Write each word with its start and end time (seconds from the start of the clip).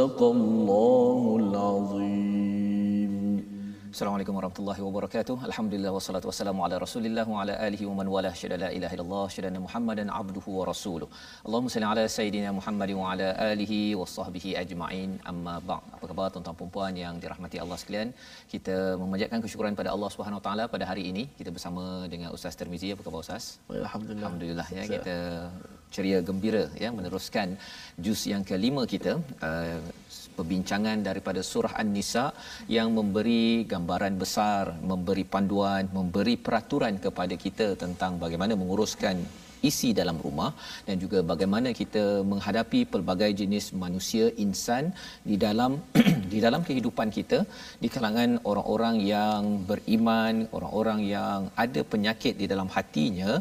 صدق 0.00 0.18
الله 0.36 1.22
العظيم 1.42 3.12
Assalamualaikum 3.96 4.34
warahmatullahi 4.38 4.80
wabarakatuh. 4.86 5.34
Alhamdulillah 5.48 5.90
wassalatu 5.96 6.28
wassalamu 6.28 6.60
ala 6.64 6.76
Rasulillah 6.84 7.24
wa 7.32 7.38
ala 7.42 7.54
alihi 7.66 7.84
wa 7.88 7.94
man 7.98 8.08
wala 8.14 8.30
syada 8.40 8.56
la 8.62 8.68
ilaha 8.78 8.94
illallah 8.96 9.26
syada 9.34 9.60
Muhammadan 9.66 10.08
abduhu 10.18 10.50
wa 10.58 10.64
rasuluh. 10.70 11.08
Allahumma 11.46 11.72
salli 11.74 11.88
ala 11.92 12.04
sayidina 12.16 12.50
Muhammad 12.58 12.90
wa 13.00 13.06
ala 13.12 13.28
alihi 13.50 13.78
wa 14.00 14.08
sahbihi 14.16 14.50
ajma'in. 14.62 15.10
Amma 15.30 15.54
ba'd. 15.70 15.84
Apa 15.96 16.04
khabar 16.10 16.26
tuan-tuan 16.34 16.56
dan 16.60 16.72
puan 16.74 16.94
yang 17.04 17.14
dirahmati 17.22 17.56
Allah 17.64 17.78
sekalian? 17.82 18.10
Kita 18.52 18.76
memanjatkan 19.02 19.40
kesyukuran 19.44 19.80
pada 19.80 19.92
Allah 19.94 20.10
Subhanahu 20.16 20.40
wa 20.40 20.44
taala 20.48 20.66
pada 20.74 20.84
hari 20.90 21.04
ini 21.12 21.24
kita 21.40 21.52
bersama 21.56 21.84
dengan 22.14 22.28
Ustaz 22.36 22.60
Termizi. 22.60 22.90
Apa 22.96 23.04
khabar 23.08 23.20
Ustaz? 23.26 23.44
Alhamdulillah. 23.80 24.28
Alhamdulillah 24.28 24.68
ya 24.78 24.84
kita 24.94 25.16
ceria 25.93 26.19
gembira 26.23 26.71
ya 26.83 26.89
meneruskan 26.95 27.59
juz 27.99 28.23
yang 28.31 28.41
kelima 28.47 28.87
kita 28.87 29.19
uh, 29.43 29.79
perbincangan 30.39 31.03
daripada 31.03 31.43
surah 31.43 31.75
An-Nisa 31.75 32.31
yang 32.71 32.95
memberi 32.95 33.67
gambaran 33.67 34.15
besar, 34.15 34.79
memberi 34.79 35.27
panduan, 35.27 35.91
memberi 35.91 36.39
peraturan 36.39 36.97
kepada 36.97 37.35
kita 37.35 37.75
tentang 37.75 38.15
bagaimana 38.17 38.55
menguruskan 38.55 39.19
isi 39.69 39.89
dalam 39.99 40.17
rumah 40.25 40.51
dan 40.87 40.95
juga 41.03 41.19
bagaimana 41.31 41.69
kita 41.81 42.03
menghadapi 42.31 42.79
pelbagai 42.93 43.31
jenis 43.41 43.65
manusia 43.83 44.25
insan 44.45 44.85
di 45.29 45.35
dalam 45.45 45.71
di 46.33 46.39
dalam 46.45 46.61
kehidupan 46.67 47.09
kita 47.17 47.39
di 47.83 47.89
kalangan 47.95 48.31
orang-orang 48.51 48.95
yang 49.13 49.41
beriman, 49.69 50.35
orang-orang 50.57 50.99
yang 51.15 51.39
ada 51.65 51.83
penyakit 51.93 52.35
di 52.41 52.47
dalam 52.53 52.69
hatinya. 52.75 53.31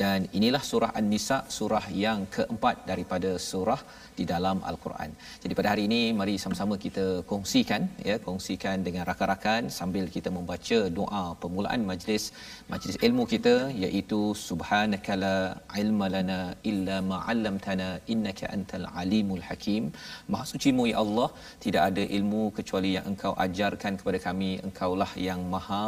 Dan 0.00 0.28
inilah 0.38 0.62
surah 0.70 0.92
An-Nisa 0.98 1.38
surah 1.56 1.86
yang 2.04 2.20
keempat 2.34 2.76
daripada 2.90 3.30
surah 3.50 3.80
di 4.18 4.24
dalam 4.32 4.58
al-Quran. 4.70 5.10
Jadi 5.42 5.52
pada 5.58 5.68
hari 5.72 5.82
ini 5.88 6.00
mari 6.20 6.34
sama-sama 6.44 6.74
kita 6.84 7.06
kongsikan 7.30 7.82
ya 8.10 8.16
kongsikan 8.26 8.76
dengan 8.86 9.02
rakan-rakan 9.10 9.70
sambil 9.78 10.04
kita 10.16 10.30
membaca 10.36 10.78
doa 10.98 11.24
permulaan 11.42 11.82
majlis 11.90 12.24
majlis 12.72 12.98
ilmu 13.08 13.24
kita 13.34 13.54
iaitu 13.84 14.20
subhanakala 14.48 15.34
ilma 15.82 16.08
lana 16.14 16.40
illa 16.72 16.96
ma 17.10 17.18
'allamtana 17.30 17.88
innaka 18.14 18.46
antal 18.56 18.86
alimul 19.02 19.44
hakim. 19.48 19.84
Maha 20.32 20.46
sucimu 20.52 20.84
ya 20.92 20.96
Allah, 21.04 21.28
tidak 21.66 21.82
ada 21.90 22.04
ilmu 22.18 22.42
kecuali 22.60 22.92
yang 22.96 23.06
engkau 23.12 23.34
ajarkan 23.46 23.94
kepada 24.00 24.20
kami. 24.28 24.50
Engkaulah 24.68 25.12
yang 25.28 25.42
maha 25.54 25.84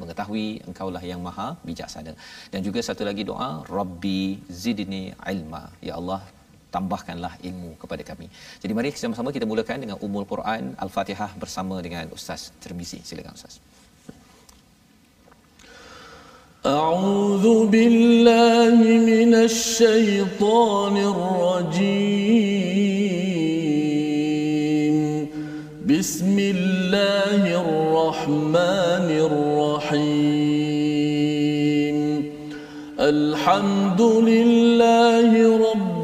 mengetahui 0.00 0.46
engkaulah 0.68 1.02
yang 1.10 1.20
maha 1.26 1.48
bijaksana 1.68 2.12
dan 2.52 2.60
juga 2.66 2.80
satu 2.88 3.02
lagi 3.08 3.24
doa 3.30 3.50
rabbi 3.78 4.20
zidni 4.62 5.02
ilma 5.32 5.62
ya 5.88 5.94
Allah 6.00 6.20
tambahkanlah 6.75 7.33
ilmu 7.49 7.71
kepada 7.81 8.03
kami. 8.09 8.27
Jadi 8.61 8.71
mari 8.77 8.89
sama-sama 9.03 9.29
kita 9.35 9.45
mulakan 9.51 9.77
dengan 9.83 9.97
umul 10.07 10.25
Quran 10.33 10.63
Al-Fatihah 10.85 11.31
bersama 11.41 11.75
dengan 11.85 12.05
Ustaz 12.17 12.41
Termizi. 12.63 12.99
Silakan 13.09 13.33
Ustaz. 13.39 13.55
أعوذ 16.67 17.45
بالله 17.71 18.75
من 19.11 19.31
الشيطان 19.49 20.95
الرجيم 21.13 22.17
بسم 25.87 26.35
الله 26.55 27.41
الرحمن 27.63 29.07
الرحيم 29.27 30.57
الحمد 32.99 34.01
لله 34.01 34.50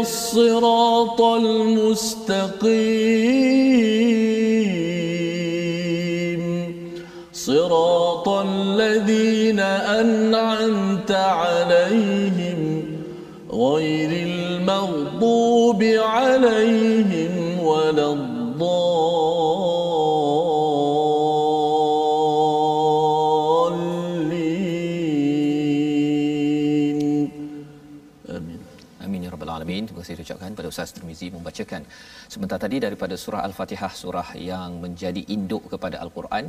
الصراط 0.00 1.20
المستقيم. 1.20 2.56
صراط 7.32 8.28
الذين 8.28 9.60
أنعمت 10.00 11.10
عليهم 11.10 12.84
غير 13.52 14.10
المغضوب 14.26 15.82
عليهم 15.82 17.15
Tirmizi 31.16 31.36
membacakan. 31.36 31.82
Sebentar 32.32 32.58
tadi 32.64 32.76
daripada 32.84 33.14
surah 33.22 33.42
Al-Fatihah, 33.48 33.92
surah 34.02 34.28
yang 34.50 34.70
menjadi 34.84 35.22
induk 35.34 35.62
kepada 35.72 35.96
Al-Quran, 36.04 36.44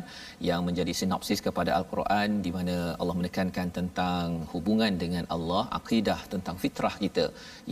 yang 0.50 0.61
menjadi 0.67 0.94
sinopsis 1.00 1.39
kepada 1.47 1.72
Al-Quran 1.79 2.29
di 2.45 2.51
mana 2.57 2.75
Allah 3.01 3.16
menekankan 3.19 3.67
tentang 3.77 4.25
hubungan 4.53 4.94
dengan 5.03 5.23
Allah, 5.36 5.63
akidah 5.80 6.19
tentang 6.33 6.57
fitrah 6.63 6.95
kita 7.03 7.25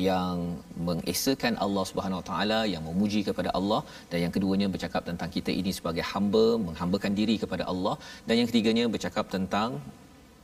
yang 0.10 0.36
mengesakan 0.90 1.56
Allah 1.66 1.86
Subhanahu 1.92 2.22
Wa 2.22 2.28
Taala, 2.31 2.60
yang 2.74 2.84
memuji 2.90 3.22
kepada 3.30 3.52
Allah 3.60 3.81
dan 4.12 4.19
yang 4.25 4.34
keduanya 4.38 4.69
bercakap 4.75 5.04
tentang 5.12 5.30
kita 5.38 5.52
ini 5.62 5.74
sebagai 5.80 6.06
hamba, 6.14 6.48
menghambakan 6.69 7.14
diri 7.19 7.38
kepada 7.44 7.66
Allah 7.74 7.96
dan 8.28 8.36
yang 8.40 8.50
ketiganya 8.52 8.88
bercakap 8.96 9.28
tentang 9.38 9.72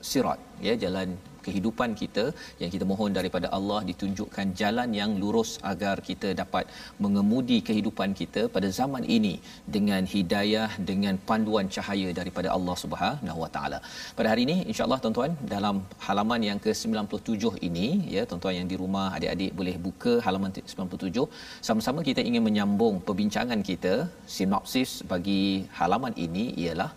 sirat 0.10 0.40
ya 0.68 0.74
jalan 0.84 1.10
kehidupan 1.46 1.90
kita 2.02 2.24
yang 2.62 2.72
kita 2.74 2.86
mohon 2.92 3.12
daripada 3.18 3.48
Allah 3.58 3.80
ditunjukkan 3.90 4.48
jalan 4.62 4.90
yang 5.00 5.12
lurus 5.22 5.52
agar 5.72 5.96
kita 6.10 6.30
dapat 6.42 6.66
mengemudi 7.04 7.58
kehidupan 7.70 8.10
kita 8.22 8.42
pada 8.56 8.70
zaman 8.80 9.04
ini 9.18 9.34
dengan 9.76 10.04
hidayah 10.14 10.70
dengan 10.92 11.18
panduan 11.30 11.70
cahaya 11.76 12.10
daripada 12.20 12.50
Allah 12.58 12.76
Subhanahu 12.84 13.40
Wa 13.44 13.50
Taala. 13.56 13.80
Pada 14.20 14.28
hari 14.34 14.44
ini 14.48 14.58
insya-Allah 14.72 15.00
tuan-tuan 15.06 15.34
dalam 15.56 15.78
halaman 16.08 16.42
yang 16.50 16.60
ke-97 16.66 17.44
ini 17.70 17.88
ya 18.16 18.24
tuan-tuan 18.30 18.56
yang 18.60 18.70
di 18.74 18.78
rumah 18.84 19.08
adik-adik 19.18 19.52
boleh 19.62 19.76
buka 19.88 20.14
halaman 20.28 20.52
97 20.76 21.26
sama-sama 21.70 22.00
kita 22.10 22.22
ingin 22.30 22.46
menyambung 22.50 22.96
perbincangan 23.08 23.62
kita 23.72 23.94
sinopsis 24.38 24.92
bagi 25.12 25.42
halaman 25.80 26.14
ini 26.28 26.46
ialah 26.64 26.92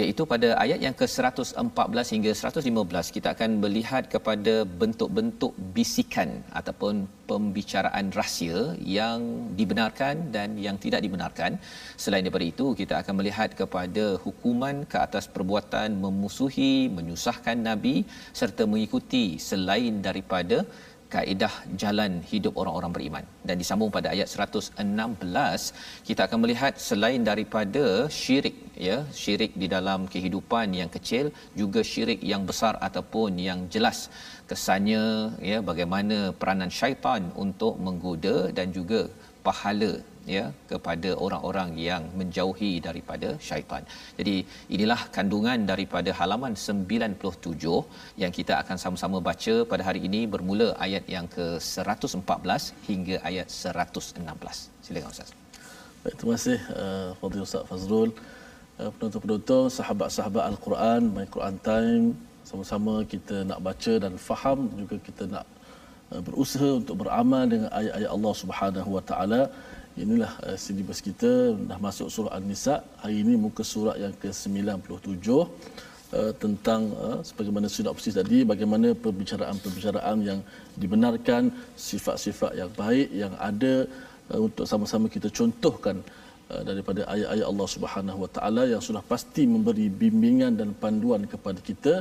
iaitu 0.00 0.22
pada 0.32 0.48
ayat 0.62 0.80
yang 0.84 0.94
ke-114 1.00 2.06
hingga 2.14 2.32
115 2.40 3.14
kita 3.16 3.28
akan 3.34 3.50
melihat 3.64 4.04
kepada 4.14 4.54
bentuk-bentuk 4.80 5.52
bisikan 5.76 6.30
ataupun 6.60 6.94
pembicaraan 7.30 8.12
rahsia 8.18 8.58
yang 8.96 9.20
dibenarkan 9.60 10.14
dan 10.34 10.60
yang 10.66 10.76
tidak 10.84 11.00
dibenarkan. 11.06 11.56
Selain 12.02 12.22
daripada 12.26 12.46
itu, 12.52 12.66
kita 12.80 12.94
akan 13.02 13.14
melihat 13.20 13.50
kepada 13.60 14.04
hukuman 14.24 14.84
ke 14.92 14.98
atas 15.06 15.24
perbuatan 15.36 15.96
memusuhi, 16.04 16.74
menyusahkan 16.98 17.56
nabi 17.70 17.96
serta 18.40 18.68
mengikuti 18.72 19.24
selain 19.50 20.04
daripada 20.08 20.58
kaedah 21.14 21.54
jalan 21.82 22.12
hidup 22.30 22.54
orang-orang 22.60 22.92
beriman. 22.96 23.24
Dan 23.48 23.56
disambung 23.62 23.90
pada 23.96 24.08
ayat 24.14 24.28
116 24.32 24.80
kita 26.08 26.20
akan 26.26 26.38
melihat 26.44 26.74
selain 26.88 27.22
daripada 27.30 27.84
syirik 28.20 28.56
ya 28.88 28.96
syirik 29.20 29.52
di 29.62 29.66
dalam 29.76 30.00
kehidupan 30.14 30.76
yang 30.80 30.90
kecil 30.96 31.26
juga 31.60 31.80
syirik 31.92 32.20
yang 32.32 32.42
besar 32.50 32.74
ataupun 32.88 33.38
yang 33.48 33.60
jelas. 33.74 34.00
Kesannya 34.50 35.04
ya 35.50 35.58
bagaimana 35.70 36.18
peranan 36.40 36.72
syaitan 36.80 37.22
untuk 37.44 37.74
menggoda 37.86 38.36
dan 38.58 38.68
juga 38.78 39.00
pahala 39.46 39.92
ya 40.34 40.44
kepada 40.70 41.10
orang-orang 41.24 41.70
yang 41.88 42.02
menjauhi 42.18 42.72
daripada 42.86 43.28
syaitan. 43.48 43.82
Jadi 44.18 44.36
inilah 44.76 45.00
kandungan 45.16 45.58
daripada 45.70 46.12
halaman 46.20 46.54
97 46.66 48.20
yang 48.22 48.32
kita 48.38 48.54
akan 48.62 48.76
sama-sama 48.84 49.20
baca 49.30 49.54
pada 49.72 49.82
hari 49.88 50.02
ini 50.08 50.22
bermula 50.34 50.68
ayat 50.86 51.04
yang 51.16 51.26
ke-114 51.36 52.62
hingga 52.88 53.18
ayat 53.30 53.48
116. 53.74 54.86
Silakan 54.86 55.10
Ustaz. 55.16 55.30
Baik, 56.02 56.14
terima 56.18 56.32
kasih 56.38 56.58
uh, 56.82 57.08
Fadil 57.20 57.44
Ustaz 57.48 57.62
Fazrul. 57.70 58.10
Uh, 58.80 58.90
penonton-penonton, 58.96 59.64
sahabat-sahabat 59.78 60.44
Al-Quran, 60.50 61.00
My 61.16 61.26
Quran 61.34 61.56
Time, 61.68 62.06
sama-sama 62.48 62.92
kita 63.12 63.36
nak 63.50 63.60
baca 63.68 63.92
dan 64.04 64.12
faham 64.28 64.58
juga 64.80 64.96
kita 65.08 65.24
nak 65.34 65.46
uh, 66.12 66.22
berusaha 66.26 66.68
untuk 66.80 66.96
beramal 67.02 67.44
dengan 67.52 67.70
ayat-ayat 67.78 68.10
Allah 68.16 68.34
Subhanahu 68.42 68.90
Wa 68.96 69.02
Taala 69.10 69.40
inilah 70.04 70.32
uh, 70.46 70.56
silibus 70.64 71.00
kita 71.08 71.56
dah 71.68 71.78
masuk 71.86 72.08
surah 72.14 72.32
An-Nisa. 72.38 72.84
Hari 73.02 73.16
ini 73.24 73.34
muka 73.44 73.62
surat 73.72 73.96
yang 74.04 74.14
ke-97 74.22 75.26
uh, 75.32 76.32
tentang 76.42 76.82
uh, 77.04 77.18
sebagaimana 77.28 77.66
sinopsis 77.76 78.14
tadi 78.20 78.38
bagaimana 78.52 78.92
perbicaraan-perbicaraan 79.04 80.18
yang 80.28 80.40
dibenarkan 80.82 81.48
sifat-sifat 81.88 82.52
yang 82.60 82.70
baik 82.82 83.08
yang 83.22 83.32
ada 83.50 83.74
uh, 84.32 84.40
untuk 84.46 84.68
sama-sama 84.72 85.08
kita 85.16 85.28
contohkan 85.40 85.96
uh, 86.52 86.62
daripada 86.68 87.00
ayat-ayat 87.14 87.46
Allah 87.52 87.68
Subhanahu 87.76 88.18
Wa 88.24 88.30
Taala 88.36 88.64
yang 88.72 88.82
sudah 88.88 89.02
pasti 89.12 89.44
memberi 89.54 89.88
bimbingan 90.02 90.60
dan 90.60 90.76
panduan 90.84 91.24
kepada 91.24 91.60
kita. 91.70 91.94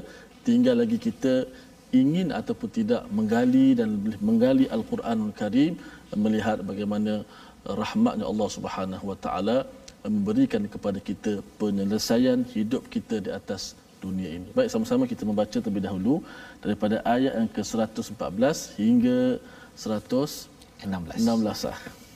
Tinggal 0.46 0.78
lagi 0.84 0.98
kita 1.08 1.48
ingin 2.02 2.30
ataupun 2.40 2.70
tidak 2.78 3.02
menggali 3.18 3.68
dan 3.80 3.90
menggali 4.28 4.66
Al-Quranul 4.76 5.34
Karim 5.40 5.74
melihat 6.26 6.58
bagaimana 6.70 7.14
rahmatnya 7.83 8.25
Allah 8.33 8.49
Subhanahu 8.57 9.05
Wa 9.11 9.19
Taala 9.25 9.59
memberikan 10.05 10.63
kepada 10.75 10.99
kita 11.09 11.33
penyelesaian 11.61 12.41
hidup 12.55 12.83
kita 12.95 13.17
di 13.21 13.31
atas 13.39 13.63
dunia 14.01 14.31
ini. 14.37 14.49
Baik 14.57 14.73
sama-sama 14.73 15.05
kita 15.13 15.29
membaca 15.29 15.57
terlebih 15.61 15.85
dahulu 15.85 16.15
daripada 16.65 16.97
ayat 17.05 17.33
yang 17.37 17.51
ke-114 17.57 18.57
hingga 18.81 19.19
116. 19.77 21.21
16. 21.21 22.09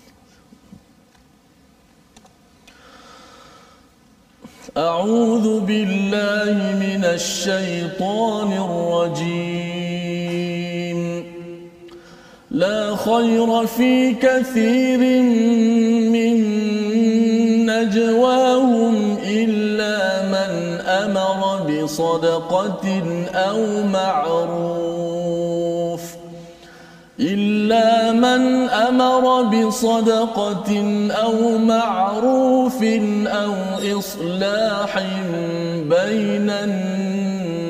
أعوذ 4.75 5.47
بالله 5.71 6.57
من 6.85 7.03
الشيطان 7.05 8.51
الرجيم 8.67 9.78
لا 12.52 12.96
خير 12.96 13.68
في 13.68 14.14
كثير 14.14 15.22
من 16.10 16.36
نجواهم 17.66 19.18
إلا 19.26 20.24
من 20.26 20.80
أمر 20.82 21.62
بصدقة 21.70 23.04
أو 23.34 23.84
معروف. 23.94 25.10
إلا 27.20 28.12
من 28.12 28.70
أمر 28.70 29.44
بصدقة 29.44 30.72
أو 31.12 31.58
معروف 31.58 32.84
أو 33.28 33.54
إصلاح 34.00 35.00
بين 35.86 36.50
الناس. 36.50 37.70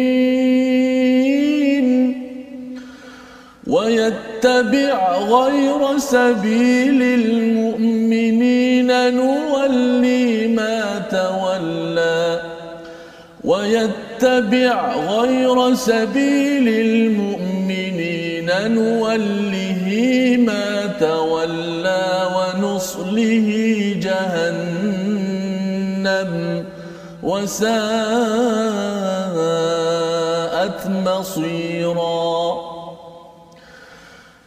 ويتبع 3.71 5.17
غير 5.17 5.97
سبيل 5.97 7.01
المؤمنين 7.01 8.87
نولي 9.15 10.47
ما 10.47 11.01
تولى 11.11 12.41
ويتبع 13.43 14.95
غير 14.95 15.75
سبيل 15.75 16.67
المؤمنين 16.67 18.51
نوله 18.75 19.85
ما 20.39 20.85
تولى 20.99 22.27
ونصله 22.35 23.47
جهنم 24.03 25.11
وساءت 27.23 27.71
مصيرا 30.87 32.70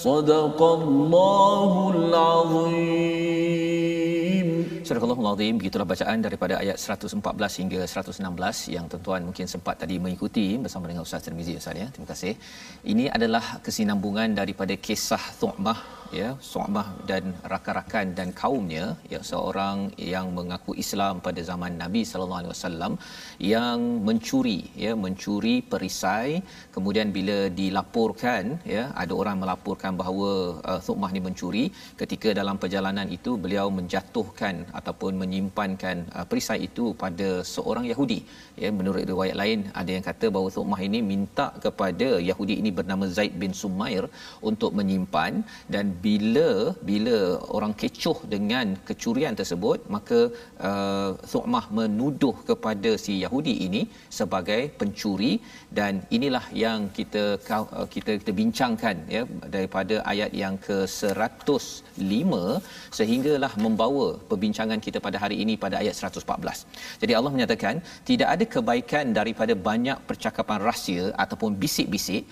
صدق 0.00 0.62
الله 0.62 1.70
العظيم 1.96 3.46
Surah 4.86 5.02
Al-Azim 5.02 5.54
begitulah 5.58 5.86
bacaan 5.92 6.18
daripada 6.26 6.54
ayat 6.62 6.76
114 6.78 7.58
hingga 7.60 7.80
116 7.92 8.74
yang 8.74 8.84
tuan-tuan 8.90 9.22
mungkin 9.28 9.46
sempat 9.52 9.82
tadi 9.82 9.96
mengikuti 10.04 10.44
bersama 10.64 10.84
dengan 10.90 11.02
Ustaz 11.06 11.26
Tirmizi 11.26 11.54
Ustaz 11.60 11.74
ya. 11.82 11.86
Terima 11.94 12.08
kasih. 12.12 12.32
Ini 12.92 13.04
adalah 13.16 13.44
kesinambungan 13.66 14.38
daripada 14.40 14.74
kisah 14.86 15.24
Thu'mah 15.40 15.78
ya 16.20 16.28
Su'mah 16.50 16.86
dan 17.10 17.24
rakan-rakan 17.52 18.06
dan 18.18 18.28
kaumnya 18.40 18.84
yang 19.12 19.24
seorang 19.30 19.78
yang 20.14 20.26
mengaku 20.38 20.72
Islam 20.84 21.14
pada 21.26 21.40
zaman 21.50 21.72
Nabi 21.82 22.02
sallallahu 22.10 22.40
alaihi 22.42 22.54
wasallam 22.54 22.92
yang 23.54 23.80
mencuri 24.08 24.60
ya 24.84 24.92
mencuri 25.04 25.56
perisai 25.72 26.30
kemudian 26.75 27.07
bila 27.17 27.37
dilaporkan 27.59 28.43
ya 28.75 28.83
ada 29.01 29.13
orang 29.21 29.37
melaporkan 29.43 29.93
bahawa 30.01 30.29
uh, 30.69 30.79
Su'mah 30.87 31.11
ni 31.15 31.21
mencuri 31.27 31.63
ketika 32.01 32.29
dalam 32.39 32.55
perjalanan 32.63 33.07
itu 33.17 33.31
beliau 33.43 33.67
menjatuhkan 33.79 34.55
ataupun 34.79 35.13
menyimpankan 35.21 35.97
uh, 36.17 36.25
perisai 36.29 36.59
itu 36.69 36.85
pada 37.03 37.29
seorang 37.53 37.85
Yahudi. 37.91 38.19
Ya 38.63 38.69
menurut 38.79 39.03
riwayat 39.11 39.35
lain 39.41 39.59
ada 39.81 39.91
yang 39.95 40.05
kata 40.09 40.25
bahawa 40.35 40.49
Thu'mah 40.55 40.81
ini 40.87 41.01
minta 41.11 41.47
kepada 41.65 42.09
Yahudi 42.29 42.57
ini 42.61 42.71
bernama 42.79 43.05
Zaid 43.17 43.35
bin 43.43 43.53
Sumair 43.61 44.03
untuk 44.51 44.71
menyimpan 44.79 45.33
dan 45.73 45.85
bila 46.05 46.49
bila 46.91 47.17
orang 47.57 47.75
kecoh 47.81 48.17
dengan 48.35 48.67
kecurian 48.89 49.35
tersebut 49.41 49.79
maka 49.95 50.19
uh, 50.69 51.11
Thu'mah 51.33 51.65
menuduh 51.79 52.35
kepada 52.49 52.91
si 53.05 53.13
Yahudi 53.25 53.55
ini 53.67 53.81
sebagai 54.19 54.61
pencuri 54.79 55.33
dan 55.79 55.93
inilah 56.17 56.45
yang 56.63 56.79
kita 56.97 57.23
uh, 57.57 57.87
kita 57.93 58.11
kita 58.21 58.31
bincangkan 58.39 58.95
ya 59.15 59.23
daripada 59.55 59.95
ayat 60.13 60.31
yang 60.41 60.55
ke 60.65 60.77
105 60.93 62.39
sehinggalah 62.99 63.51
membawa 63.65 64.07
perbincangan 64.31 64.79
kita 64.85 64.99
pada 65.07 65.17
hari 65.23 65.37
ini 65.43 65.55
pada 65.63 65.75
ayat 65.81 65.95
114. 65.97 67.01
Jadi 67.01 67.13
Allah 67.17 67.31
menyatakan 67.35 67.75
tidak 68.09 68.29
ada 68.35 68.45
kebaikan 68.55 69.05
daripada 69.19 69.55
banyak 69.69 69.97
percakapan 70.09 70.59
rahsia 70.69 71.05
ataupun 71.23 71.51
bisik-bisik 71.63 72.23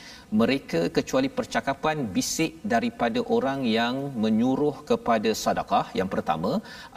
mereka 0.41 0.81
kecuali 0.97 1.29
percakapan 1.39 1.97
bisik 2.17 2.51
daripada 2.73 3.19
orang 3.37 3.59
yang 3.79 3.95
menyuruh 4.23 4.75
kepada 4.89 5.29
sedekah 5.43 5.85
yang 5.99 6.09
pertama 6.15 6.51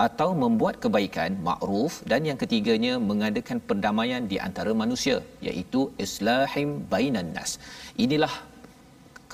atau 0.07 0.29
membuat 0.43 0.77
kebaikan 0.85 1.31
makruf 1.49 1.93
dan 2.11 2.23
yang 2.29 2.39
ketiganya 2.43 2.95
mengadakan 3.11 3.59
perdamaian 3.69 4.23
di 4.33 4.39
antara 4.49 4.73
manusia 4.83 5.17
iaitu 5.49 5.83
islahim 6.07 6.71
bainan 6.93 7.22
nas. 7.37 7.53
Inilah 8.05 8.35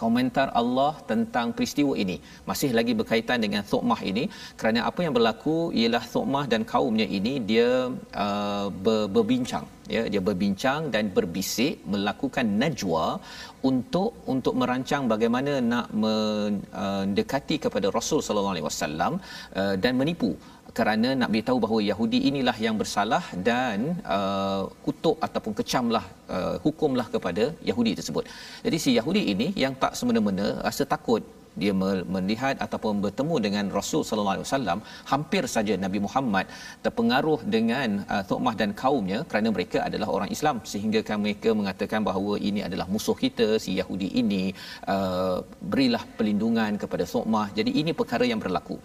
komentar 0.00 0.46
Allah 0.60 0.92
tentang 1.10 1.46
peristiwa 1.56 1.92
ini. 2.04 2.16
Masih 2.50 2.70
lagi 2.78 2.92
berkaitan 3.00 3.38
dengan 3.44 3.62
Thu'mah 3.70 4.00
ini. 4.10 4.24
Kerana 4.60 4.80
apa 4.90 5.00
yang 5.04 5.14
berlaku 5.18 5.56
ialah 5.80 6.04
Thu'mah 6.12 6.44
dan 6.52 6.62
kaumnya 6.72 7.06
ini 7.18 7.34
dia 7.50 7.70
uh, 8.26 8.66
ber, 8.84 9.00
berbincang. 9.16 9.66
Ya 9.94 10.02
dia 10.12 10.22
berbincang 10.28 10.80
dan 10.94 11.04
berbisik 11.16 11.74
melakukan 11.92 12.46
najwa 12.62 13.04
untuk 13.70 14.10
untuk 14.32 14.54
merancang 14.60 15.04
bagaimana 15.12 15.52
nak 15.72 15.86
mendekati 16.02 17.56
uh, 17.58 17.62
kepada 17.64 17.86
Rasul 17.98 18.20
sallallahu 18.26 18.54
alaihi 18.54 18.68
wasallam 18.70 19.12
uh, 19.60 19.74
dan 19.82 19.92
menipu 20.00 20.30
kerana 20.78 21.08
nak 21.20 21.30
beritahu 21.32 21.58
bahawa 21.64 21.80
Yahudi 21.90 22.18
inilah 22.30 22.56
yang 22.66 22.76
bersalah 22.82 23.24
dan 23.48 23.78
uh, 24.16 24.62
kutuk 24.86 25.16
ataupun 25.26 25.52
kecamlah 25.60 26.04
uh, 26.36 26.56
hukumlah 26.66 27.06
kepada 27.14 27.46
Yahudi 27.70 27.92
tersebut. 27.98 28.24
Jadi 28.66 28.78
si 28.84 28.92
Yahudi 28.98 29.24
ini 29.34 29.48
yang 29.64 29.74
tak 29.82 29.94
semena-mena 30.00 30.48
rasa 30.68 30.84
takut 30.94 31.24
dia 31.62 31.72
melihat 32.14 32.56
ataupun 32.64 33.00
bertemu 33.04 33.36
dengan 33.46 33.64
Rasul 33.78 34.02
sallallahu 34.08 34.36
alaihi 34.36 34.46
wasallam 34.48 34.78
hampir 35.12 35.42
saja 35.54 35.74
Nabi 35.84 35.98
Muhammad 36.06 36.46
terpengaruh 36.84 37.40
dengan 37.54 37.88
uh, 38.14 38.22
Thu'mah 38.28 38.54
dan 38.60 38.70
kaumnya 38.82 39.18
kerana 39.30 39.48
mereka 39.56 39.78
adalah 39.88 40.08
orang 40.16 40.30
Islam. 40.36 40.56
Sehingga 40.72 41.02
kan 41.08 41.18
mereka 41.24 41.52
mengatakan 41.60 42.02
bahawa 42.08 42.34
ini 42.50 42.62
adalah 42.68 42.86
musuh 42.94 43.16
kita 43.24 43.48
si 43.64 43.72
Yahudi 43.80 44.08
ini 44.22 44.44
uh, 44.94 45.38
berilah 45.72 46.04
perlindungan 46.18 46.72
kepada 46.84 47.06
Thu'mah. 47.12 47.46
Jadi 47.58 47.72
ini 47.82 47.92
perkara 48.02 48.26
yang 48.32 48.42
berlaku 48.44 48.78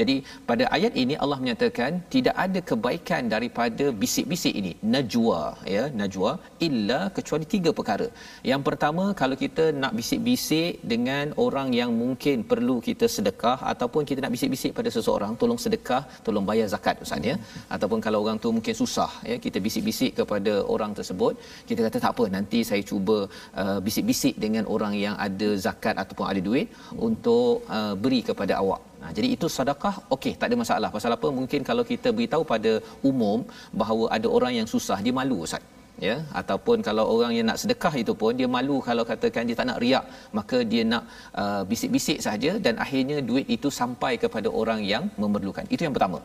jadi 0.00 0.14
pada 0.48 0.64
ayat 0.76 0.92
ini 1.02 1.14
Allah 1.24 1.38
menyatakan 1.42 1.92
tidak 2.14 2.36
ada 2.44 2.60
kebaikan 2.70 3.22
daripada 3.34 3.84
bisik-bisik 4.02 4.54
ini 4.60 4.72
najwa 4.94 5.40
ya 5.74 5.84
najwa 6.00 6.30
illa 6.66 7.00
kecuali 7.16 7.46
tiga 7.54 7.70
perkara. 7.78 8.08
Yang 8.50 8.62
pertama 8.68 9.04
kalau 9.20 9.36
kita 9.44 9.64
nak 9.82 9.92
bisik-bisik 9.98 10.72
dengan 10.92 11.32
orang 11.44 11.68
yang 11.80 11.90
mungkin 12.02 12.44
perlu 12.50 12.76
kita 12.88 13.08
sedekah 13.16 13.58
ataupun 13.72 14.02
kita 14.10 14.20
nak 14.24 14.34
bisik-bisik 14.36 14.72
pada 14.78 14.92
seseorang 14.96 15.32
tolong 15.42 15.60
sedekah, 15.64 16.02
tolong 16.26 16.46
bayar 16.50 16.68
zakat 16.74 17.04
ustaz 17.06 17.30
ya. 17.30 17.36
Ataupun 17.76 18.00
kalau 18.06 18.20
orang 18.24 18.38
tu 18.44 18.52
mungkin 18.56 18.76
susah 18.82 19.10
ya 19.30 19.38
kita 19.46 19.58
bisik-bisik 19.66 20.12
kepada 20.20 20.52
orang 20.74 20.92
tersebut, 20.98 21.34
kita 21.68 21.80
kata 21.86 21.98
tak 22.04 22.12
apa 22.14 22.24
nanti 22.36 22.60
saya 22.70 22.82
cuba 22.90 23.18
uh, 23.62 23.78
bisik-bisik 23.86 24.36
dengan 24.44 24.66
orang 24.76 24.94
yang 25.06 25.16
ada 25.28 25.48
zakat 25.66 25.96
ataupun 26.04 26.26
ada 26.32 26.40
duit 26.48 26.68
untuk 27.08 27.64
uh, 27.78 27.94
beri 28.04 28.20
kepada 28.30 28.54
awak 28.62 28.82
Ha, 29.06 29.12
jadi 29.16 29.28
itu 29.34 29.46
sedekah 29.56 29.94
okey 30.14 30.32
tak 30.40 30.46
ada 30.50 30.56
masalah. 30.62 30.88
Pasal 30.94 31.12
apa? 31.16 31.28
Mungkin 31.38 31.60
kalau 31.68 31.84
kita 31.90 32.08
beritahu 32.16 32.42
pada 32.52 32.72
umum 33.10 33.38
bahawa 33.80 34.04
ada 34.16 34.28
orang 34.36 34.52
yang 34.58 34.68
susah 34.74 34.98
dia 35.06 35.14
malu 35.18 35.38
ustaz. 35.46 35.64
Ya, 36.06 36.14
ataupun 36.40 36.78
kalau 36.86 37.04
orang 37.12 37.32
yang 37.36 37.46
nak 37.48 37.58
sedekah 37.60 37.92
itu 38.00 38.12
pun 38.20 38.32
dia 38.40 38.48
malu 38.54 38.74
kalau 38.88 39.04
katakan 39.10 39.48
dia 39.48 39.56
tak 39.60 39.68
nak 39.68 39.78
riak, 39.84 40.04
maka 40.38 40.58
dia 40.72 40.82
nak 40.90 41.04
uh, 41.42 41.62
bisik-bisik 41.70 42.18
saja 42.26 42.50
dan 42.64 42.74
akhirnya 42.84 43.18
duit 43.28 43.46
itu 43.56 43.70
sampai 43.78 44.12
kepada 44.24 44.50
orang 44.60 44.82
yang 44.92 45.06
memerlukan. 45.22 45.64
Itu 45.74 45.82
yang 45.86 45.94
pertama. 45.96 46.20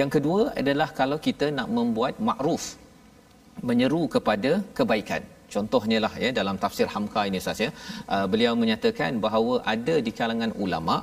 Yang 0.00 0.10
kedua 0.16 0.40
adalah 0.62 0.88
kalau 1.00 1.18
kita 1.26 1.48
nak 1.58 1.68
membuat 1.78 2.16
makruf 2.30 2.64
menyeru 3.68 4.02
kepada 4.14 4.52
kebaikan 4.78 5.22
contohnya 5.54 5.98
lah 6.04 6.12
ya 6.24 6.30
dalam 6.38 6.56
tafsir 6.62 6.86
Hamka 6.94 7.22
ini 7.30 7.40
saja 7.46 7.68
uh, 8.14 8.26
beliau 8.32 8.52
menyatakan 8.62 9.20
bahawa 9.26 9.54
ada 9.74 9.96
di 10.06 10.12
kalangan 10.20 10.52
ulama 10.64 10.96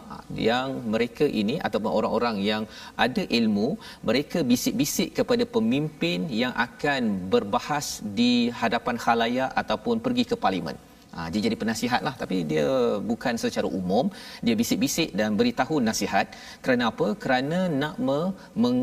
yang 0.50 0.70
mereka 0.94 1.28
ini 1.42 1.56
ataupun 1.68 1.92
orang-orang 2.00 2.38
yang 2.50 2.64
ada 3.06 3.24
ilmu 3.40 3.70
mereka 4.10 4.42
bisik-bisik 4.52 5.10
kepada 5.20 5.46
pemimpin 5.56 6.20
yang 6.42 6.54
akan 6.68 7.04
berbahas 7.34 7.88
di 8.20 8.34
hadapan 8.62 8.98
khalayak 9.06 9.52
ataupun 9.64 9.98
pergi 10.08 10.26
ke 10.32 10.38
parlimen 10.46 10.78
Ha, 11.18 11.22
dia 11.34 11.42
jadi 11.48 11.58
penasihat 11.62 12.02
lah. 12.08 12.14
Tapi 12.22 12.38
dia 12.52 12.66
bukan 13.12 13.34
secara 13.44 13.68
umum. 13.80 14.06
Dia 14.46 14.56
bisik-bisik 14.62 15.12
dan 15.20 15.30
beritahu 15.40 15.76
nasihat. 15.90 16.28
Kerana 16.66 16.84
apa? 16.92 17.08
Kerana 17.24 17.60
nak 17.82 17.96
me, 18.08 18.20
meng, 18.64 18.80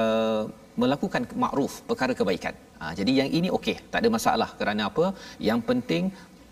uh, 0.00 0.42
melakukan 0.82 1.22
makruf 1.44 1.74
perkara 1.90 2.12
kebaikan. 2.20 2.54
Ha, 2.80 2.92
jadi 2.98 3.12
yang 3.20 3.30
ini 3.38 3.48
okey, 3.58 3.76
tak 3.92 4.00
ada 4.02 4.10
masalah. 4.16 4.50
Kerana 4.60 4.82
apa? 4.90 5.06
Yang 5.48 5.60
penting 5.70 6.04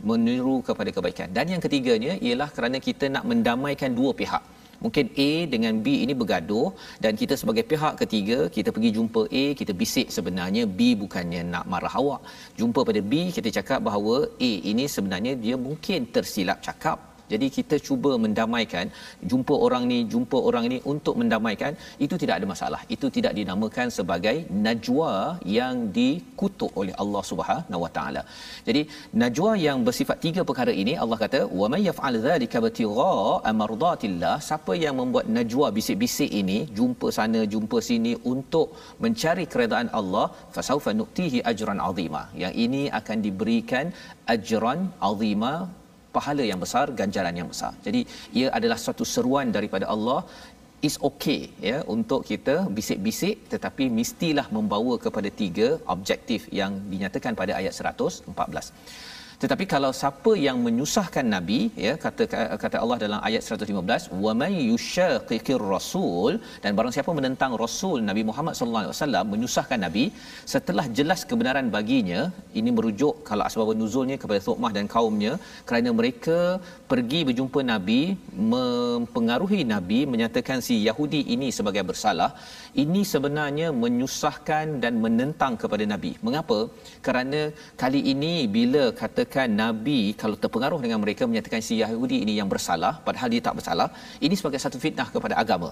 meniru 0.08 0.56
kepada 0.68 0.90
kebaikan. 0.96 1.28
Dan 1.36 1.52
yang 1.52 1.62
ketiganya 1.66 2.12
ialah 2.26 2.48
kerana 2.56 2.78
kita 2.88 3.06
nak 3.14 3.24
mendamaikan 3.30 3.92
dua 4.00 4.12
pihak. 4.20 4.42
Mungkin 4.84 5.06
A 5.28 5.30
dengan 5.54 5.74
B 5.84 6.04
ini 6.04 6.14
bergaduh 6.20 6.68
dan 7.04 7.12
kita 7.20 7.34
sebagai 7.40 7.64
pihak 7.72 7.94
ketiga 8.02 8.38
kita 8.56 8.70
pergi 8.76 8.90
jumpa 8.98 9.22
A 9.42 9.44
kita 9.60 9.72
bisik 9.82 10.08
sebenarnya 10.16 10.64
B 10.78 10.92
bukannya 11.02 11.42
nak 11.52 11.66
marah 11.72 11.94
awak. 12.02 12.22
Jumpa 12.60 12.80
pada 12.88 13.00
B 13.10 13.12
kita 13.36 13.50
cakap 13.58 13.80
bahawa 13.88 14.16
A 14.48 14.52
ini 14.72 14.86
sebenarnya 14.96 15.34
dia 15.44 15.56
mungkin 15.66 16.08
tersilap 16.16 16.60
cakap 16.68 17.15
jadi 17.32 17.46
kita 17.56 17.76
cuba 17.86 18.10
mendamaikan, 18.24 18.86
jumpa 19.30 19.54
orang 19.66 19.84
ni, 19.92 19.98
jumpa 20.12 20.38
orang 20.48 20.64
ni 20.72 20.78
untuk 20.92 21.14
mendamaikan, 21.20 21.72
itu 22.04 22.14
tidak 22.22 22.34
ada 22.38 22.46
masalah. 22.52 22.80
Itu 22.94 23.06
tidak 23.16 23.32
dinamakan 23.38 23.88
sebagai 23.98 24.36
najwa 24.66 25.12
yang 25.58 25.74
dikutuk 25.98 26.70
oleh 26.80 26.94
Allah 27.02 27.22
Subhanahu 27.30 27.82
Wa 27.84 27.90
Taala. 27.96 28.22
Jadi 28.68 28.82
najwa 29.22 29.50
yang 29.66 29.78
bersifat 29.86 30.18
tiga 30.26 30.42
perkara 30.48 30.74
ini 30.82 30.94
Allah 31.04 31.18
kata, 31.24 31.40
"Wa 31.60 31.66
may 31.72 31.82
yaf'al 31.88 32.18
dzalika 32.26 32.62
batigha 32.66 33.14
mardatillah." 33.62 34.36
Siapa 34.48 34.74
yang 34.84 34.96
membuat 35.00 35.26
najwa 35.38 35.66
bisik-bisik 35.78 36.30
ini, 36.42 36.58
jumpa 36.78 37.08
sana, 37.18 37.42
jumpa 37.54 37.78
sini 37.88 38.12
untuk 38.34 38.68
mencari 39.04 39.46
keredaan 39.54 39.90
Allah, 40.00 40.26
fasaufa 40.54 40.92
nu'tihi 41.00 41.40
ajran 41.52 41.80
'azima. 41.88 42.22
Yang 42.44 42.54
ini 42.66 42.82
akan 43.00 43.18
diberikan 43.26 43.86
ajran 44.36 44.78
'azima 45.08 45.52
pahala 46.16 46.44
yang 46.50 46.60
besar 46.64 46.86
ganjaran 47.00 47.34
yang 47.40 47.48
besar. 47.54 47.72
Jadi 47.86 48.00
ia 48.40 48.48
adalah 48.58 48.78
satu 48.86 49.06
seruan 49.14 49.48
daripada 49.56 49.88
Allah. 49.96 50.20
Is 50.86 50.96
okay 51.08 51.40
ya 51.68 51.76
untuk 51.94 52.20
kita 52.30 52.54
bisik-bisik 52.76 53.36
tetapi 53.52 53.84
mestilah 53.98 54.44
membawa 54.56 54.94
kepada 55.04 55.28
tiga 55.40 55.68
objektif 55.94 56.40
yang 56.58 56.72
dinyatakan 56.92 57.32
pada 57.40 57.52
ayat 57.60 57.72
114 57.72 59.15
tetapi 59.42 59.64
kalau 59.72 59.90
siapa 60.00 60.32
yang 60.44 60.58
menyusahkan 60.66 61.26
nabi 61.34 61.58
ya 61.86 61.92
kata 62.04 62.24
kata 62.62 62.76
Allah 62.82 62.98
dalam 63.02 63.20
ayat 63.28 63.42
115 63.56 64.08
wa 64.24 64.32
may 64.40 64.54
yushaqiqir 64.70 65.64
rasul 65.74 66.32
dan 66.62 66.70
barang 66.78 66.94
siapa 66.96 67.12
menentang 67.18 67.52
rasul 67.64 67.98
Nabi 68.08 68.22
Muhammad 68.28 68.54
sallallahu 68.58 68.84
alaihi 68.84 68.94
wasallam 68.96 69.24
menyusahkan 69.34 69.80
nabi 69.86 70.04
setelah 70.54 70.86
jelas 70.98 71.22
kebenaran 71.30 71.68
baginya 71.76 72.20
ini 72.60 72.72
merujuk 72.76 73.14
kalau 73.28 73.44
asbab 73.48 73.72
nuzulnya 73.82 74.16
kepada 74.22 74.40
Thu'mah 74.46 74.72
dan 74.78 74.86
kaumnya 74.94 75.32
kerana 75.68 75.92
mereka 76.00 76.38
pergi 76.92 77.20
berjumpa 77.28 77.60
nabi 77.72 78.00
mempengaruhi 78.54 79.60
nabi 79.74 80.00
menyatakan 80.14 80.60
si 80.68 80.76
Yahudi 80.88 81.22
ini 81.36 81.50
sebagai 81.58 81.84
bersalah 81.90 82.30
ini 82.82 83.00
sebenarnya 83.12 83.68
menyusahkan 83.82 84.66
dan 84.82 84.94
menentang 85.04 85.54
kepada 85.62 85.84
nabi. 85.92 86.12
Mengapa? 86.26 86.58
Kerana 87.06 87.40
kali 87.82 88.00
ini 88.12 88.34
bila 88.56 88.84
kata 89.02 89.24
menyatakan 89.34 89.48
nabi 89.62 90.00
kalau 90.20 90.36
terpengaruh 90.42 90.80
dengan 90.84 91.00
mereka 91.04 91.22
menyatakan 91.30 91.62
si 91.68 91.74
Yahudi 91.82 92.18
ini 92.24 92.34
yang 92.40 92.48
bersalah 92.54 92.94
padahal 93.06 93.28
dia 93.34 93.42
tak 93.48 93.56
bersalah 93.58 93.88
ini 94.26 94.34
sebagai 94.40 94.60
satu 94.64 94.78
fitnah 94.84 95.08
kepada 95.14 95.36
agama. 95.44 95.70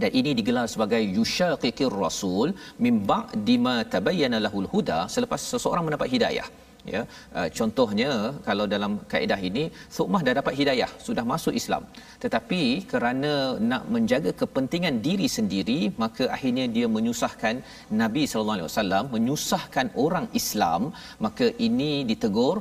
Dan 0.00 0.10
ini 0.18 0.30
digelar 0.38 0.66
sebagai 0.72 1.02
yushaqiqir 1.18 1.94
rasul 2.04 2.48
mim 2.84 2.96
ba'di 3.10 3.56
ma 3.66 3.76
tabayyana 3.94 4.38
lahul 4.46 4.68
huda 4.72 4.98
selepas 5.14 5.40
seseorang 5.52 5.84
mendapat 5.86 6.08
hidayah 6.14 6.48
ya 6.94 7.02
uh, 7.38 7.48
contohnya 7.58 8.10
kalau 8.48 8.64
dalam 8.74 8.92
kaedah 9.12 9.40
ini 9.48 9.64
sukmah 9.96 10.20
dah 10.26 10.34
dapat 10.40 10.54
hidayah 10.60 10.90
sudah 11.06 11.24
masuk 11.32 11.54
Islam. 11.60 11.84
Tetapi 12.24 12.62
kerana 12.92 13.32
nak 13.72 13.84
menjaga 13.96 14.32
kepentingan 14.42 14.96
diri 15.08 15.28
sendiri 15.36 15.80
maka 16.04 16.24
akhirnya 16.36 16.66
dia 16.78 16.88
menyusahkan 16.96 17.56
Nabi 18.02 18.24
sallallahu 18.30 18.58
alaihi 18.58 18.70
wasallam 18.72 19.04
menyusahkan 19.16 19.86
orang 20.06 20.26
Islam 20.40 20.82
maka 21.26 21.48
ini 21.68 21.92
ditegur 22.10 22.56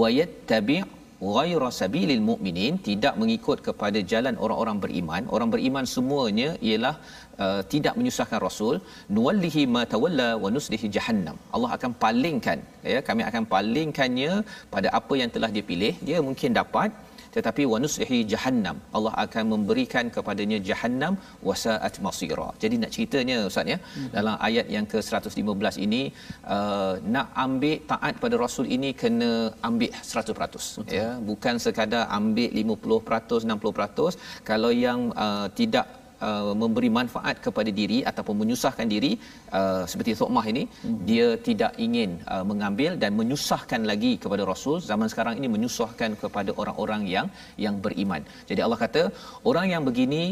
wayat 0.00 0.32
tabi' 0.52 0.82
ghaira 1.36 1.68
sabilil 1.80 2.22
mu'minin 2.28 2.74
tidak 2.88 3.14
mengikut 3.20 3.58
kepada 3.68 3.98
jalan 4.12 4.34
orang-orang 4.44 4.78
beriman. 4.84 5.22
Orang 5.36 5.50
beriman 5.54 5.86
semuanya 5.94 6.48
ialah 6.68 6.94
uh, 7.44 7.60
tidak 7.72 7.94
menyusahkan 7.98 8.40
rasul 8.48 8.74
nuwallihi 9.16 9.64
ma 9.76 9.82
tawalla 9.94 10.30
wa 10.44 10.50
nuslihi 10.56 10.88
jahannam. 10.96 11.36
Allah 11.56 11.70
akan 11.76 11.92
palingkan 12.04 12.58
ya 12.94 13.00
kami 13.08 13.22
akan 13.28 13.44
palingkannya 13.54 14.32
pada 14.74 14.88
apa 15.00 15.16
yang 15.22 15.32
telah 15.36 15.50
dia 15.56 15.64
pilih 15.70 15.94
dia 16.08 16.18
mungkin 16.28 16.52
dapat 16.60 16.90
tetapi 17.34 17.62
wanuslihi 17.72 18.18
jahannam. 18.32 18.76
Allah 18.96 19.12
akan 19.24 19.44
memberikan 19.54 20.06
kepadanya 20.16 20.58
jahannam 20.68 21.14
wasaat 21.48 21.94
masira. 22.06 22.48
Jadi 22.62 22.74
nak 22.82 22.92
ceritanya 22.96 23.36
ustaz 23.50 23.72
ya 23.72 23.78
hmm. 23.82 24.10
dalam 24.16 24.36
ayat 24.48 24.66
yang 24.76 24.86
ke-115 24.92 25.76
ini 25.86 26.02
uh, 26.56 26.94
nak 27.14 27.28
ambil 27.44 27.76
taat 27.92 28.14
pada 28.24 28.36
rasul 28.44 28.66
ini 28.76 28.90
kena 29.02 29.30
ambil 29.68 29.90
100% 30.02 30.34
Betul. 30.34 30.98
ya. 30.98 31.08
Bukan 31.30 31.56
sekadar 31.66 32.04
ambil 32.18 32.50
50% 32.64 33.46
60% 33.54 34.20
kalau 34.50 34.72
yang 34.86 35.00
uh, 35.26 35.46
tidak 35.60 35.86
uh, 36.28 36.52
memberi 36.62 36.90
manfaat 36.98 37.36
kepada 37.46 37.70
diri 37.80 37.98
ataupun 38.10 38.36
menyusahkan 38.42 38.86
diri 38.94 39.12
uh, 39.58 39.82
seperti 39.90 40.14
Thuqmah 40.20 40.44
ini 40.52 40.64
hmm. 40.68 40.98
dia 41.10 41.28
tidak 41.48 41.72
ingin 41.86 42.12
uh, 42.34 42.44
mengambil 42.50 42.94
dan 43.02 43.12
menyusahkan 43.20 43.82
lagi 43.90 44.12
kepada 44.24 44.44
Rasul 44.52 44.78
zaman 44.90 45.10
sekarang 45.12 45.36
ini 45.40 45.50
menyusahkan 45.56 46.12
kepada 46.22 46.50
orang-orang 46.62 47.04
yang 47.14 47.28
yang 47.64 47.76
beriman. 47.86 48.22
Jadi 48.50 48.60
Allah 48.66 48.80
kata 48.84 49.02
orang 49.52 49.68
yang 49.74 49.84
begini 49.90 50.24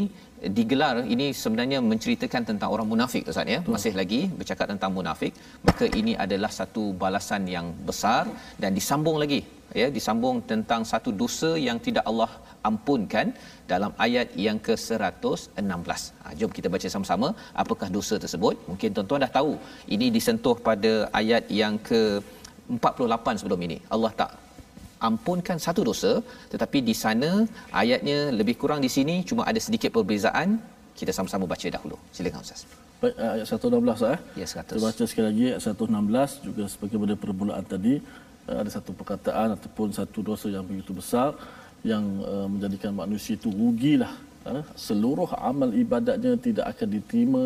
digelar 0.57 0.95
ini 1.13 1.27
sebenarnya 1.43 1.79
menceritakan 1.91 2.43
tentang 2.49 2.69
orang 2.75 2.87
munafik 2.91 3.27
Ustaz 3.31 3.53
ya 3.55 3.59
masih 3.73 3.93
lagi 4.01 4.21
bercakap 4.39 4.67
tentang 4.73 4.91
munafik 4.97 5.33
maka 5.67 5.85
ini 5.99 6.13
adalah 6.25 6.51
satu 6.59 6.83
balasan 7.03 7.43
yang 7.55 7.67
besar 7.89 8.23
dan 8.61 8.71
disambung 8.77 9.19
lagi 9.23 9.41
ya 9.81 9.87
disambung 9.97 10.37
tentang 10.51 10.81
satu 10.91 11.09
dosa 11.21 11.51
yang 11.67 11.77
tidak 11.87 12.05
Allah 12.11 12.31
ampunkan 12.69 13.27
dalam 13.71 13.91
ayat 14.05 14.27
yang 14.45 14.57
ke-116. 14.67 16.01
Ha, 16.23 16.33
jom 16.39 16.51
kita 16.57 16.67
baca 16.73 16.87
sama-sama 16.95 17.27
apakah 17.63 17.89
dosa 17.97 18.15
tersebut. 18.23 18.55
Mungkin 18.71 18.89
tuan-tuan 18.97 19.23
dah 19.25 19.31
tahu 19.39 19.53
ini 19.95 20.09
disentuh 20.17 20.55
pada 20.67 20.93
ayat 21.21 21.45
yang 21.61 21.75
ke-48 21.89 23.27
sebelum 23.41 23.61
ini. 23.69 23.79
Allah 23.95 24.11
tak 24.21 24.31
ampunkan 25.09 25.57
satu 25.65 25.81
dosa 25.89 26.11
tetapi 26.53 26.77
di 26.89 26.95
sana 27.03 27.29
ayatnya 27.83 28.17
lebih 28.39 28.55
kurang 28.61 28.81
di 28.85 28.91
sini 28.97 29.15
cuma 29.31 29.43
ada 29.51 29.61
sedikit 29.67 29.91
perbezaan. 29.97 30.59
Kita 30.99 31.11
sama-sama 31.17 31.45
baca 31.47 31.67
dahulu. 31.75 31.97
Silakan 32.15 32.43
Ustaz. 32.43 32.61
Baik, 33.01 33.15
ayat 33.15 33.47
116 33.47 34.01
eh. 34.13 34.17
Ya, 34.41 34.47
100. 34.59 34.75
Kita 34.75 34.83
baca 34.83 35.03
sekali 35.09 35.25
lagi 35.29 35.45
ayat 35.51 35.61
116 35.63 36.47
juga 36.47 36.63
sebagaimana 36.73 37.13
permulaan 37.15 37.63
tadi 37.73 37.93
ada 38.61 38.69
satu 38.71 38.91
perkataan 38.99 39.53
ataupun 39.57 39.93
satu 39.93 40.19
dosa 40.25 40.47
yang 40.49 40.65
begitu 40.65 40.91
besar 40.95 41.37
yang 41.85 42.03
uh, 42.25 42.47
menjadikan 42.49 42.91
manusia 42.95 43.33
itu 43.39 43.49
rugilah. 43.51 44.13
Uh, 44.47 44.63
seluruh 44.73 45.29
amal 45.35 45.69
ibadatnya 45.75 46.33
tidak 46.39 46.65
akan 46.73 46.87
diterima 46.95 47.43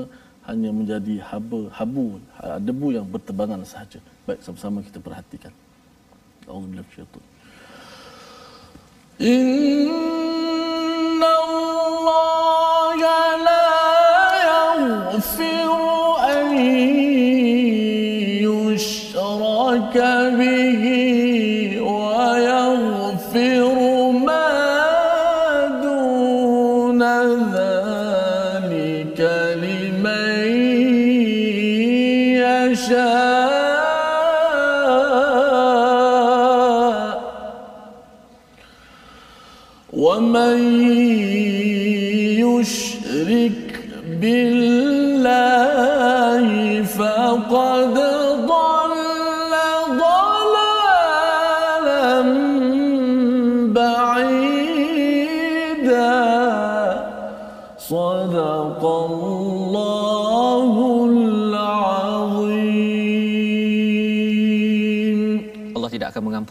hanya 0.48 0.70
menjadi 0.76 1.16
haba 1.30 1.62
habu 1.74 2.20
uh, 2.40 2.60
debu 2.60 2.88
yang 2.98 3.06
bertebangan 3.08 3.60
sahaja. 3.66 4.00
Baik 4.28 4.40
sama-sama 4.46 4.80
kita 4.86 5.00
perhatikan. 5.04 5.52
Auzubillahi 6.48 6.84
minasyaitan 6.88 7.24
inna 9.20 10.22
allaha 11.48 13.18
la 13.48 13.70
yaghfiru 14.50 16.18
an 16.34 16.50
yushraka 18.48 20.10
bihi 20.40 20.63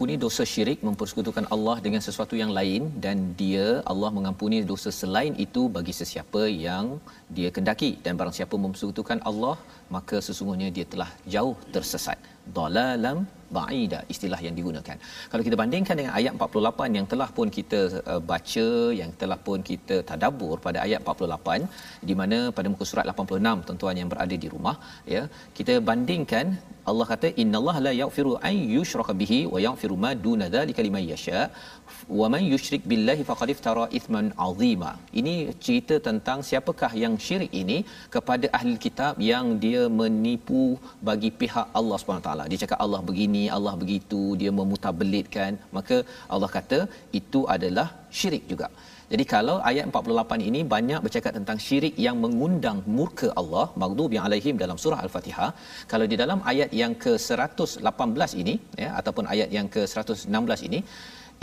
mengampuni 0.03 0.23
dosa 0.27 0.43
syirik 0.51 0.79
mempersekutukan 0.87 1.45
Allah 1.55 1.75
dengan 1.85 2.01
sesuatu 2.05 2.35
yang 2.39 2.51
lain 2.57 2.91
dan 3.03 3.17
dia 3.41 3.67
Allah 3.91 4.09
mengampuni 4.17 4.57
dosa 4.71 4.91
selain 4.97 5.31
itu 5.45 5.61
bagi 5.75 5.93
sesiapa 5.99 6.41
yang 6.65 6.99
dia 7.35 7.49
kendaki. 7.55 7.91
Dan 8.03 8.19
barang 8.19 8.35
siapa 8.37 8.55
mempersekutukan 8.63 9.23
Allah 9.29 9.55
maka 9.95 10.19
sesungguhnya 10.27 10.75
dia 10.77 10.83
telah 10.93 11.07
jauh 11.35 11.55
tersesat 11.75 12.19
dalalam 12.59 13.17
ba'ida 13.57 13.99
istilah 14.13 14.39
yang 14.45 14.55
digunakan. 14.59 14.97
Kalau 15.31 15.43
kita 15.47 15.55
bandingkan 15.61 15.95
dengan 15.99 16.13
ayat 16.19 16.33
48 16.37 16.97
yang 16.97 17.07
telah 17.11 17.29
pun 17.37 17.47
kita 17.57 17.79
uh, 18.11 18.21
baca, 18.31 18.67
yang 18.99 19.11
telah 19.21 19.39
pun 19.47 19.59
kita 19.69 19.97
tadabbur 20.09 20.57
pada 20.67 20.79
ayat 20.85 20.99
48 21.13 22.09
di 22.09 22.15
mana 22.21 22.37
pada 22.57 22.67
muka 22.73 22.85
surat 22.91 23.05
86 23.13 23.65
tuan-tuan 23.67 23.97
yang 24.01 24.09
berada 24.13 24.35
di 24.43 24.49
rumah 24.55 24.75
ya, 25.15 25.23
kita 25.57 25.75
bandingkan 25.89 26.47
Allah 26.91 27.05
kata 27.11 27.27
innallaha 27.41 27.79
la 27.87 27.93
yaghfiru 28.01 28.31
ay 28.47 28.55
yushraka 28.75 29.13
bihi 29.21 29.39
wa 29.53 29.59
yaghfiru 29.65 29.95
ma 30.05 30.11
duna 30.25 30.47
dzalika 30.55 30.81
liman 30.87 31.03
yasha 31.11 31.41
wa 32.19 32.27
man 32.33 32.43
yushrik 32.53 32.83
billahi 32.91 33.23
faqad 33.29 33.51
iftara 33.55 33.85
ithman 33.99 34.27
azima. 34.47 34.91
Ini 35.21 35.35
cerita 35.65 35.97
tentang 36.07 36.39
siapakah 36.49 36.91
yang 37.03 37.15
syirik 37.25 37.51
ini 37.63 37.77
kepada 38.15 38.47
ahli 38.59 38.75
kitab 38.85 39.21
yang 39.31 39.47
dia 39.65 39.83
menipu 39.99 40.63
bagi 41.09 41.31
pihak 41.41 41.67
Allah 41.81 41.99
taala. 42.27 42.45
Dia 42.51 42.61
cakap 42.63 42.79
Allah 42.85 43.01
begini, 43.09 43.43
Allah 43.57 43.75
begitu, 43.83 44.23
dia 44.41 44.53
memutabelitkan. 44.61 45.51
Maka 45.77 45.99
Allah 46.35 46.51
kata 46.57 46.79
itu 47.21 47.41
adalah 47.57 47.87
syirik 48.19 48.45
juga. 48.53 48.69
Jadi 49.11 49.23
kalau 49.33 49.55
ayat 49.69 49.85
48 49.89 50.45
ini 50.49 50.59
banyak 50.73 50.99
bercakap 51.05 51.33
tentang 51.37 51.57
syirik 51.65 51.95
yang 52.05 52.17
mengundang 52.23 52.77
murka 52.95 53.27
Allah, 53.41 53.65
maghdubi 53.81 54.17
alaihim 54.25 54.55
dalam 54.61 54.77
surah 54.83 54.99
Al-Fatihah. 55.05 55.49
Kalau 55.91 56.05
di 56.11 56.17
dalam 56.21 56.39
ayat 56.51 56.69
yang 56.81 56.93
ke-118 57.03 58.31
ini 58.41 58.55
ya 58.83 58.89
ataupun 58.99 59.27
ayat 59.33 59.49
yang 59.57 59.67
ke-116 59.75 60.61
ini 60.69 60.79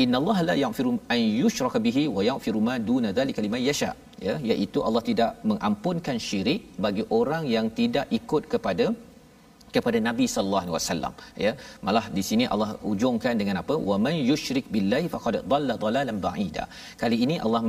innallaha 0.05 0.43
la 0.49 0.55
yaghfiru 0.63 0.93
an 1.15 1.21
yushraka 1.43 1.79
bihi 1.87 2.03
wa 2.17 2.23
yaghfiru 2.31 2.61
ma 2.69 2.75
duna 2.89 3.11
dzalika 3.19 3.45
liman 3.47 3.63
yasha. 3.69 3.91
Ya 4.27 4.35
iaitu 4.51 4.79
Allah 4.87 5.03
tidak 5.11 5.31
mengampunkan 5.51 6.17
syirik 6.27 6.63
bagi 6.85 7.05
orang 7.21 7.45
yang 7.55 7.69
tidak 7.79 8.07
ikut 8.19 8.45
kepada 8.55 8.87
kepada 9.75 9.99
Nabi 10.09 10.27
sallallahu 10.33 10.63
alaihi 10.65 10.77
wasallam. 10.77 11.15
Ya 11.45 11.53
malah 11.87 12.05
di 12.17 12.23
sini 12.29 12.45
Allah 12.55 12.71
ujungkan 12.93 13.35
dengan 13.41 13.57
apa? 13.63 13.75
Wa 13.91 13.97
man 14.07 14.17
yusyrik 14.31 14.67
billahi 14.75 15.09
faqad 15.15 15.37
dhalla 15.53 15.77
dhalalan 15.85 16.19
ba'ida. 16.27 16.65
Kali 17.03 17.19
ini 17.27 17.37
Allah 17.47 17.63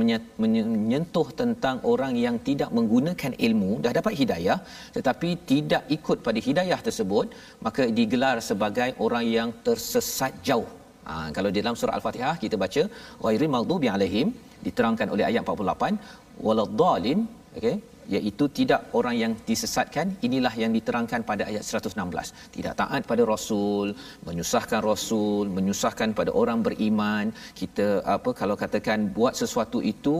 menyentuh 0.44 1.26
tentang 1.40 1.78
orang 1.92 2.14
yang 2.24 2.38
tidak 2.50 2.70
menggunakan 2.78 3.34
ilmu 3.46 3.72
dah 3.86 3.94
dapat 4.00 4.14
hidayah 4.20 4.58
tetapi 4.98 5.30
tidak 5.52 5.82
ikut 5.96 6.20
pada 6.28 6.42
hidayah 6.48 6.80
tersebut 6.88 7.28
maka 7.66 7.84
digelar 7.98 8.36
sebagai 8.50 8.90
orang 9.06 9.26
yang 9.38 9.50
tersesat 9.68 10.34
jauh 10.48 10.70
Ha, 11.08 11.14
kalau 11.36 11.50
di 11.54 11.58
dalam 11.62 11.76
surah 11.78 11.94
Al-Fatihah 11.98 12.34
kita 12.42 12.56
baca 12.64 12.82
ghairil 13.24 13.52
maghdubi 13.54 13.88
alaihim 13.94 14.28
diterangkan 14.66 15.08
oleh 15.14 15.24
ayat 15.30 15.42
48 15.42 16.44
waladdallin 16.46 17.20
okey 17.58 17.74
iaitu 18.16 18.44
tidak 18.58 18.80
orang 18.98 19.14
yang 19.22 19.32
disesatkan 19.48 20.06
inilah 20.26 20.52
yang 20.62 20.72
diterangkan 20.76 21.20
pada 21.30 21.42
ayat 21.50 21.62
116 21.80 22.54
tidak 22.56 22.74
taat 22.80 23.02
pada 23.10 23.22
rasul 23.32 23.88
menyusahkan 24.28 24.80
rasul 24.90 25.44
menyusahkan 25.56 26.10
pada 26.20 26.30
orang 26.42 26.60
beriman. 26.66 27.26
Kita 27.60 27.88
apa 28.16 28.30
kalau 28.40 28.56
katakan 28.62 28.98
buat 29.18 29.34
sesuatu 29.42 29.80
itu 29.92 30.16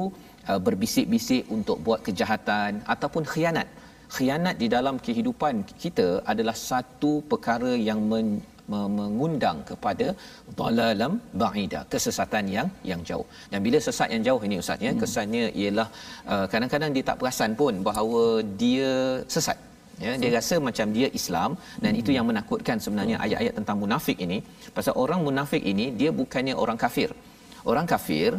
uh, 0.51 0.61
berbisik-bisik 0.67 1.51
untuk 1.57 1.79
buat 1.87 2.03
kejahatan 2.09 2.83
ataupun 2.95 3.27
khianat. 3.33 3.69
Khianat 4.17 4.57
di 4.63 4.69
dalam 4.77 4.97
kehidupan 5.07 5.55
kita 5.83 6.09
adalah 6.33 6.57
satu 6.71 7.13
perkara 7.31 7.73
yang 7.89 8.01
men, 8.11 8.27
mengundang 8.71 9.59
kepada 9.71 10.07
dalalam 10.59 11.13
ba'ida 11.43 11.81
kesesatan 11.93 12.47
yang 12.57 12.69
yang 12.91 13.01
jauh. 13.09 13.27
Dan 13.51 13.61
bila 13.67 13.79
sesat 13.87 14.09
yang 14.15 14.23
jauh 14.29 14.41
ini 14.47 14.57
ustaz 14.63 14.87
ya 14.87 14.93
hmm. 14.93 15.01
kesannya 15.03 15.45
ialah 15.63 15.89
uh, 16.33 16.47
kadang-kadang 16.53 16.91
dia 16.97 17.05
tak 17.11 17.19
perasan 17.21 17.53
pun 17.61 17.83
bahawa 17.89 18.23
dia 18.63 18.93
sesat. 19.35 19.59
Ya 20.05 20.13
dia 20.21 20.31
rasa 20.37 20.57
macam 20.69 20.87
dia 20.97 21.09
Islam 21.21 21.51
dan 21.83 21.93
hmm. 21.93 22.01
itu 22.01 22.11
yang 22.17 22.27
menakutkan 22.31 22.77
sebenarnya 22.85 23.17
ayat-ayat 23.25 23.55
tentang 23.59 23.77
munafik 23.83 24.19
ini. 24.27 24.39
Pasal 24.77 24.95
orang 25.05 25.21
munafik 25.27 25.63
ini 25.73 25.87
dia 26.01 26.11
bukannya 26.21 26.55
orang 26.65 26.79
kafir. 26.85 27.11
Orang 27.71 27.87
kafir 27.87 28.31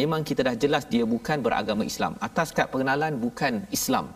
memang 0.00 0.20
kita 0.28 0.42
dah 0.48 0.54
jelas 0.62 0.84
dia 0.92 1.04
bukan 1.14 1.38
beragama 1.46 1.82
Islam. 1.92 2.14
Atas 2.28 2.50
kad 2.56 2.66
pengenalan 2.72 3.14
bukan 3.26 3.62
Islam. 3.78 4.06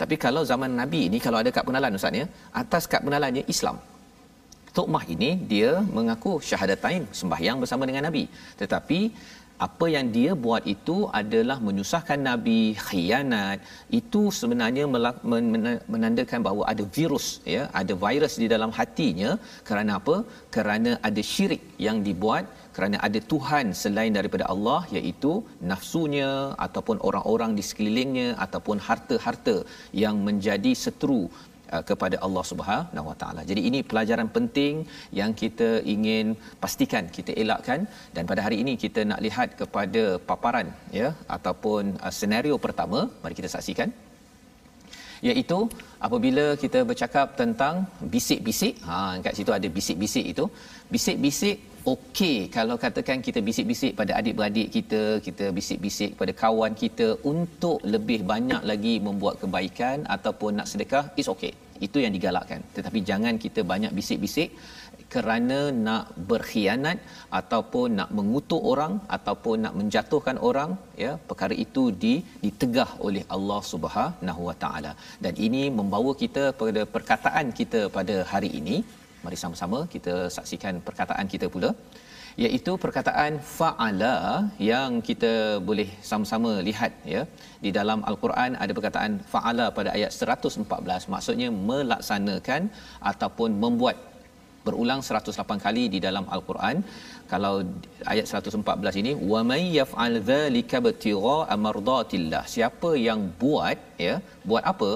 Tapi 0.00 0.14
kalau 0.24 0.42
zaman 0.50 0.70
Nabi 0.80 1.00
ini 1.08 1.18
kalau 1.26 1.38
ada 1.40 1.50
kad 1.54 1.64
pengenalan 1.66 1.96
ustaz 2.00 2.20
ya 2.20 2.26
atas 2.62 2.84
kad 2.90 3.00
pengenalannya 3.04 3.44
Islam 3.54 3.78
Tukmah 4.78 5.04
ini 5.14 5.30
dia 5.52 5.70
mengaku 5.96 6.32
syahadatain 6.48 7.04
sembahyang 7.20 7.58
bersama 7.62 7.82
dengan 7.88 8.04
Nabi. 8.08 8.24
Tetapi 8.60 9.00
apa 9.66 9.86
yang 9.94 10.06
dia 10.16 10.32
buat 10.44 10.64
itu 10.74 10.96
adalah 11.20 11.56
menyusahkan 11.66 12.20
nabi 12.28 12.60
khianat. 12.86 13.58
Itu 14.00 14.22
sebenarnya 14.40 14.84
menandakan 15.94 16.40
bahawa 16.46 16.62
ada 16.72 16.84
virus 16.96 17.26
ya 17.54 17.62
ada 17.80 17.94
virus 18.04 18.36
di 18.42 18.46
dalam 18.54 18.70
hatinya. 18.78 19.30
Kerana 19.68 19.98
apa? 20.00 20.16
Kerana 20.56 20.92
ada 21.08 21.24
syirik 21.32 21.64
yang 21.86 21.98
dibuat 22.08 22.46
kerana 22.78 22.96
ada 23.06 23.20
tuhan 23.30 23.66
selain 23.82 24.12
daripada 24.16 24.44
Allah 24.52 24.80
iaitu 24.96 25.32
nafsunya 25.70 26.30
ataupun 26.66 26.96
orang-orang 27.08 27.52
di 27.58 27.62
sekelilingnya 27.68 28.28
ataupun 28.44 28.78
harta-harta 28.88 29.56
yang 30.02 30.16
menjadi 30.26 30.72
seteru 30.82 31.22
kepada 31.90 32.16
Allah 32.26 32.44
Subhanahu 32.50 33.06
Wa 33.10 33.16
Taala. 33.20 33.42
Jadi 33.50 33.62
ini 33.68 33.80
pelajaran 33.90 34.28
penting 34.36 34.74
yang 35.20 35.32
kita 35.42 35.68
ingin 35.94 36.26
pastikan 36.64 37.06
kita 37.16 37.32
elakkan. 37.42 37.80
Dan 38.16 38.24
pada 38.30 38.42
hari 38.46 38.58
ini 38.64 38.74
kita 38.84 39.02
nak 39.10 39.22
lihat 39.26 39.48
kepada 39.60 40.02
paparan 40.30 40.68
ya 41.00 41.08
ataupun 41.36 41.82
uh, 42.04 42.12
senario 42.20 42.56
pertama. 42.66 43.00
Mari 43.22 43.36
kita 43.40 43.50
saksikan. 43.56 43.90
Iaitu 45.28 45.58
apabila 46.06 46.44
kita 46.62 46.80
bercakap 46.90 47.28
tentang 47.40 47.74
bisik-bisik. 48.14 48.74
Ha 48.88 48.98
kat 49.26 49.34
situ 49.38 49.52
ada 49.58 49.68
bisik-bisik 49.78 50.26
itu. 50.32 50.44
Bisik-bisik 50.94 51.56
okey 51.92 52.36
kalau 52.56 52.76
katakan 52.84 53.18
kita 53.26 53.40
bisik-bisik 53.48 53.92
pada 54.00 54.12
adik-beradik 54.20 54.68
kita 54.76 55.00
kita 55.26 55.44
bisik-bisik 55.58 56.10
pada 56.20 56.32
kawan 56.42 56.74
kita 56.82 57.08
untuk 57.32 57.78
lebih 57.94 58.20
banyak 58.32 58.62
lagi 58.70 58.94
membuat 59.06 59.36
kebaikan 59.42 60.06
ataupun 60.16 60.50
nak 60.58 60.70
sedekah 60.72 61.04
is 61.22 61.30
okey 61.34 61.52
itu 61.86 61.98
yang 62.04 62.12
digalakkan. 62.16 62.60
Tetapi 62.76 62.98
jangan 63.10 63.34
kita 63.44 63.60
banyak 63.72 63.92
bisik-bisik 63.98 64.50
kerana 65.14 65.58
nak 65.86 66.04
berkhianat 66.30 66.98
ataupun 67.38 67.88
nak 67.98 68.10
mengutuk 68.18 68.62
orang 68.72 68.94
ataupun 69.16 69.56
nak 69.64 69.74
menjatuhkan 69.80 70.38
orang 70.48 70.70
ya. 71.04 71.12
Perkara 71.30 71.54
itu 71.64 71.84
di 72.04 72.14
ditegah 72.44 72.90
oleh 73.06 73.24
Allah 73.36 73.60
Subhanahu 73.72 74.42
Wa 74.48 74.56
Taala. 74.64 74.92
Dan 75.24 75.34
ini 75.48 75.62
membawa 75.80 76.12
kita 76.22 76.44
pada 76.62 76.84
perkataan 76.96 77.46
kita 77.60 77.82
pada 77.98 78.16
hari 78.32 78.52
ini 78.62 78.78
mari 79.24 79.36
sama-sama 79.44 79.78
kita 79.94 80.14
saksikan 80.36 80.74
perkataan 80.88 81.26
kita 81.34 81.46
pula 81.54 81.70
iaitu 82.44 82.72
perkataan 82.84 83.32
fa'ala 83.56 84.16
yang 84.70 84.90
kita 85.08 85.32
boleh 85.68 85.88
sama-sama 86.10 86.50
lihat 86.68 86.92
ya. 87.14 87.22
Di 87.64 87.70
dalam 87.78 88.00
al-Quran 88.10 88.52
ada 88.64 88.72
perkataan 88.78 89.12
fa'ala 89.32 89.66
pada 89.78 89.90
ayat 89.96 90.12
114 90.18 91.12
maksudnya 91.14 91.48
melaksanakan 91.70 92.62
ataupun 93.12 93.58
membuat. 93.64 93.98
Berulang 94.66 95.00
108 95.06 95.64
kali 95.66 95.84
di 95.94 95.98
dalam 96.06 96.24
al-Quran. 96.36 96.76
Kalau 97.32 97.52
ayat 98.12 98.26
114 98.30 99.00
ini 99.02 99.12
wa 99.32 99.40
may 99.50 99.62
yaf'al 99.78 100.16
dzalika 100.30 100.82
btigha 100.86 101.36
amardatillah. 101.56 102.42
Siapa 102.54 102.90
yang 103.08 103.20
buat 103.42 103.78
ya 104.06 104.14
buat 104.50 104.64
apa? 104.72 104.90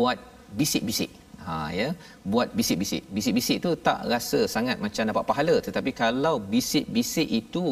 Buat 0.00 0.18
bisik-bisik 0.60 1.10
ha 1.46 1.56
ya. 1.80 1.88
Buat 2.32 2.48
bisik-bisik. 2.58 3.02
Bisik-bisik 3.16 3.56
itu 3.62 3.70
tak 3.88 4.00
rasa 4.12 4.40
sangat 4.54 4.76
macam 4.84 5.10
dapat 5.10 5.24
pahala. 5.30 5.56
Tetapi 5.66 5.90
kalau 6.02 6.34
bisik-bisik 6.54 7.28
itu 7.40 7.66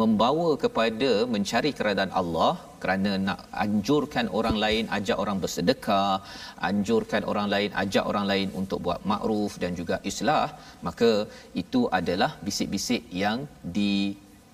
membawa 0.00 0.48
kepada 0.62 1.10
mencari 1.34 1.70
keredaan 1.78 2.12
Allah 2.20 2.52
kerana 2.82 3.10
nak 3.26 3.40
anjurkan 3.64 4.26
orang 4.38 4.56
lain 4.64 4.84
ajak 4.96 5.18
orang 5.22 5.38
bersedekah 5.42 6.14
anjurkan 6.68 7.22
orang 7.30 7.48
lain 7.54 7.70
ajak 7.82 8.04
orang 8.10 8.26
lain 8.32 8.48
untuk 8.60 8.82
buat 8.86 9.00
makruf 9.12 9.54
dan 9.62 9.78
juga 9.80 9.96
islah 10.10 10.46
maka 10.88 11.10
itu 11.62 11.82
adalah 11.98 12.30
bisik-bisik 12.46 13.04
yang 13.22 13.40
di 13.76 13.92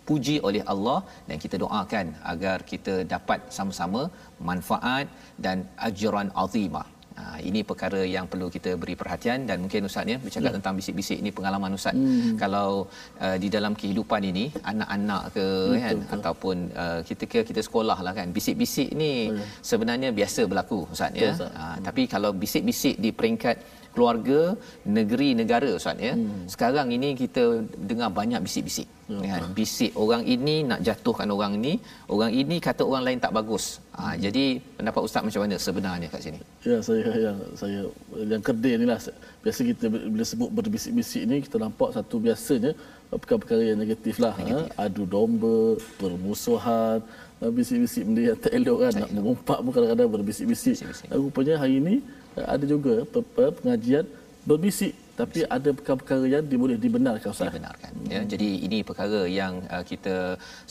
puji 0.09 0.37
oleh 0.49 0.63
Allah 0.73 0.99
dan 1.29 1.37
kita 1.45 1.57
doakan 1.65 2.07
agar 2.33 2.57
kita 2.73 2.95
dapat 3.15 3.41
sama-sama 3.57 4.03
manfaat 4.51 5.07
dan 5.45 5.59
ajran 5.89 6.31
azimah 6.45 6.87
Ha, 7.19 7.25
ini 7.49 7.61
perkara 7.71 8.01
yang 8.15 8.27
perlu 8.31 8.47
kita 8.57 8.71
beri 8.83 8.95
perhatian 9.01 9.45
dan 9.49 9.57
mungkin 9.65 9.89
ustaz 9.89 10.13
ya 10.13 10.17
bercakap 10.25 10.51
ya. 10.51 10.57
tentang 10.57 10.75
bisik-bisik 10.79 11.19
ini 11.23 11.31
pengalaman 11.39 11.77
ustaz 11.79 11.95
hmm. 11.99 12.35
kalau 12.43 12.71
uh, 13.25 13.37
di 13.43 13.49
dalam 13.57 13.73
kehidupan 13.81 14.23
ini 14.31 14.45
anak-anak 14.73 15.23
ke 15.37 15.47
betul, 15.47 15.83
kan 15.85 15.97
betul. 16.01 16.15
ataupun 16.17 16.57
uh, 16.83 17.01
kita 17.09 17.25
kira 17.31 17.43
kita 17.51 17.61
sekolah 17.69 17.99
lah 18.07 18.13
kan 18.19 18.29
bisik-bisik 18.37 18.89
ni 19.03 19.13
betul. 19.29 19.45
sebenarnya 19.71 20.11
biasa 20.21 20.41
berlaku 20.51 20.81
ustaz 20.95 21.13
ya 21.23 21.31
ustaz. 21.37 21.51
Uh, 21.53 21.61
hmm. 21.61 21.85
tapi 21.87 22.03
kalau 22.15 22.31
bisik-bisik 22.43 22.97
di 23.05 23.13
peringkat 23.19 23.57
keluarga 23.95 24.41
negeri 24.99 25.29
negara 25.41 25.69
ustaz 25.79 25.97
ya 26.09 26.15
hmm. 26.17 26.45
sekarang 26.55 26.89
ini 26.97 27.09
kita 27.23 27.45
dengar 27.91 28.09
banyak 28.19 28.41
bisik-bisik 28.47 28.89
ya, 29.09 29.19
kan 29.33 29.43
bisik 29.59 29.93
orang 30.05 30.23
ini 30.35 30.55
nak 30.71 30.81
jatuhkan 30.87 31.29
orang 31.37 31.53
ini 31.61 31.73
orang 32.15 32.33
ini 32.43 32.57
kata 32.67 32.83
orang 32.89 33.05
lain 33.07 33.21
tak 33.25 33.35
bagus 33.39 33.65
ha, 33.97 34.03
hmm. 34.13 34.17
jadi 34.25 34.45
pendapat 34.79 35.03
ustaz 35.09 35.23
macam 35.27 35.43
mana 35.45 35.57
sebenarnya 35.67 36.09
kat 36.15 36.21
sini 36.27 36.41
ya 36.69 36.79
saya 36.87 37.13
yang 37.27 37.39
saya 37.61 37.81
yang 38.33 38.43
kerdil 38.49 38.75
inilah 38.81 38.99
biasa 39.45 39.61
kita 39.71 39.85
bila 40.15 40.25
sebut 40.33 40.51
berbisik-bisik 40.59 41.23
ni 41.31 41.37
kita 41.47 41.57
nampak 41.65 41.91
satu 41.97 42.17
biasanya 42.27 42.73
perkara-perkara 43.13 43.63
yang 43.71 43.79
negatif 43.85 44.17
lah 44.25 44.33
ha. 44.33 44.41
negatif. 44.41 44.73
Ha? 44.73 44.87
adu 44.89 45.05
domba 45.15 45.59
permusuhan 46.01 46.99
ha, 47.39 47.45
bisik-bisik 47.59 48.03
benda 48.09 48.23
yang 48.31 48.39
tak 48.45 48.53
elok 48.59 48.79
kan 48.83 48.91
tak 48.97 49.01
nak 49.05 49.13
mengumpat 49.19 49.59
pun 49.65 49.71
kadang-kadang 49.77 50.11
berbisik-bisik 50.17 50.77
rupanya 51.13 51.57
hari 51.63 51.77
ini 51.85 51.97
ada 52.37 52.65
juga 52.65 53.05
pengajian 53.61 54.09
berbisik 54.49 54.97
tapi 55.21 55.41
ada 55.57 55.71
perkara-perkara 55.77 56.25
yang 56.35 56.45
boleh 56.63 56.77
dibenarkan 56.85 57.29
Ustaz. 57.35 57.49
Dibenarkan. 57.49 57.91
Ya, 58.15 58.21
hmm. 58.21 58.29
jadi 58.33 58.49
ini 58.67 58.79
perkara 58.89 59.21
yang 59.41 59.55
uh, 59.75 59.85
kita 59.91 60.15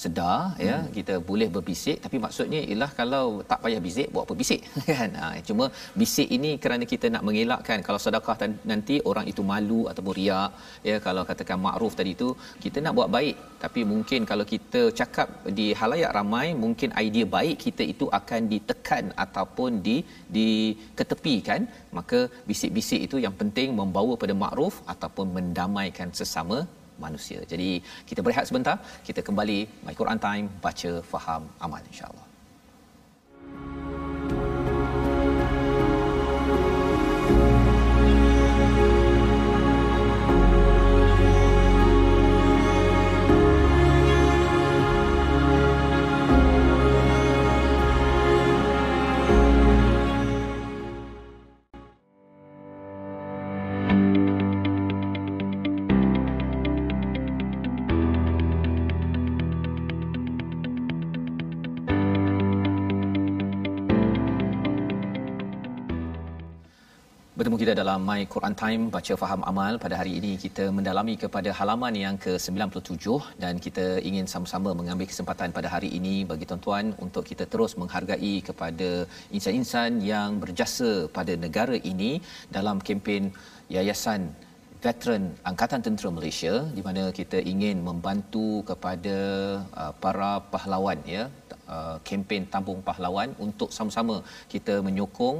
sedar 0.03 0.39
ya, 0.67 0.77
hmm. 0.77 0.87
ya, 0.87 0.93
kita 0.97 1.13
boleh 1.29 1.47
berbisik 1.55 1.97
tapi 2.05 2.17
maksudnya 2.25 2.61
ialah 2.69 2.91
kalau 2.99 3.25
tak 3.51 3.59
payah 3.63 3.81
bisik 3.87 4.07
buat 4.13 4.25
apa 4.27 4.35
bisik 4.41 4.61
kan. 4.91 5.09
Ha, 5.21 5.27
cuma 5.49 5.65
bisik 6.01 6.27
ini 6.37 6.51
kerana 6.63 6.85
kita 6.93 7.07
nak 7.15 7.25
mengelakkan 7.27 7.79
kalau 7.87 7.99
sedekah 8.05 8.37
nanti 8.71 8.97
orang 9.11 9.25
itu 9.31 9.41
malu 9.51 9.81
ataupun 9.91 10.15
riak 10.19 10.51
ya 10.89 10.97
kalau 11.05 11.23
katakan 11.29 11.59
makruf 11.67 11.93
tadi 11.99 12.13
itu 12.17 12.29
kita 12.63 12.77
nak 12.85 12.95
buat 12.97 13.09
baik 13.17 13.35
tapi 13.63 13.81
mungkin 13.91 14.21
kalau 14.31 14.45
kita 14.53 14.81
cakap 14.99 15.27
di 15.59 15.67
halayak 15.79 16.11
ramai 16.17 16.47
mungkin 16.63 16.89
idea 17.05 17.25
baik 17.37 17.57
kita 17.65 17.83
itu 17.93 18.05
akan 18.19 18.41
ditekan 18.53 19.05
ataupun 19.25 19.71
di 19.87 19.97
diketepikan 20.35 21.61
maka 21.97 22.19
bisik-bisik 22.49 23.01
itu 23.07 23.17
yang 23.25 23.35
penting 23.41 23.69
membawa 23.81 24.13
pada 24.21 24.30
makruf 24.43 24.75
ataupun 24.93 25.27
mendamaikan 25.37 26.09
sesama 26.19 26.67
manusia. 27.05 27.39
Jadi 27.51 27.81
kita 28.09 28.21
berehat 28.25 28.45
sebentar, 28.49 28.77
kita 29.07 29.21
kembali 29.27 29.59
My 29.85 29.95
Quran 29.97 30.19
Time 30.27 30.45
baca 30.65 30.91
faham 31.11 31.49
amal 31.65 31.81
insya-Allah. 31.91 32.25
Bertemu 67.41 67.57
kita 67.61 67.73
dalam 67.81 67.99
My 68.07 68.21
Quran 68.33 68.53
Time 68.59 68.81
baca 68.95 69.13
faham 69.21 69.41
amal. 69.51 69.73
Pada 69.83 69.95
hari 69.99 70.11
ini 70.19 70.31
kita 70.43 70.65
mendalami 70.77 71.13
kepada 71.21 71.49
halaman 71.59 71.93
yang 72.01 72.15
ke-97 72.25 73.17
dan 73.43 73.57
kita 73.65 73.85
ingin 74.09 74.29
sama-sama 74.33 74.69
mengambil 74.79 75.09
kesempatan 75.11 75.49
pada 75.57 75.65
hari 75.73 75.89
ini 75.99 76.21
bagi 76.31 76.45
tuan-tuan 76.49 76.93
untuk 77.05 77.25
kita 77.29 77.49
terus 77.53 77.73
menghargai 77.81 78.45
kepada 78.49 78.89
insan-insan 79.33 80.05
yang 80.11 80.37
berjasa 80.43 81.09
pada 81.17 81.33
negara 81.45 81.81
ini 81.93 82.11
dalam 82.57 82.77
kempen 82.77 83.33
yayasan 83.73 84.29
veteran 84.85 85.23
Angkatan 85.49 85.81
Tentera 85.85 86.09
Malaysia 86.17 86.53
di 86.77 86.81
mana 86.87 87.03
kita 87.19 87.37
ingin 87.51 87.77
membantu 87.87 88.47
kepada 88.69 89.17
uh, 89.81 89.93
para 90.03 90.31
pahlawan 90.53 90.99
ya 91.15 91.23
uh, 91.75 91.97
kempen 92.07 92.43
tabung 92.53 92.81
pahlawan 92.87 93.29
untuk 93.45 93.69
sama-sama 93.77 94.15
kita 94.53 94.75
menyokong 94.87 95.37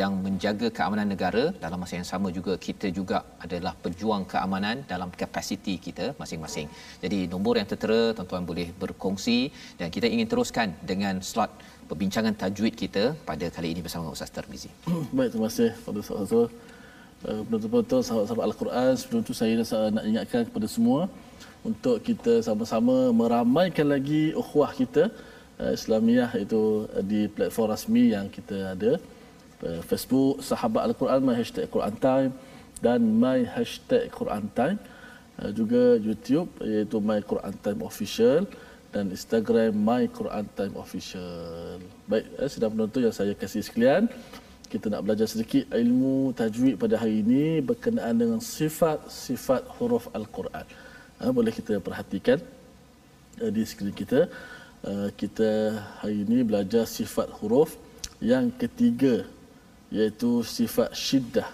yang 0.00 0.14
menjaga 0.24 0.68
keamanan 0.76 1.08
negara 1.14 1.44
dalam 1.64 1.78
masa 1.82 1.94
yang 2.00 2.08
sama 2.12 2.30
juga 2.38 2.54
kita 2.66 2.90
juga 2.98 3.20
adalah 3.44 3.74
pejuang 3.84 4.24
keamanan 4.32 4.82
dalam 4.92 5.10
kapasiti 5.20 5.74
kita 5.86 6.06
masing-masing. 6.22 6.68
Jadi 7.04 7.20
nombor 7.34 7.54
yang 7.60 7.68
tertera 7.72 8.00
tuan-tuan 8.16 8.46
boleh 8.50 8.68
berkongsi 8.82 9.38
dan 9.80 9.88
kita 9.96 10.06
ingin 10.14 10.30
teruskan 10.32 10.70
dengan 10.92 11.22
slot 11.30 11.52
perbincangan 11.90 12.34
tajwid 12.42 12.74
kita 12.82 13.04
pada 13.30 13.46
kali 13.56 13.70
ini 13.74 13.82
bersama 13.86 14.14
Ustaz 14.16 14.34
Tarmizi. 14.34 14.70
Baik, 15.16 15.30
terima 15.34 15.48
kasih 15.50 15.70
pada 15.86 15.98
Ustaz 16.04 16.50
Uh, 17.20 17.44
betul-betul 17.52 18.00
sahabat-sahabat 18.00 18.44
Al-Quran 18.48 18.90
sebelum 18.96 19.20
itu 19.20 19.36
saya 19.36 19.52
nak 19.92 20.04
ingatkan 20.08 20.48
kepada 20.48 20.64
semua 20.64 21.04
untuk 21.60 22.00
kita 22.00 22.40
sama-sama 22.40 23.12
meramaikan 23.12 23.92
lagi 23.92 24.32
ukhuwah 24.32 24.72
kita 24.72 25.12
uh, 25.60 25.72
Islamiah 25.76 26.32
itu 26.40 26.88
uh, 26.88 27.04
di 27.04 27.28
platform 27.28 27.76
rasmi 27.76 28.16
yang 28.16 28.26
kita 28.32 28.72
ada 28.72 28.92
Facebook 29.84 30.40
sahabat 30.40 30.88
Al-Quran 30.88 31.20
my 31.20 31.36
hashtag 31.36 31.68
Quran 31.68 31.92
Time 32.00 32.32
dan 32.80 33.04
my 33.04 33.44
hashtag 33.44 34.08
Quran 34.08 34.48
Time 34.56 34.80
juga 35.52 36.00
YouTube 36.00 36.48
iaitu 36.64 36.96
my 37.04 37.20
Quran 37.20 37.52
Time 37.60 37.84
Official 37.84 38.48
dan 38.88 39.12
Instagram 39.14 39.76
my 39.76 40.08
Quran 40.10 40.44
Time 40.56 40.74
Official. 40.80 41.78
Baik, 42.10 42.24
eh, 42.40 42.50
sedang 42.50 42.74
penonton 42.74 43.06
yang 43.06 43.14
saya 43.14 43.32
kasih 43.38 43.62
sekalian 43.62 44.10
kita 44.70 44.86
nak 44.86 45.02
belajar 45.02 45.26
sedikit 45.26 45.66
ilmu 45.74 46.30
tajwid 46.30 46.78
pada 46.78 46.94
hari 47.02 47.26
ini 47.26 47.58
berkenaan 47.58 48.14
dengan 48.14 48.38
sifat-sifat 48.38 49.66
huruf 49.76 50.06
Al-Quran. 50.14 50.62
Ha, 51.18 51.34
boleh 51.34 51.50
kita 51.50 51.82
perhatikan 51.82 52.38
uh, 53.42 53.50
di 53.50 53.66
skrin 53.66 53.90
kita. 53.90 54.30
Uh, 54.86 55.10
kita 55.18 55.74
hari 55.98 56.22
ini 56.22 56.46
belajar 56.46 56.86
sifat 56.86 57.26
huruf 57.42 57.74
yang 58.22 58.46
ketiga 58.54 59.26
iaitu 59.90 60.46
sifat 60.46 60.94
syiddah. 60.94 61.50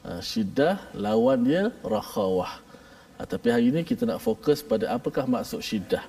Uh, 0.00 0.24
syiddah 0.24 0.80
lawan 0.96 1.44
dia 1.44 1.68
rakhawah. 1.84 2.64
Uh, 3.20 3.28
tapi 3.28 3.52
hari 3.52 3.68
ini 3.68 3.84
kita 3.84 4.08
nak 4.08 4.24
fokus 4.24 4.64
pada 4.64 4.88
apakah 4.88 5.28
maksud 5.28 5.60
syiddah. 5.60 6.00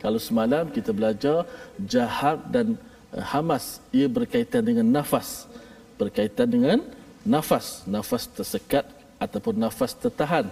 Kalau 0.00 0.16
semalam 0.16 0.72
kita 0.72 0.88
belajar 0.88 1.44
jahar 1.84 2.40
dan 2.48 2.80
uh, 3.12 3.20
hamas 3.20 3.84
ia 3.92 4.08
berkaitan 4.08 4.64
dengan 4.64 4.88
nafas 4.88 5.44
berkaitan 6.00 6.48
dengan 6.48 6.78
nafas, 7.26 7.82
nafas 7.88 8.24
tersekat 8.30 8.86
ataupun 9.18 9.56
nafas 9.58 9.92
tertahan. 9.96 10.46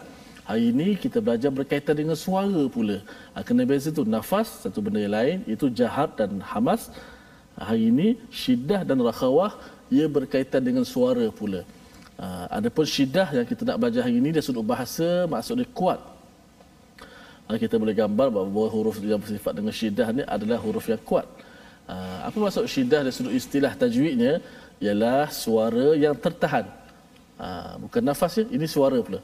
Hari 0.44 0.76
ini 0.76 0.88
kita 1.00 1.24
belajar 1.24 1.48
berkaitan 1.48 1.96
dengan 1.96 2.12
suara 2.12 2.68
pula. 2.68 3.00
Ha, 3.32 3.40
kena 3.40 3.64
beza 3.64 3.88
tu 3.88 4.04
nafas 4.04 4.60
satu 4.60 4.84
benda 4.84 5.00
yang 5.00 5.14
lain 5.16 5.38
itu 5.48 5.72
jahat 5.72 6.20
dan 6.20 6.36
hamas. 6.52 6.92
Hari 7.56 7.88
ini 7.88 8.08
syiddah 8.28 8.84
dan 8.84 9.00
rakhawah 9.00 9.56
ia 9.88 10.04
berkaitan 10.04 10.60
dengan 10.60 10.84
suara 10.84 11.24
pula. 11.32 11.64
Ha, 12.20 12.60
adapun 12.60 12.84
syiddah 12.84 13.32
yang 13.32 13.46
kita 13.48 13.64
nak 13.64 13.80
belajar 13.80 14.04
hari 14.04 14.20
ini 14.20 14.36
dia 14.36 14.44
sudut 14.44 14.60
bahasa 14.60 15.24
maksudnya 15.32 15.64
kuat. 15.72 16.00
Ha, 17.48 17.56
kita 17.56 17.80
boleh 17.80 17.96
gambar 17.96 18.28
bahawa 18.28 18.68
huruf 18.68 19.00
yang 19.00 19.20
bersifat 19.24 19.52
dengan 19.56 19.72
syiddah 19.72 20.08
ni 20.12 20.22
adalah 20.28 20.60
huruf 20.60 20.84
yang 20.92 21.00
kuat. 21.00 21.28
apa 22.28 22.36
maksud 22.40 22.64
syiddah 22.74 23.00
dari 23.04 23.12
sudut 23.16 23.32
istilah 23.32 23.72
tajwidnya? 23.80 24.44
Ialah 24.82 25.30
suara 25.30 25.94
yang 25.94 26.14
tertahan. 26.14 26.66
Ha, 27.38 27.76
bukan 27.82 28.02
nafas 28.02 28.38
ya, 28.38 28.44
ini 28.50 28.66
suara 28.66 28.98
pula. 29.02 29.20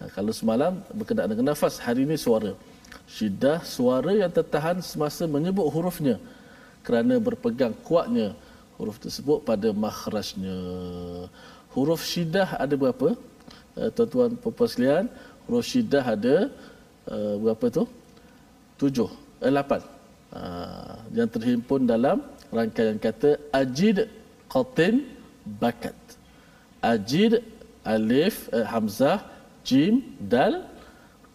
Ha, 0.00 0.08
kalau 0.12 0.32
semalam 0.32 0.80
berkenaan 0.92 1.28
dengan 1.32 1.52
nafas, 1.52 1.80
hari 1.80 2.04
ini 2.08 2.16
suara. 2.16 2.52
Syiddah 3.04 3.60
suara 3.64 4.12
yang 4.16 4.32
tertahan 4.32 4.80
semasa 4.80 5.28
menyebut 5.28 5.68
hurufnya 5.68 6.16
kerana 6.84 7.16
berpegang 7.20 7.72
kuatnya 7.84 8.36
huruf 8.76 8.96
tersebut 9.00 9.44
pada 9.48 9.68
makhrajnya. 9.72 10.56
Huruf 11.74 12.02
syiddah 12.06 12.54
ada 12.60 12.74
berapa? 12.78 13.08
Uh, 13.74 13.90
tuan-tuan 13.90 14.30
puan 14.38 14.68
sekalian, 14.70 15.04
huruf 15.46 15.64
syiddah 15.66 16.04
ada 16.04 16.36
uh, 17.10 17.34
berapa 17.42 17.66
tu? 17.70 17.84
Tujuh, 18.78 19.08
eh, 19.42 19.50
lapan. 19.50 19.80
Uh, 20.34 20.98
yang 21.14 21.30
terhimpun 21.30 21.86
dalam 21.86 22.22
rangkaian 22.50 22.98
kata 22.98 23.38
ajid 23.54 24.10
qatin 24.54 24.94
bakat. 25.62 25.98
Ajid 26.92 27.32
alif 27.94 28.36
uh, 28.56 28.66
hamzah 28.72 29.18
jim 29.68 29.94
dal 30.32 30.54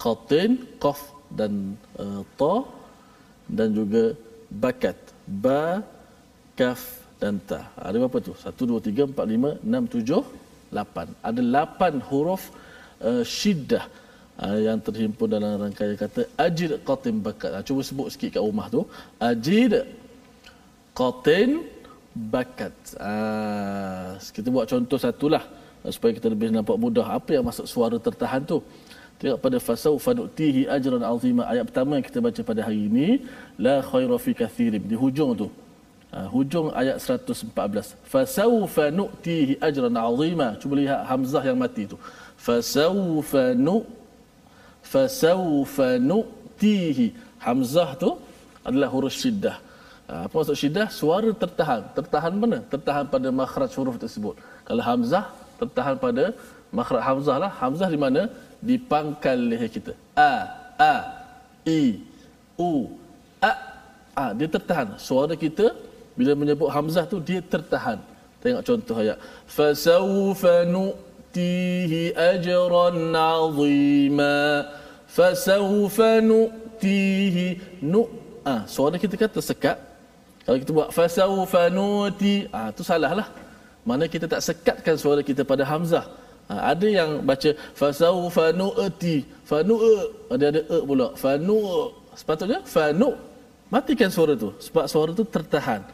qatin 0.04 0.52
qaf 0.84 1.00
dan 1.40 1.54
uh, 2.04 2.22
ta 2.40 2.56
dan 3.58 3.70
juga 3.80 4.04
bakat. 4.64 4.98
Ba 5.44 5.64
kaf 6.60 6.82
dan 7.22 7.36
ta. 7.50 7.62
Ada 7.88 7.96
berapa 8.02 8.20
tu? 8.28 8.34
1 8.34 8.70
2 8.72 8.82
3 8.88 9.12
4 9.14 9.36
5 9.36 9.54
6 9.64 9.94
7 9.96 10.24
8 10.80 11.28
ada 11.30 11.42
8 11.42 12.08
huruf 12.10 12.44
uh, 13.08 13.24
syiddah 13.38 13.86
uh, 14.44 14.58
yang 14.68 14.80
terhimpun 14.88 15.28
dalam 15.36 15.52
rangkaian 15.64 15.98
kata 16.04 16.22
ajid 16.46 16.72
qatin 16.88 17.18
bakat. 17.28 17.52
Uh, 17.58 17.64
cuba 17.68 17.82
sebut 17.90 18.08
sikit 18.14 18.30
kat 18.38 18.44
rumah 18.48 18.68
tu. 18.76 18.82
Ajid 19.30 19.74
qatin 21.00 21.50
bakat. 22.16 22.74
Uh, 22.98 24.18
kita 24.36 24.48
buat 24.50 24.66
contoh 24.66 25.00
satulah 25.00 25.44
supaya 25.88 26.12
kita 26.18 26.28
lebih 26.28 26.52
nampak 26.52 26.76
mudah 26.76 27.08
apa 27.08 27.38
yang 27.38 27.46
masuk 27.46 27.66
suara 27.70 27.98
tertahan 28.02 28.44
tu. 28.44 28.60
Tengok 29.20 29.40
pada 29.44 29.58
fasau 29.60 30.00
fanutihi 30.00 30.64
ajran 30.76 31.04
azima 31.04 31.44
ayat 31.52 31.68
pertama 31.68 32.00
yang 32.00 32.06
kita 32.08 32.20
baca 32.24 32.42
pada 32.50 32.62
hari 32.64 32.88
ini 32.88 33.08
la 33.60 33.84
khaira 33.84 34.16
fi 34.16 34.32
kathirin 34.32 34.80
di 34.80 34.96
hujung 34.96 35.32
tu. 35.36 35.48
Uh, 36.10 36.28
hujung 36.34 36.68
ayat 36.74 36.98
114. 36.98 37.52
Fasau 38.08 38.64
fanutihi 38.66 39.60
ajran 39.60 39.94
azima. 39.94 40.56
Cuba 40.62 40.74
lihat 40.82 41.00
hamzah 41.12 41.44
yang 41.44 41.60
mati 41.60 41.84
tu. 41.92 42.00
Fasau 42.40 43.20
fanu 43.32 43.84
fasau 44.82 45.68
fanutihi 45.68 47.08
hamzah 47.44 47.90
tu 48.00 48.16
adalah 48.64 48.88
huruf 48.88 49.14
syiddah. 49.14 49.69
Ah, 50.10 50.26
apa 50.26 50.34
maksud 50.42 50.58
syiddah? 50.58 50.88
Suara 51.00 51.30
tertahan. 51.42 51.82
Tertahan 51.98 52.34
mana? 52.42 52.60
Tertahan 52.74 53.06
pada 53.14 53.30
makhraj 53.30 53.70
huruf 53.78 53.96
tersebut. 54.04 54.34
Kalau 54.66 54.84
hamzah, 54.90 55.26
tertahan 55.62 55.96
pada 56.06 56.34
makhraj 56.74 57.02
hamzah 57.10 57.38
lah. 57.44 57.52
Hamzah 57.62 57.90
di 57.94 58.00
mana? 58.06 58.22
Di 58.58 58.76
pangkal 58.92 59.38
leher 59.50 59.70
kita. 59.70 59.94
A, 60.18 60.34
A, 60.82 60.96
I, 61.62 62.02
U, 62.58 62.90
A. 63.38 63.54
A. 64.18 64.26
Dia 64.34 64.50
tertahan. 64.50 64.98
Suara 64.98 65.38
kita, 65.38 65.78
bila 66.18 66.34
menyebut 66.34 66.74
hamzah 66.74 67.06
tu, 67.06 67.22
dia 67.22 67.40
tertahan. 67.54 68.02
Tengok 68.42 68.66
contoh 68.66 68.98
ayat. 68.98 69.18
Fasawfa 69.46 70.66
nu'tihi 70.74 72.02
ajran 72.34 73.14
azima. 73.14 74.38
Fasawfa 75.06 76.12
nu'tihi 76.32 77.48
nu' 77.86 78.10
Ah, 78.50 78.64
suara 78.66 78.96
kita 78.96 79.20
kan 79.20 79.30
tersekat 79.30 79.89
kalau 80.50 80.66
kita 80.66 80.74
buat 80.74 80.90
fasaufa 80.90 81.70
nuti, 81.70 82.50
ah 82.50 82.74
tu 82.74 82.82
salahlah. 82.82 83.30
Mana 83.86 84.10
kita 84.10 84.26
tak 84.26 84.42
sekatkan 84.42 84.98
suara 84.98 85.22
kita 85.22 85.46
pada 85.46 85.62
hamzah. 85.62 86.10
Ha, 86.50 86.74
ada 86.74 86.88
yang 86.90 87.22
baca 87.22 87.54
fasaufa 87.78 88.50
nuti, 88.60 89.30
fanu 89.46 89.78
ada 90.34 90.46
ada 90.50 90.62
e 90.66 90.78
pula. 90.90 91.14
Fanu 91.14 91.58
sepatutnya 92.18 92.66
fanu 92.66 93.14
matikan 93.70 94.10
suara 94.10 94.34
tu 94.34 94.50
sebab 94.66 94.90
suara 94.90 95.14
tu 95.14 95.22
tertahan. 95.22 95.86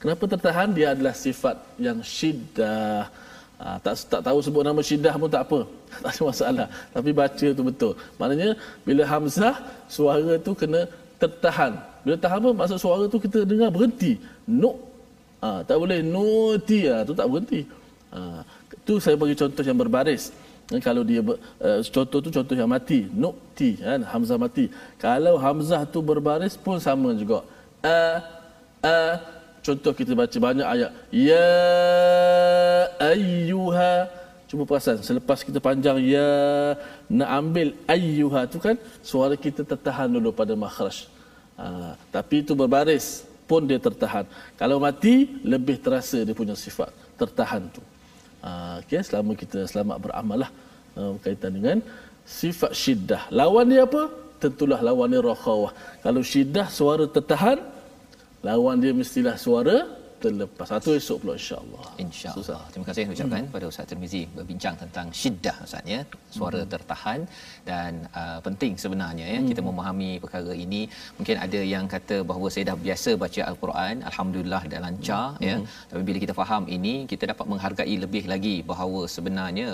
Kenapa 0.00 0.24
tertahan? 0.24 0.72
Dia 0.72 0.96
adalah 0.96 1.12
sifat 1.12 1.60
yang 1.76 2.00
syiddah. 2.00 3.12
Ha, 3.60 3.76
tak 3.84 3.92
tak 4.08 4.20
tahu 4.24 4.38
sebut 4.40 4.64
nama 4.64 4.80
syiddah 4.80 5.14
pun 5.20 5.28
tak 5.28 5.44
apa. 5.44 5.60
Tak 6.00 6.12
ada 6.16 6.22
masalah. 6.32 6.68
Tapi 6.96 7.10
baca 7.20 7.46
tu 7.58 7.62
betul. 7.68 7.92
Maknanya 8.16 8.56
bila 8.88 9.04
hamzah 9.04 9.56
suara 9.84 10.40
tu 10.40 10.56
kena 10.56 10.88
tertahan. 11.18 11.72
Bila 12.06 12.16
tahan 12.16 12.38
apa? 12.40 12.50
Maksud 12.64 12.78
suara 12.78 13.04
tu 13.10 13.18
kita 13.18 13.42
dengar 13.42 13.68
berhenti. 13.74 14.16
No. 14.46 14.78
Ha, 15.38 15.62
tak 15.62 15.76
boleh 15.78 16.02
noti 16.02 16.90
ah 16.90 17.02
ha, 17.02 17.06
tu 17.06 17.14
tak 17.14 17.26
berhenti. 17.30 17.62
Ha, 18.10 18.42
tu 18.82 18.98
saya 18.98 19.14
bagi 19.14 19.38
contoh 19.38 19.62
yang 19.62 19.78
berbaris. 19.78 20.34
Dan 20.68 20.84
kalau 20.84 21.00
dia 21.00 21.24
ber, 21.24 21.40
uh, 21.64 21.80
contoh 21.80 22.18
tu 22.20 22.28
contoh 22.28 22.52
yang 22.52 22.68
mati, 22.68 23.08
noti 23.08 23.80
kan 23.80 24.04
hamzah 24.04 24.36
mati. 24.36 24.68
Kalau 25.00 25.40
hamzah 25.40 25.88
tu 25.88 26.04
berbaris 26.04 26.60
pun 26.60 26.76
sama 26.76 27.16
juga. 27.16 27.40
A 27.80 28.20
a 28.84 28.98
contoh 29.64 29.92
kita 29.96 30.12
baca 30.12 30.36
banyak 30.36 30.66
ayat 30.66 30.90
ya 31.08 31.48
ayyuha 33.00 33.92
Cuba 34.48 34.64
perasan 34.64 35.04
selepas 35.04 35.44
kita 35.44 35.60
panjang 35.60 36.00
ya 36.00 36.28
nak 37.12 37.30
ambil 37.40 37.68
ayyuha 37.84 38.48
tu 38.48 38.56
kan 38.56 38.80
suara 39.04 39.36
kita 39.36 39.60
tertahan 39.60 40.08
dulu 40.08 40.32
pada 40.32 40.56
makhraj. 40.56 41.04
Ha, 41.60 41.92
tapi 42.08 42.40
itu 42.40 42.56
berbaris 42.56 43.28
pun 43.44 43.68
dia 43.68 43.76
tertahan. 43.76 44.24
Kalau 44.56 44.80
mati 44.80 45.14
lebih 45.44 45.76
terasa 45.84 46.24
dia 46.24 46.32
punya 46.32 46.56
sifat 46.56 46.88
tertahan 47.20 47.68
tu. 47.68 47.84
Ha, 48.40 48.80
okay, 48.80 49.04
selama 49.04 49.36
kita 49.36 49.68
selamat 49.68 49.96
beramal 50.00 50.38
lah. 50.48 50.50
uh, 50.96 51.10
berkaitan 51.18 51.52
dengan 51.52 51.76
sifat 52.24 52.72
syiddah. 52.72 53.22
Lawan 53.28 53.68
dia 53.68 53.84
apa? 53.84 54.08
Tentulah 54.42 54.80
lawan 54.80 55.12
dia 55.12 55.20
rakhawah. 55.20 55.72
Kalau 56.00 56.22
syiddah 56.22 56.66
suara 56.72 57.04
tertahan, 57.04 57.58
lawan 58.40 58.80
dia 58.80 58.92
mestilah 58.96 59.36
suara 59.36 59.97
terlepas. 60.24 60.66
Satu 60.72 60.90
esok 61.00 61.18
pula 61.22 61.34
insya-Allah. 61.40 61.84
Insya-Allah. 62.04 62.60
Terima 62.72 62.86
kasih 62.88 63.02
ucapkan 63.14 63.42
hmm. 63.44 63.54
pada 63.54 63.66
Ustaz 63.70 63.86
Tirmizi 63.90 64.22
berbincang 64.36 64.74
tentang 64.82 65.06
syiddah 65.20 65.56
Ustaz 65.66 65.92
ya, 65.94 66.00
suara 66.36 66.60
hmm. 66.62 66.70
tertahan 66.72 67.20
dan 67.70 67.92
uh, 68.20 68.38
penting 68.46 68.72
sebenarnya 68.84 69.26
ya 69.34 69.38
hmm. 69.40 69.48
kita 69.50 69.62
memahami 69.68 70.10
perkara 70.24 70.54
ini. 70.64 70.80
Mungkin 71.18 71.36
ada 71.46 71.60
yang 71.74 71.84
kata 71.94 72.16
bahawa 72.30 72.48
saya 72.54 72.64
dah 72.70 72.76
biasa 72.86 73.10
baca 73.24 73.40
al-Quran, 73.50 73.94
alhamdulillah 74.10 74.62
dah 74.72 74.80
lancar 74.86 75.24
hmm. 75.38 75.46
ya. 75.48 75.56
Tapi 75.90 76.02
bila 76.08 76.18
kita 76.24 76.34
faham 76.40 76.64
ini, 76.78 76.94
kita 77.12 77.24
dapat 77.32 77.46
menghargai 77.52 77.96
lebih 78.04 78.24
lagi 78.32 78.56
bahawa 78.72 79.02
sebenarnya 79.16 79.68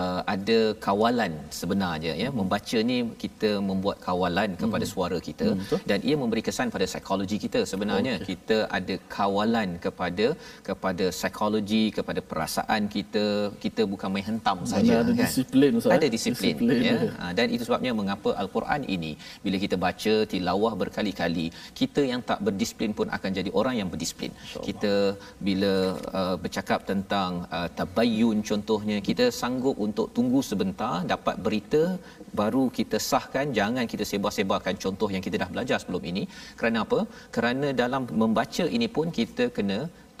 uh, 0.00 0.20
ada 0.34 0.58
kawalan 0.86 1.34
sebenarnya 1.60 2.14
ya. 2.22 2.30
Membaca 2.40 2.78
ni 2.90 2.98
kita 3.24 3.52
membuat 3.70 3.98
kawalan 4.08 4.50
kepada 4.62 4.84
hmm. 4.86 4.92
suara 4.94 5.18
kita 5.28 5.48
hmm. 5.50 5.84
dan 5.90 5.98
ia 6.08 6.16
memberi 6.22 6.44
kesan 6.48 6.68
pada 6.76 6.86
psikologi 6.92 7.38
kita 7.46 7.62
sebenarnya. 7.72 8.14
Okay. 8.20 8.28
Kita 8.30 8.58
ada 8.78 8.94
kawalan 9.18 9.68
kepada 9.86 10.26
kepada 10.68 11.04
psikologi 11.18 11.84
kepada 11.98 12.20
perasaan 12.30 12.82
kita. 12.94 13.24
Kita 13.64 13.82
bukan 13.92 14.08
main 14.14 14.26
hentam 14.30 14.58
saja 14.72 14.94
ada 15.00 15.12
kan? 15.12 15.20
disiplin 15.22 15.70
Ustaz 15.80 15.96
ada 15.96 16.06
disiplin, 16.16 16.54
disiplin 16.56 16.84
ya. 16.88 16.98
ha, 17.20 17.32
dan 17.38 17.46
itu 17.54 17.62
sebabnya 17.68 17.92
mengapa 18.00 18.30
al-Quran 18.42 18.82
ini 18.96 19.12
bila 19.44 19.56
kita 19.64 19.76
baca 19.86 20.14
tilawah 20.32 20.72
berkali-kali 20.82 21.46
kita 21.80 22.02
yang 22.12 22.22
tak 22.30 22.40
berdisiplin 22.46 22.92
pun 22.98 23.08
akan 23.16 23.30
jadi 23.38 23.50
orang 23.60 23.74
yang 23.80 23.88
berdisiplin. 23.92 24.32
Kita 24.68 24.92
bila 25.46 25.72
uh, 26.20 26.36
bercakap 26.44 26.80
tentang 26.90 27.30
uh, 27.58 27.68
tabayyun 27.78 28.38
contohnya 28.50 28.96
kita 29.08 29.26
sanggup 29.40 29.76
untuk 29.86 30.06
tunggu 30.16 30.40
sebentar 30.50 30.94
dapat 31.14 31.36
berita 31.46 31.82
baru 32.40 32.64
kita 32.78 32.96
sahkan 33.10 33.46
jangan 33.58 33.84
kita 33.92 34.04
sebar-sebarkan 34.10 34.74
contoh 34.84 35.08
yang 35.14 35.22
kita 35.26 35.36
dah 35.42 35.50
belajar 35.54 35.78
sebelum 35.82 36.02
ini. 36.10 36.22
Kerana 36.58 36.78
apa? 36.86 37.00
Kerana 37.36 37.68
dalam 37.82 38.02
membaca 38.22 38.64
ini 38.76 38.88
pun 38.96 39.06
kita 39.18 39.44
kena 39.56 39.69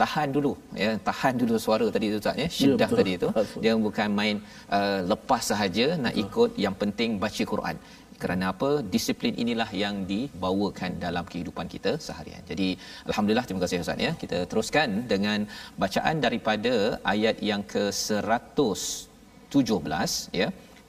tahan 0.02 0.28
dulu 0.36 0.52
ya 0.82 0.90
tahan 1.08 1.34
dulu 1.40 1.54
suara 1.64 1.86
tadi 1.94 2.06
tu 2.14 2.18
tak 2.26 2.36
ya 2.42 2.46
syiddah 2.58 2.90
ya, 2.92 2.98
tadi 3.00 3.12
tu 3.22 3.28
dia 3.62 3.72
bukan 3.86 4.08
main 4.20 4.36
uh, 4.78 5.00
lepas 5.12 5.42
sahaja 5.50 5.86
nak 6.04 6.14
betul. 6.14 6.24
ikut 6.24 6.50
yang 6.64 6.74
penting 6.82 7.10
baca 7.24 7.42
Quran 7.52 7.76
kerana 8.22 8.44
apa 8.52 8.70
disiplin 8.94 9.34
inilah 9.42 9.68
yang 9.82 9.94
dibawakan 10.12 10.90
dalam 11.04 11.24
kehidupan 11.32 11.66
kita 11.74 11.92
seharian. 12.06 12.42
Jadi 12.50 12.68
alhamdulillah 13.10 13.46
terima 13.48 13.62
kasih 13.64 13.76
Ustaz 13.84 14.00
ya. 14.06 14.12
Kita 14.22 14.38
teruskan 14.50 14.88
dengan 15.12 15.38
bacaan 15.82 16.16
daripada 16.26 16.74
ayat 17.14 17.36
yang 17.50 17.62
ke-117 17.74 20.10
ya. 20.40 20.48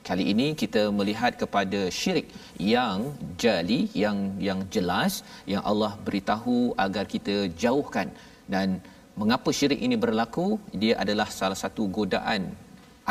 Kali 0.10 0.26
ini 0.34 0.48
kita 0.62 0.82
melihat 1.00 1.34
kepada 1.42 1.80
syirik 2.00 2.28
yang 2.76 2.98
jali 3.44 3.80
yang 4.04 4.18
yang 4.48 4.60
jelas 4.76 5.14
yang 5.54 5.64
Allah 5.72 5.92
beritahu 6.08 6.58
agar 6.86 7.06
kita 7.14 7.36
jauhkan 7.64 8.08
dan 8.54 8.68
mengapa 9.22 9.50
syirik 9.58 9.80
ini 9.88 9.96
berlaku 10.04 10.48
dia 10.82 10.94
adalah 11.04 11.28
salah 11.40 11.60
satu 11.64 11.84
godaan 11.98 12.44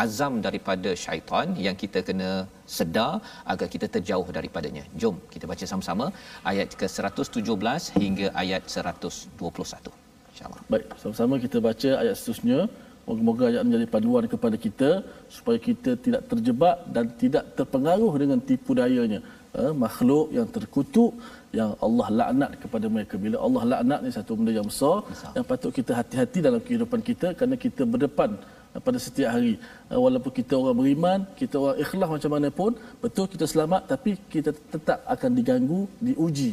azam 0.02 0.34
daripada 0.46 0.90
syaitan 1.04 1.48
yang 1.66 1.76
kita 1.82 2.00
kena 2.08 2.30
sedar 2.76 3.12
agar 3.52 3.66
kita 3.74 3.86
terjauh 3.94 4.28
daripadanya. 4.36 4.84
Jom 5.00 5.16
kita 5.34 5.44
baca 5.52 5.64
sama-sama 5.70 6.06
ayat 6.50 6.76
ke-117 6.80 7.82
hingga 8.02 8.26
ayat 8.42 8.62
121. 8.74 9.90
Insya-Allah. 10.32 10.62
Baik, 10.72 10.86
sama-sama 11.02 11.34
kita 11.46 11.58
baca 11.68 11.90
ayat 12.02 12.14
seterusnya. 12.20 12.60
Moga-moga 13.08 13.44
ayat 13.50 13.62
menjadi 13.66 13.86
panduan 13.94 14.24
kepada 14.32 14.56
kita 14.64 14.90
supaya 15.36 15.58
kita 15.68 15.90
tidak 16.04 16.22
terjebak 16.30 16.76
dan 16.94 17.04
tidak 17.22 17.44
terpengaruh 17.58 18.12
dengan 18.22 18.38
tipu 18.48 18.72
dayanya. 18.80 19.20
Eh, 19.60 19.72
makhluk 19.84 20.26
yang 20.36 20.46
terkutuk 20.56 21.10
yang 21.59 21.71
Allah 21.85 22.07
laknat 22.19 22.51
kepada 22.63 22.85
mereka. 22.95 23.15
Bila 23.25 23.37
Allah 23.45 23.63
laknat 23.71 23.99
ni 24.05 24.11
satu 24.17 24.31
benda 24.37 24.51
yang 24.59 24.67
besar, 24.71 24.97
besar. 25.11 25.31
yang 25.37 25.45
patut 25.51 25.71
kita 25.77 25.91
hati-hati 25.99 26.39
dalam 26.47 26.61
kehidupan 26.67 26.99
kita 27.09 27.27
kerana 27.37 27.55
kita 27.65 27.81
berdepan 27.93 28.31
eh, 28.75 28.81
pada 28.87 28.97
setiap 29.05 29.29
hari. 29.35 29.53
Eh, 29.91 29.99
walaupun 30.05 30.31
kita 30.39 30.53
orang 30.61 30.77
beriman, 30.81 31.19
kita 31.41 31.55
orang 31.63 31.77
ikhlas 31.83 32.09
macam 32.15 32.31
mana 32.35 32.49
pun, 32.59 32.71
betul 33.03 33.25
kita 33.35 33.45
selamat 33.53 33.81
tapi 33.93 34.11
kita 34.33 34.51
tetap 34.73 34.99
akan 35.15 35.31
diganggu, 35.39 35.81
diuji 36.07 36.51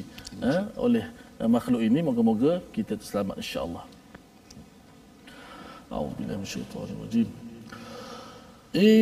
eh, 0.51 0.63
oleh 0.87 1.05
makhluk 1.57 1.83
ini. 1.89 1.99
Moga-moga 2.11 2.53
kita 2.77 2.95
selamat 3.11 3.39
insya-Allah. 3.43 3.85
أعوذ 5.93 6.11
بالله 6.19 6.37
من 6.37 6.43
الشيطان 6.43 6.89
الرجيم 6.97 7.29
إن 8.77 8.97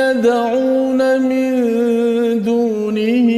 يدعون 0.00 1.00
من 1.30 1.48
دونه 2.42 3.28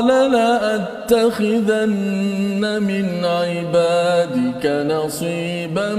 لأت 0.00 0.92
لأتخذن 1.12 2.82
من 2.82 3.24
عبادك 3.24 4.66
نصيبا 4.66 5.94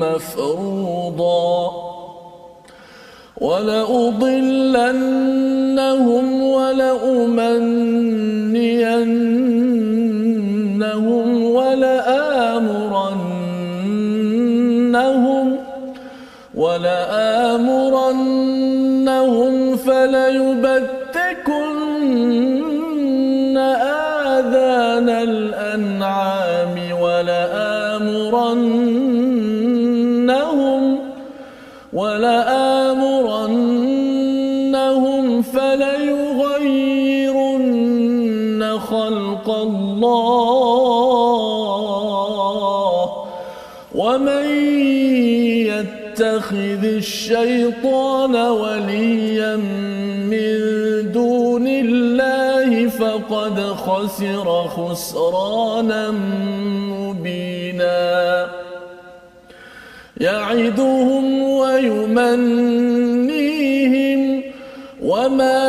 مفروضا 0.00 1.70
ولأضلنهم 3.40 4.42
ولأمنينهم 6.42 7.66
ولآمرنهم 11.44 13.06
ولآمرنهم 16.54 17.36
فليبتكن 19.86 21.56
آذان 23.56 25.08
الأنعام 25.08 26.74
ولآمرنهم 27.00 28.66
ولآمرنهم 31.92 32.46
فليغيرن 35.42 36.96
خلق 38.78 39.50
الله 39.50 41.06
ومن 43.94 44.46
يتخذ 46.20 46.84
الشيطان 46.84 48.36
وليا 48.36 49.56
فقد 52.88 53.60
خسر 53.60 54.68
خسرانا 54.68 56.10
مبينا. 56.90 58.48
يعدهم 60.20 61.42
ويمنيهم 61.42 62.60
وما 65.02 65.65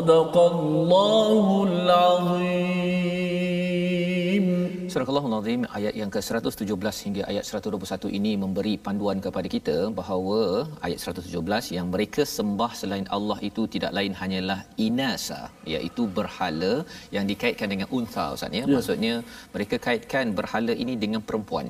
صدق 0.00 0.34
الله 0.52 1.64
العظيم 1.68 3.16
Surah 4.96 5.08
Al-Azim 5.12 5.62
ayat 5.78 5.94
yang 6.00 6.10
ke-117 6.14 6.96
hingga 7.06 7.22
ayat 7.30 7.44
121 7.44 8.16
ini 8.18 8.32
memberi 8.42 8.74
panduan 8.86 9.18
kepada 9.26 9.48
kita 9.54 9.76
bahawa 9.98 10.64
ayat 10.86 10.98
117 11.04 11.76
yang 11.76 11.86
mereka 11.94 12.24
sembah 12.36 12.72
selain 12.80 13.06
Allah 13.16 13.36
itu 13.48 13.62
tidak 13.74 13.92
lain 13.98 14.16
hanyalah 14.20 14.58
inasa 14.86 15.40
iaitu 15.74 16.08
berhala 16.18 16.74
yang 17.16 17.28
dikaitkan 17.32 17.68
dengan 17.74 17.88
unta 17.98 18.24
Ustaz 18.36 18.56
ya. 18.58 18.64
ya. 18.64 18.72
Maksudnya 18.76 19.14
mereka 19.56 19.76
kaitkan 19.88 20.32
berhala 20.38 20.72
ini 20.84 20.96
dengan 21.04 21.20
perempuan 21.28 21.68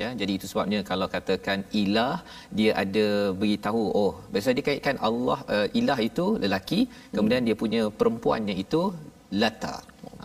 ya 0.00 0.08
jadi 0.20 0.32
itu 0.38 0.46
sebabnya 0.50 0.80
kalau 0.90 1.06
katakan 1.14 1.58
ilah 1.82 2.16
dia 2.58 2.72
ada 2.82 3.06
beritahu 3.40 3.82
oh 4.02 4.12
biasa 4.32 4.54
dia 4.56 4.66
kaitkan 4.68 4.98
Allah 5.08 5.38
uh, 5.54 5.66
ilah 5.80 5.98
itu 6.08 6.26
lelaki 6.44 6.80
kemudian 7.16 7.46
dia 7.48 7.56
punya 7.62 7.82
perempuannya 8.00 8.56
itu 8.64 8.82
lata 9.42 9.76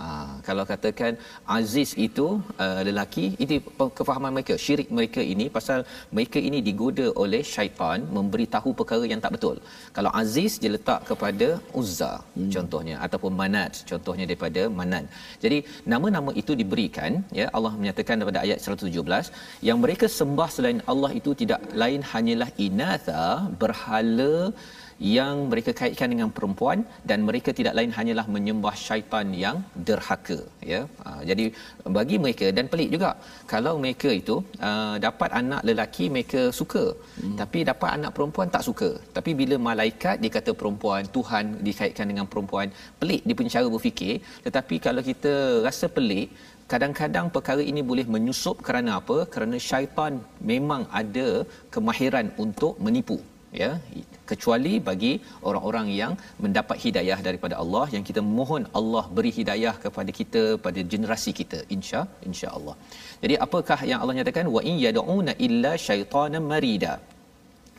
Ha, 0.03 0.07
kalau 0.47 0.63
katakan 0.71 1.13
aziz 1.57 1.89
itu 2.05 2.25
uh, 2.63 2.81
lelaki 2.87 3.25
itu 3.43 3.55
kefahaman 3.97 4.31
mereka 4.35 4.55
syirik 4.63 4.89
mereka 4.97 5.21
ini 5.33 5.45
pasal 5.57 5.79
mereka 6.15 6.39
ini 6.47 6.59
digoda 6.67 7.05
oleh 7.23 7.41
syaitan 7.53 7.99
memberitahu 8.17 8.69
perkara 8.79 9.05
yang 9.11 9.21
tak 9.25 9.33
betul 9.35 9.55
kalau 9.97 10.11
aziz 10.21 10.53
dia 10.63 10.71
letak 10.75 10.99
kepada 11.09 11.47
uzza 11.81 12.11
hmm. 12.19 12.51
contohnya 12.55 12.95
ataupun 13.07 13.33
manat 13.41 13.71
contohnya 13.91 14.27
daripada 14.29 14.63
manan 14.79 15.05
jadi 15.45 15.59
nama-nama 15.93 16.33
itu 16.43 16.55
diberikan 16.61 17.23
ya 17.39 17.47
Allah 17.57 17.73
menyatakan 17.79 18.19
daripada 18.19 18.43
ayat 18.45 18.59
117 18.59 19.31
yang 19.69 19.79
mereka 19.85 20.07
sembah 20.19 20.49
selain 20.57 20.81
Allah 20.93 21.11
itu 21.21 21.33
tidak 21.43 21.61
lain 21.83 22.03
hanyalah 22.11 22.49
inatha 22.67 23.25
berhala 23.63 24.33
yang 25.17 25.51
mereka 25.51 25.71
kaitkan 25.79 26.09
dengan 26.13 26.29
perempuan 26.35 26.79
dan 27.09 27.19
mereka 27.27 27.49
tidak 27.57 27.75
lain 27.77 27.91
hanyalah 27.97 28.25
menyembah 28.35 28.75
syaitan 28.87 29.27
yang 29.43 29.57
derhaka 29.87 30.39
ya. 30.71 30.81
Ha, 31.03 31.19
jadi 31.29 31.45
bagi 31.97 32.17
mereka 32.23 32.47
dan 32.57 32.65
pelik 32.71 32.89
juga. 32.95 33.11
Kalau 33.53 33.73
mereka 33.83 34.09
itu 34.21 34.35
uh, 34.69 34.95
dapat 35.07 35.29
anak 35.41 35.61
lelaki 35.67 36.07
mereka 36.15 36.41
suka 36.59 36.85
hmm. 36.95 37.35
tapi 37.41 37.67
dapat 37.71 37.89
anak 37.97 38.11
perempuan 38.15 38.47
tak 38.55 38.65
suka. 38.69 38.89
Tapi 39.17 39.33
bila 39.41 39.57
malaikat 39.69 40.23
dikata 40.25 40.53
perempuan 40.61 41.03
Tuhan 41.17 41.45
dikaitkan 41.67 42.07
dengan 42.11 42.27
perempuan 42.31 42.71
pelik 43.01 43.21
dia 43.27 43.37
punya 43.39 43.53
cara 43.57 43.67
berfikir. 43.75 44.15
Tetapi 44.47 44.75
kalau 44.87 45.03
kita 45.11 45.33
rasa 45.67 45.87
pelik 45.97 46.27
kadang-kadang 46.71 47.27
perkara 47.35 47.61
ini 47.71 47.81
boleh 47.89 48.05
menyusup 48.13 48.57
kerana 48.67 48.91
apa? 49.01 49.17
Kerana 49.33 49.57
syaitan 49.69 50.13
memang 50.51 50.83
ada 51.01 51.27
kemahiran 51.75 52.27
untuk 52.45 52.73
menipu 52.85 53.19
ya 53.63 53.71
kecuali 54.31 54.73
bagi 54.89 55.13
orang-orang 55.49 55.87
yang 56.01 56.13
mendapat 56.45 56.77
hidayah 56.85 57.19
daripada 57.27 57.55
Allah 57.63 57.85
yang 57.95 58.05
kita 58.09 58.23
mohon 58.37 58.63
Allah 58.79 59.03
beri 59.17 59.31
hidayah 59.39 59.75
kepada 59.85 60.13
kita 60.19 60.43
pada 60.67 60.81
generasi 60.93 61.33
kita 61.41 61.59
insya 61.77 62.01
insya-Allah. 62.29 62.75
Jadi 63.23 63.37
apakah 63.47 63.79
yang 63.91 63.99
Allah 64.01 64.15
nyatakan 64.19 64.47
wa 64.55 64.63
in 64.71 64.77
yad'una 64.85 65.33
illa 65.47 65.73
syaitanan 65.87 66.45
marida 66.53 66.93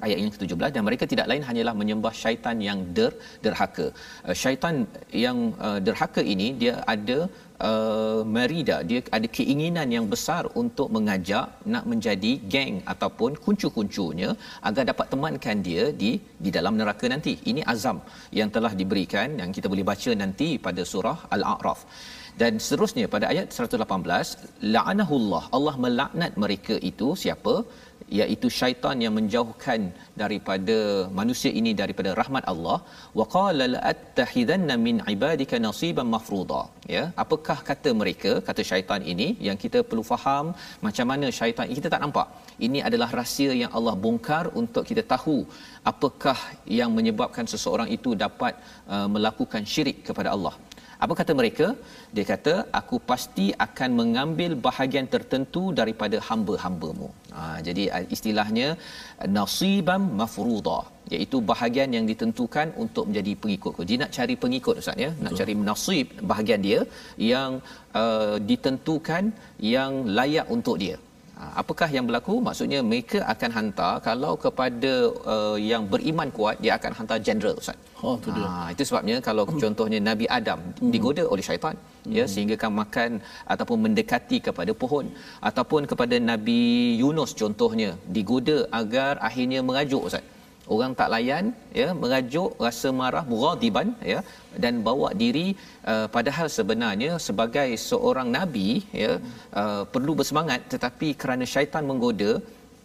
ayat 0.05 0.19
yang 0.23 0.33
ke-17 0.35 0.71
dan 0.77 0.83
mereka 0.89 1.05
tidak 1.13 1.27
lain 1.31 1.45
hanyalah 1.49 1.75
menyembah 1.81 2.15
syaitan 2.23 2.57
yang 2.69 2.79
der, 2.97 3.13
derhaka. 3.45 3.87
Uh, 4.27 4.37
syaitan 4.43 4.75
yang 5.25 5.39
uh, 5.67 5.79
derhaka 5.87 6.23
ini 6.35 6.49
dia 6.63 6.75
ada 6.95 7.19
uh, 7.69 8.21
merida. 8.37 8.77
Dia 8.91 9.01
ada 9.19 9.29
keinginan 9.39 9.89
yang 9.97 10.07
besar 10.15 10.43
untuk 10.63 10.91
mengajak 10.97 11.47
nak 11.75 11.85
menjadi 11.93 12.33
geng 12.55 12.77
ataupun 12.95 13.41
kuncu-kuncunya 13.45 14.31
agar 14.69 14.85
dapat 14.93 15.09
temankan 15.15 15.61
dia 15.69 15.87
di 16.03 16.13
di 16.45 16.53
dalam 16.59 16.77
neraka 16.81 17.09
nanti. 17.15 17.35
Ini 17.53 17.65
azam 17.75 18.01
yang 18.41 18.51
telah 18.57 18.73
diberikan 18.81 19.41
yang 19.41 19.51
kita 19.57 19.67
boleh 19.73 19.87
baca 19.93 20.13
nanti 20.25 20.51
pada 20.69 20.85
surah 20.93 21.19
al-a'raf 21.37 21.83
dan 22.41 22.53
seterusnya 22.65 23.07
pada 23.15 23.27
ayat 23.33 23.47
118 23.65 24.71
la'anahullah. 24.75 25.43
Allah 25.57 25.75
melaknat 25.85 26.33
mereka 26.45 26.75
itu 26.91 27.09
siapa? 27.25 27.55
Iaitu 28.19 28.49
syaitan 28.57 28.97
yang 29.05 29.15
menjauhkan 29.19 29.81
daripada 30.23 30.77
manusia 31.19 31.51
ini 31.61 31.71
daripada 31.81 32.11
rahmat 32.21 32.45
Allah. 32.53 32.77
Wa 33.19 33.27
qala 33.37 33.65
la 33.75 33.81
attakhidanna 33.93 34.75
min 34.87 34.97
ibadika 35.15 35.63
nasiban 35.67 36.09
mafruḍa. 36.15 36.63
Ya 36.95 37.05
apakah 37.25 37.59
kata 37.71 37.93
mereka 38.03 38.33
kata 38.49 38.65
syaitan 38.71 39.03
ini 39.15 39.29
yang 39.49 39.59
kita 39.65 39.81
perlu 39.89 40.05
faham 40.13 40.47
macam 40.87 41.09
mana 41.13 41.29
syaitan 41.41 41.75
kita 41.81 41.91
tak 41.95 42.05
nampak. 42.05 42.29
Ini 42.69 42.81
adalah 42.91 43.11
rahsia 43.21 43.53
yang 43.63 43.73
Allah 43.79 43.97
bongkar 44.05 44.45
untuk 44.63 44.85
kita 44.93 45.05
tahu 45.15 45.39
apakah 45.93 46.39
yang 46.81 46.93
menyebabkan 46.99 47.49
seseorang 47.55 47.91
itu 47.99 48.13
dapat 48.27 48.55
uh, 48.95 49.09
melakukan 49.17 49.65
syirik 49.75 49.99
kepada 50.11 50.31
Allah 50.37 50.57
apa 51.05 51.13
kata 51.21 51.33
mereka? 51.41 51.67
Dia 52.17 52.25
kata, 52.33 52.55
aku 52.81 52.97
pasti 53.11 53.47
akan 53.67 53.91
mengambil 54.01 54.51
bahagian 54.67 55.07
tertentu 55.15 55.63
daripada 55.81 56.17
hamba-hambamu. 56.29 57.09
Ha, 57.37 57.41
jadi 57.67 57.83
istilahnya, 58.17 58.69
nasibam 59.39 60.05
mafrudah. 60.21 60.85
Iaitu 61.15 61.39
bahagian 61.51 61.91
yang 61.97 62.07
ditentukan 62.11 62.69
untuk 62.85 63.05
menjadi 63.09 63.33
pengikut. 63.43 63.83
Dia 63.91 63.99
nak 64.03 64.13
cari 64.17 64.35
pengikut 64.45 64.81
Ustaz 64.83 65.03
ya. 65.05 65.11
Nak 65.25 65.35
cari 65.41 65.55
nasib 65.69 66.07
bahagian 66.31 66.61
dia 66.69 66.81
yang 67.33 67.51
uh, 68.03 68.37
ditentukan 68.51 69.25
yang 69.75 69.93
layak 70.19 70.49
untuk 70.57 70.79
dia. 70.85 70.97
Ha, 71.39 71.43
apakah 71.63 71.89
yang 71.97 72.05
berlaku? 72.09 72.35
Maksudnya 72.49 72.81
mereka 72.91 73.19
akan 73.35 73.51
hantar 73.59 73.93
kalau 74.09 74.33
kepada 74.45 74.93
uh, 75.35 75.57
yang 75.71 75.85
beriman 75.93 76.31
kuat 76.39 76.57
dia 76.65 76.73
akan 76.79 76.93
hantar 77.01 77.21
general 77.29 77.57
Ustaz. 77.63 77.79
Oh 78.05 78.17
tu 78.25 78.29
dia. 78.37 78.47
Ha, 78.47 78.69
itu 78.75 78.83
sebabnya 78.89 79.17
kalau 79.29 79.45
contohnya 79.63 79.99
Nabi 80.09 80.27
Adam 80.39 80.61
hmm. 80.61 80.93
digoda 80.95 81.25
oleh 81.33 81.45
syaitan 81.49 81.77
ya, 81.77 81.83
hmm. 81.83 82.17
ya 82.19 82.25
sehingga 82.33 82.57
kan 82.63 82.73
makan 82.83 83.11
ataupun 83.53 83.79
mendekati 83.85 84.39
kepada 84.49 84.73
pohon 84.83 85.07
ataupun 85.51 85.89
kepada 85.91 86.17
Nabi 86.31 86.61
Yunus 87.03 87.33
contohnya 87.43 87.91
digoda 88.17 88.59
agar 88.81 89.13
akhirnya 89.29 89.61
mengajuk 89.69 90.03
Ustaz 90.09 90.25
orang 90.75 90.93
tak 90.99 91.11
layan 91.15 91.45
ya 91.81 91.89
merajuk 92.03 92.51
rasa 92.67 92.89
marah 93.01 93.25
mughadiban 93.33 93.89
ya 94.13 94.21
dan 94.63 94.75
bawa 94.89 95.09
diri 95.23 95.47
uh, 95.93 96.07
padahal 96.17 96.49
sebenarnya 96.59 97.13
sebagai 97.27 97.69
seorang 97.89 98.29
nabi 98.39 98.69
ya 99.03 99.13
uh, 99.61 99.83
perlu 99.95 100.15
bersemangat 100.21 100.63
tetapi 100.75 101.09
kerana 101.23 101.47
syaitan 101.55 101.87
menggoda 101.91 102.31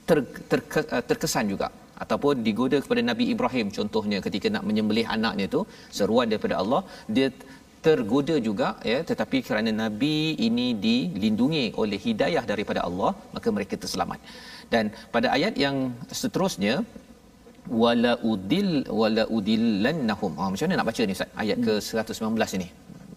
ter, 0.10 0.20
ter, 0.50 0.60
ter, 0.74 0.84
uh, 0.96 1.04
terkesan 1.10 1.48
juga 1.54 1.70
ataupun 2.04 2.44
digoda 2.48 2.78
kepada 2.84 3.02
Nabi 3.12 3.26
Ibrahim 3.34 3.68
contohnya 3.78 4.20
ketika 4.28 4.50
nak 4.56 4.66
menyembelih 4.70 5.06
anaknya 5.16 5.48
tu 5.56 5.62
seruan 6.00 6.30
daripada 6.32 6.58
Allah 6.62 6.82
dia 7.16 7.28
tergoda 7.86 8.36
juga 8.48 8.68
ya 8.92 8.98
tetapi 9.10 9.38
kerana 9.48 9.70
nabi 9.84 10.16
ini 10.48 10.66
dilindungi 10.86 11.64
oleh 11.84 12.00
hidayah 12.08 12.44
daripada 12.52 12.82
Allah 12.88 13.12
maka 13.36 13.48
mereka 13.58 13.76
terselamat 13.84 14.20
dan 14.74 14.86
pada 15.16 15.28
ayat 15.38 15.56
yang 15.64 15.78
seterusnya 16.22 16.76
wala 17.84 18.14
udil 18.32 18.70
wala 19.02 19.24
udillannahum. 19.38 20.32
Ha 20.40 20.44
macam 20.52 20.66
mana 20.68 20.78
nak 20.80 20.88
baca 20.90 21.02
ni 21.08 21.14
Ustaz? 21.18 21.30
Ayat 21.44 21.58
ke 21.68 21.74
119 21.78 22.58
ini. 22.58 22.68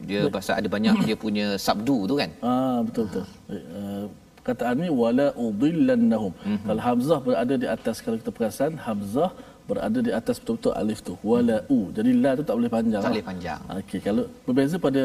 Dia 0.09 0.23
pasal 0.37 0.55
ada 0.61 0.69
banyak 0.77 0.97
dia 1.09 1.17
punya 1.25 1.47
sabdu 1.67 1.97
tu 2.11 2.15
kan? 2.21 2.31
Ah 2.51 2.79
betul 2.87 3.05
betul. 3.09 3.25
Uh, 3.49 4.05
perkataan 4.45 4.77
ni 4.85 4.89
wala 5.03 5.27
udillannahum. 5.47 6.33
Mm-hmm. 6.37 6.67
Kalau 6.69 6.83
hamzah 6.89 7.19
berada 7.27 7.55
di 7.63 7.67
atas 7.77 7.97
kalau 8.05 8.17
kita 8.23 8.33
perasan 8.37 8.73
hamzah 8.87 9.31
berada 9.69 9.99
di 10.07 10.13
atas 10.19 10.37
betul-betul 10.41 10.73
alif 10.81 10.99
tu 11.07 11.15
wala 11.29 11.57
u 11.75 11.79
jadi 11.97 12.11
la 12.23 12.31
tu 12.39 12.43
tak 12.49 12.57
boleh 12.59 12.71
panjang 12.75 13.01
tak 13.01 13.09
lah. 13.09 13.13
boleh 13.15 13.29
panjang 13.29 13.61
okey 13.81 14.01
kalau 14.07 14.25
berbeza 14.47 14.77
pada 14.87 15.01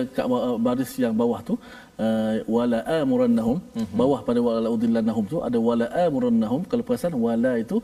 baris 0.65 0.91
yang 1.03 1.13
bawah 1.21 1.39
tu 1.49 1.53
uh, 2.05 2.35
wala 2.55 2.79
amurannahum 2.97 3.57
mm-hmm. 3.63 3.95
bawah 4.01 4.19
pada 4.27 4.39
wala 4.47 4.67
udillannahum 4.75 5.23
tu 5.33 5.37
ada 5.47 5.57
wala 5.67 5.87
amurannahum 6.03 6.61
kalau 6.71 6.83
perasan 6.89 7.15
wala 7.27 7.53
itu 7.63 7.79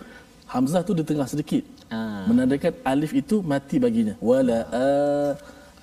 Hamzah 0.53 0.82
tu 0.88 0.93
di 0.93 1.03
tengah 1.10 1.26
sedikit. 1.26 1.64
Ah. 1.89 2.22
Menandakan 2.30 2.74
alif 2.91 3.12
itu 3.22 3.41
mati 3.51 3.82
baginya. 3.86 4.14
Wala 4.30 4.60
a 4.70 4.88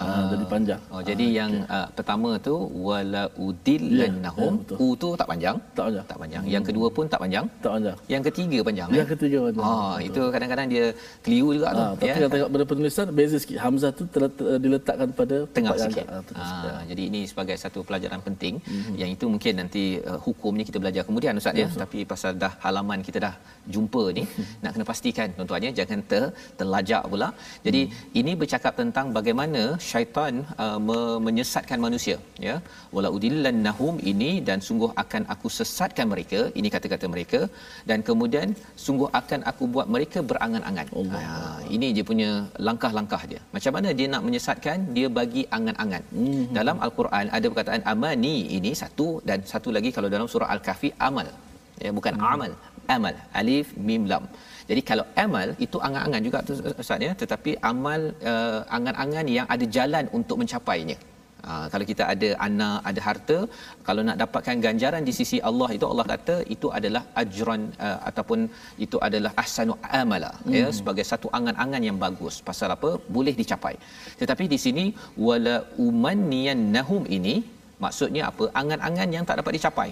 Ah, 0.07 0.27
jadi 0.33 0.45
panjang. 0.53 0.81
Oh, 0.95 1.03
jadi 1.11 1.27
ah, 1.27 1.37
yang 1.39 1.51
okay. 1.63 1.77
uh, 1.77 1.89
pertama 1.97 2.31
tu 2.47 2.55
wala 2.87 3.25
udillannahum. 3.47 4.53
Ya, 4.63 4.75
ya, 4.75 4.83
U 4.85 4.87
tu 5.03 5.09
tak 5.21 5.29
panjang. 5.31 5.57
Tak 5.77 5.85
panjang. 5.87 6.05
Tak 6.11 6.19
panjang. 6.23 6.43
Hmm. 6.45 6.55
Yang 6.55 6.65
kedua 6.69 6.87
pun 6.97 7.05
tak 7.13 7.21
panjang. 7.23 7.45
Tak 7.65 7.73
panjang. 7.77 7.97
Yang 8.15 8.23
ketiga 8.29 8.59
panjang. 8.69 8.89
Yang 8.99 9.07
eh? 9.07 9.11
ketiga 9.15 9.39
panjang. 9.47 9.65
Ah, 9.65 9.97
itu 10.09 10.21
kadang-kadang 10.35 10.67
dia 10.75 10.85
keliru 11.25 11.49
juga 11.57 11.67
ah, 11.69 11.75
tu. 11.75 11.85
Tapi 11.95 12.09
ya. 12.09 12.15
kalau 12.17 12.31
tengok 12.35 12.49
pada 12.55 12.65
penulisan 12.71 13.07
beza 13.19 13.37
sikit. 13.43 13.59
Hamzah 13.65 13.91
tu 13.99 14.03
diletakkan 14.65 15.09
pada 15.21 15.37
tengah 15.57 15.75
sikit. 15.85 16.07
Ah, 16.11 16.23
ah, 16.43 16.81
jadi 16.91 17.03
ini 17.11 17.21
sebagai 17.31 17.57
satu 17.65 17.81
pelajaran 17.87 18.21
penting. 18.29 18.55
Hmm. 18.67 18.95
Yang 19.01 19.11
itu 19.17 19.25
mungkin 19.33 19.53
nanti 19.61 19.85
uh, 20.09 20.19
hukumnya 20.27 20.65
kita 20.69 20.79
belajar 20.83 21.03
kemudian 21.09 21.33
Ustaz 21.41 21.55
ya. 21.63 21.69
ya. 21.69 21.81
Tapi 21.85 21.99
pasal 22.13 22.39
dah 22.43 22.53
halaman 22.65 23.01
kita 23.07 23.19
dah 23.27 23.35
jumpa 23.75 24.03
ni 24.17 24.23
nak 24.63 24.71
kena 24.75 24.85
pastikan 24.93 25.29
tuan-tuannya 25.37 25.71
jangan 25.79 26.01
ter, 26.11 26.25
terlajak 26.59 27.03
pula. 27.13 27.29
Jadi 27.67 27.81
hmm. 27.87 28.19
ini 28.21 28.33
bercakap 28.41 28.73
tentang 28.81 29.07
bagaimana 29.19 29.63
syaitan 29.93 30.35
uh, 30.65 30.79
menyesatkan 31.27 31.79
manusia 31.87 32.17
ya. 32.47 32.55
Wala 32.97 33.09
udillannahum 33.17 33.95
ini 34.13 34.31
dan 34.49 34.59
sungguh 34.69 34.91
akan 35.03 35.23
aku 35.35 35.49
sesatkan 35.59 36.07
mereka 36.13 36.41
ini 36.61 36.69
kata-kata 36.75 37.07
mereka. 37.15 37.41
Dan 37.91 37.99
kemudian 38.09 38.49
sungguh 38.85 39.09
akan 39.21 39.41
aku 39.51 39.67
buat 39.75 39.89
mereka 39.95 40.19
berangan-angan. 40.31 40.89
Ha, 41.17 41.21
ini 41.77 41.89
dia 41.97 42.05
punya 42.11 42.31
langkah-langkah 42.69 43.23
dia. 43.33 43.41
Macam 43.57 43.75
mana 43.77 43.89
dia 43.99 44.09
nak 44.15 44.25
menyesatkan? 44.29 44.79
Dia 44.99 45.09
bagi 45.21 45.45
angan-angan. 45.59 46.03
Mm-hmm. 46.13 46.55
dalam 46.57 46.77
al-Quran 46.85 47.27
ada 47.37 47.47
perkataan 47.53 47.83
amani 47.93 48.37
ini 48.57 48.71
satu 48.83 49.09
dan 49.29 49.39
satu 49.53 49.69
lagi 49.77 49.91
kalau 49.97 50.09
dalam 50.15 50.29
surah 50.33 50.51
al-kahfi 50.55 50.91
amal. 51.09 51.29
Ya 51.85 51.91
bukan 51.99 52.15
mm-hmm. 52.17 52.35
amal. 52.35 52.53
Amal. 52.97 53.15
Alif 53.41 53.69
mim 53.89 54.05
lam 54.13 54.25
jadi 54.71 54.83
kalau 54.91 55.05
amal 55.25 55.49
itu 55.67 55.79
angan-angan 55.87 56.23
juga 56.27 56.39
tu 56.49 56.55
ustaz 56.83 57.07
ya 57.07 57.13
tetapi 57.23 57.53
amal 57.71 58.03
uh, 58.33 58.61
angan-angan 58.77 59.27
yang 59.39 59.47
ada 59.55 59.67
jalan 59.77 60.07
untuk 60.19 60.39
mencapainya. 60.43 60.99
Ha, 61.47 61.53
kalau 61.73 61.85
kita 61.91 62.05
ada 62.13 62.29
anak, 62.47 62.77
ada 62.89 63.01
harta, 63.07 63.39
kalau 63.87 64.03
nak 64.09 64.17
dapatkan 64.21 64.57
ganjaran 64.67 65.03
di 65.09 65.13
sisi 65.19 65.39
Allah 65.49 65.69
itu 65.77 65.87
Allah 65.93 66.05
kata 66.13 66.37
itu 66.55 66.69
adalah 66.79 67.03
ajran 67.23 67.63
uh, 67.87 67.99
ataupun 68.11 68.41
itu 68.85 68.97
adalah 69.07 69.33
ahsanu 69.43 69.75
amala 70.01 70.31
mm. 70.39 70.55
ya 70.59 70.69
sebagai 70.79 71.05
satu 71.11 71.31
angan-angan 71.39 71.83
yang 71.89 71.99
bagus. 72.05 72.37
Pasal 72.51 72.71
apa? 72.77 72.91
Boleh 73.17 73.35
dicapai. 73.41 73.75
Tetapi 74.21 74.47
di 74.55 74.59
sini 74.67 74.87
wala 75.29 75.57
umanniyannahum 75.89 77.11
ini 77.19 77.35
maksudnya 77.85 78.25
apa? 78.31 78.47
Angan-angan 78.63 79.11
yang 79.17 79.27
tak 79.31 79.39
dapat 79.43 79.55
dicapai 79.59 79.91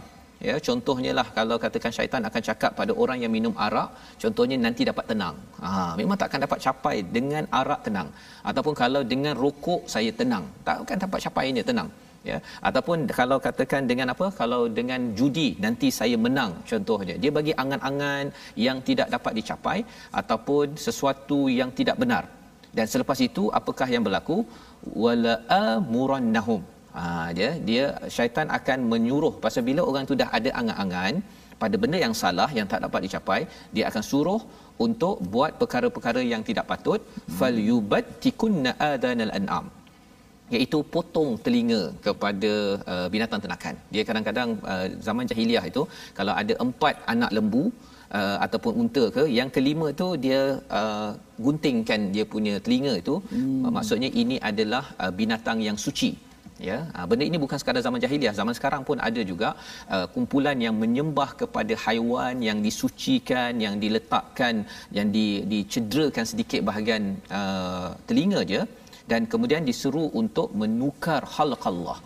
ya 0.49 0.55
contohnya 0.66 1.12
lah 1.18 1.26
kalau 1.38 1.57
katakan 1.64 1.93
syaitan 1.97 2.22
akan 2.28 2.43
cakap 2.49 2.70
pada 2.80 2.93
orang 3.03 3.18
yang 3.22 3.32
minum 3.36 3.55
arak 3.66 3.88
contohnya 4.22 4.57
nanti 4.66 4.82
dapat 4.91 5.05
tenang. 5.11 5.36
Ha 5.64 5.70
memang 6.01 6.16
tak 6.20 6.28
akan 6.30 6.41
dapat 6.47 6.59
capai 6.66 6.97
dengan 7.16 7.45
arak 7.61 7.80
tenang. 7.86 8.09
Ataupun 8.51 8.74
kalau 8.82 9.03
dengan 9.12 9.34
rokok 9.43 9.82
saya 9.95 10.12
tenang. 10.20 10.45
Tak 10.68 10.76
akan 10.84 10.97
dapat 11.05 11.18
capai 11.26 11.45
ini 11.53 11.62
tenang. 11.70 11.91
Ya 12.28 12.38
ataupun 12.68 13.09
kalau 13.20 13.38
katakan 13.47 13.84
dengan 13.91 14.09
apa? 14.14 14.26
Kalau 14.41 14.62
dengan 14.78 15.01
judi 15.18 15.49
nanti 15.64 15.88
saya 16.01 16.16
menang 16.26 16.53
contohnya. 16.70 17.14
Dia 17.22 17.32
bagi 17.38 17.55
angan-angan 17.62 18.24
yang 18.66 18.80
tidak 18.88 19.09
dapat 19.14 19.32
dicapai 19.38 19.78
ataupun 20.22 20.76
sesuatu 20.86 21.41
yang 21.61 21.72
tidak 21.80 21.97
benar. 22.03 22.24
Dan 22.76 22.86
selepas 22.93 23.18
itu 23.28 23.45
apakah 23.61 23.88
yang 23.95 24.05
berlaku? 24.07 24.36
Wala 25.05 25.34
amurannahum 25.62 26.61
Ha, 26.99 27.03
dia 27.38 27.51
dia 27.68 27.84
syaitan 28.16 28.49
akan 28.59 28.78
menyuruh. 28.93 29.34
Pasal 29.45 29.62
bila 29.68 29.82
orang 29.91 30.05
tu 30.11 30.14
dah 30.22 30.28
ada 30.38 30.51
angan-angan 30.61 31.14
pada 31.62 31.76
benda 31.82 31.99
yang 32.05 32.14
salah 32.22 32.49
yang 32.59 32.66
tak 32.72 32.80
dapat 32.84 33.01
dicapai 33.07 33.41
dia 33.74 33.84
akan 33.91 34.03
suruh 34.11 34.41
untuk 34.86 35.16
buat 35.34 35.53
perkara-perkara 35.61 36.22
yang 36.32 36.43
tidak 36.49 36.66
patut. 36.70 37.01
Hmm. 37.03 37.36
fal 37.41 37.59
yubattikunna 37.70 38.72
adanal 38.93 39.34
an'am. 39.41 39.66
Iaitu 40.55 40.78
potong 40.95 41.30
telinga 41.45 41.82
kepada 42.07 42.53
uh, 42.93 43.07
binatang 43.12 43.43
ternakan 43.43 43.74
dia 43.95 44.03
kadang-kadang 44.09 44.49
uh, 44.72 44.86
zaman 45.07 45.28
jahiliah 45.30 45.62
itu 45.70 45.82
kalau 46.18 46.34
ada 46.41 46.55
empat 46.64 46.95
anak 47.12 47.30
lembu 47.36 47.62
uh, 48.18 48.36
ataupun 48.47 48.72
unta 48.82 49.05
ke 49.16 49.24
yang 49.38 49.51
kelima 49.57 49.86
tu 50.01 50.09
dia 50.24 50.41
uh, 50.80 51.11
guntingkan 51.47 52.11
dia 52.16 52.24
punya 52.34 52.55
telinga 52.64 52.95
itu. 53.03 53.14
Hmm. 53.30 53.70
maksudnya 53.76 54.11
ini 54.22 54.38
adalah 54.51 54.84
uh, 55.03 55.12
binatang 55.20 55.61
yang 55.68 55.78
suci 55.84 56.11
ya 56.68 56.78
ha, 56.94 57.06
benda 57.11 57.24
ini 57.30 57.38
bukan 57.44 57.58
sekadar 57.61 57.82
zaman 57.86 58.00
jahiliah. 58.04 58.34
Zaman 58.40 58.54
sekarang 58.58 58.82
pun 58.88 58.98
ada 59.08 59.22
juga 59.30 59.48
uh, 59.94 60.06
kumpulan 60.14 60.58
yang 60.66 60.76
menyembah 60.82 61.30
kepada 61.42 61.74
haiwan 61.84 62.36
yang 62.48 62.58
disucikan 62.66 63.54
yang 63.64 63.76
diletakkan 63.84 64.54
yang 64.98 65.08
di 65.16 65.26
dicederakan 65.52 66.26
sedikit 66.32 66.61
bahagian 66.70 67.02
uh, 67.40 67.88
telinga 68.11 68.42
je 68.52 68.62
dan 69.11 69.22
kemudian 69.32 69.62
disuruh 69.70 70.08
untuk 70.22 70.48
menukar 70.62 71.22
khalqallah 71.34 71.98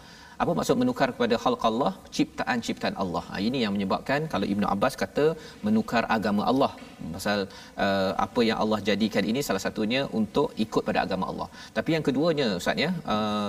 apa 0.45 0.53
maksud 0.59 0.77
menukar 0.83 1.09
kepada 1.15 1.35
khalq 1.43 1.63
Allah? 1.71 1.93
Ciptaan-ciptaan 2.17 2.97
Allah. 3.03 3.25
Ha, 3.31 3.41
ini 3.49 3.59
yang 3.65 3.73
menyebabkan 3.77 4.21
kalau 4.33 4.47
Ibnu 4.55 4.67
Abbas 4.75 4.95
kata 5.03 5.27
menukar 5.67 6.03
agama 6.17 6.43
Allah. 6.53 6.73
Pasal 7.17 7.41
uh, 7.85 8.13
apa 8.27 8.41
yang 8.49 8.59
Allah 8.65 8.79
jadikan 8.91 9.25
ini 9.31 9.43
salah 9.49 9.63
satunya 9.67 10.03
untuk 10.21 10.49
ikut 10.67 10.83
pada 10.89 11.01
agama 11.07 11.27
Allah. 11.33 11.49
Tapi 11.79 11.91
yang 11.97 12.05
keduanya 12.09 12.47
ustaz 12.61 12.85
ya 12.85 12.91
uh, 13.15 13.49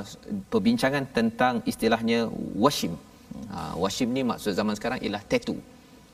perbincangan 0.53 1.05
tentang 1.19 1.55
istilahnya 1.73 2.19
washim. 2.65 2.95
Ha, 3.53 3.59
washim 3.85 4.09
ni 4.17 4.23
maksud 4.31 4.53
zaman 4.59 4.75
sekarang 4.79 5.01
ialah 5.05 5.23
tattoo. 5.31 5.59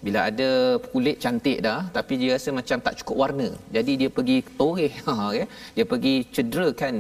Bila 0.06 0.20
ada 0.30 0.50
kulit 0.92 1.18
cantik 1.24 1.58
dah 1.66 1.80
tapi 1.96 2.14
dia 2.22 2.30
rasa 2.36 2.50
macam 2.60 2.78
tak 2.86 2.96
cukup 3.00 3.18
warna. 3.22 3.48
Jadi 3.76 3.92
dia 4.02 4.10
pergi 4.18 4.38
toreh 4.60 4.94
ha 5.08 5.14
okay? 5.30 5.46
dia 5.76 5.86
pergi 5.92 6.14
cederakan 6.36 6.96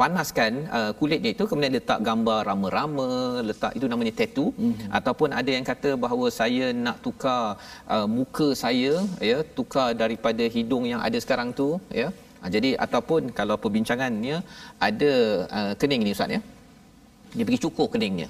panaskan 0.00 0.52
uh, 0.78 0.90
kulitnya 0.98 1.30
itu 1.34 1.44
kemudian 1.48 1.74
letak 1.76 1.98
gambar 2.08 2.38
rama-rama 2.48 3.08
letak 3.48 3.72
itu 3.78 3.86
namanya 3.92 4.12
tattoo. 4.20 4.48
Mm-hmm. 4.50 4.88
ataupun 4.98 5.30
ada 5.40 5.50
yang 5.56 5.66
kata 5.70 5.90
bahawa 6.04 6.26
saya 6.40 6.66
nak 6.84 6.98
tukar 7.06 7.44
uh, 7.94 8.06
muka 8.16 8.48
saya 8.64 8.92
ya 9.30 9.38
tukar 9.58 9.88
daripada 10.02 10.44
hidung 10.56 10.84
yang 10.92 11.00
ada 11.08 11.20
sekarang 11.24 11.50
tu 11.60 11.68
ya. 12.00 12.08
Uh, 12.42 12.50
jadi 12.54 12.70
ataupun 12.84 13.22
kalau 13.38 13.56
perbincangannya 13.64 14.36
ada 14.88 15.12
uh, 15.58 15.72
kening 15.80 16.04
ni 16.06 16.14
ustaz 16.16 16.36
ya. 16.36 16.42
Dia 17.36 17.44
pergi 17.48 17.60
cukur 17.66 17.88
keningnya 17.94 18.28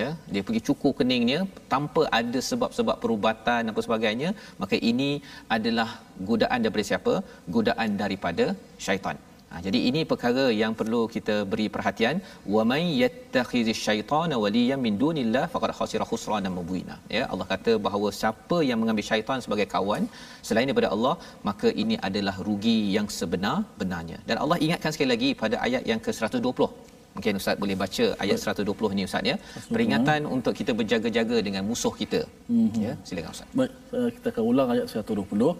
ya. 0.00 0.08
Dia 0.32 0.42
pergi 0.48 0.60
cukur 0.68 0.92
keningnya 1.00 1.40
tanpa 1.72 2.02
ada 2.20 2.40
sebab-sebab 2.50 2.96
perubatan 3.02 3.72
apa 3.72 3.80
sebagainya. 3.86 4.30
Maka 4.62 4.78
ini 4.92 5.10
adalah 5.56 5.88
godaan 6.30 6.62
daripada 6.64 6.86
siapa? 6.92 7.14
Godaan 7.56 7.98
daripada 8.04 8.46
syaitan 8.86 9.18
Ha, 9.52 9.60
jadi 9.66 9.78
ini 9.88 10.00
perkara 10.10 10.44
yang 10.62 10.72
perlu 10.80 11.00
kita 11.14 11.36
beri 11.52 11.64
perhatian. 11.74 12.16
Wa 12.54 12.62
may 12.70 12.82
yattakhizish 13.02 13.80
syaitana 13.86 14.36
waliyan 14.44 14.78
min 14.84 14.94
dunillah 15.02 15.44
faqad 15.54 15.70
khasira 15.78 16.04
khusranan 16.10 16.52
mubina. 16.58 16.96
Ya 17.16 17.24
Allah 17.32 17.46
kata 17.52 17.72
bahawa 17.86 18.10
siapa 18.20 18.58
yang 18.68 18.78
mengambil 18.82 19.06
syaitan 19.08 19.40
sebagai 19.46 19.66
kawan 19.74 20.04
selain 20.48 20.68
daripada 20.70 20.90
Allah 20.96 21.14
maka 21.48 21.70
ini 21.84 21.98
adalah 22.08 22.36
rugi 22.48 22.78
yang 22.96 23.08
sebenar-benarnya. 23.18 24.20
Dan 24.28 24.38
Allah 24.44 24.58
ingatkan 24.66 24.94
sekali 24.96 25.10
lagi 25.14 25.32
pada 25.42 25.58
ayat 25.66 25.82
yang 25.92 26.02
ke-120. 26.06 26.70
Mungkin 27.16 27.40
ustaz 27.40 27.58
boleh 27.62 27.76
baca 27.82 28.06
ayat 28.24 28.38
120 28.54 28.96
ni 28.98 29.04
ustaz 29.10 29.30
ya. 29.32 29.36
Peringatan 29.74 30.20
hmm. 30.22 30.34
untuk 30.36 30.54
kita 30.60 30.72
berjaga-jaga 30.80 31.36
dengan 31.46 31.62
musuh 31.70 31.94
kita. 32.02 32.22
Hmm. 32.50 32.70
ya 32.86 32.94
silakan 33.08 33.32
ustaz. 33.36 33.50
Baik 33.60 33.72
uh, 33.98 34.08
kita 34.16 34.26
akan 34.34 34.44
ulang 34.52 34.68
ayat 34.76 34.86
120 34.94 35.52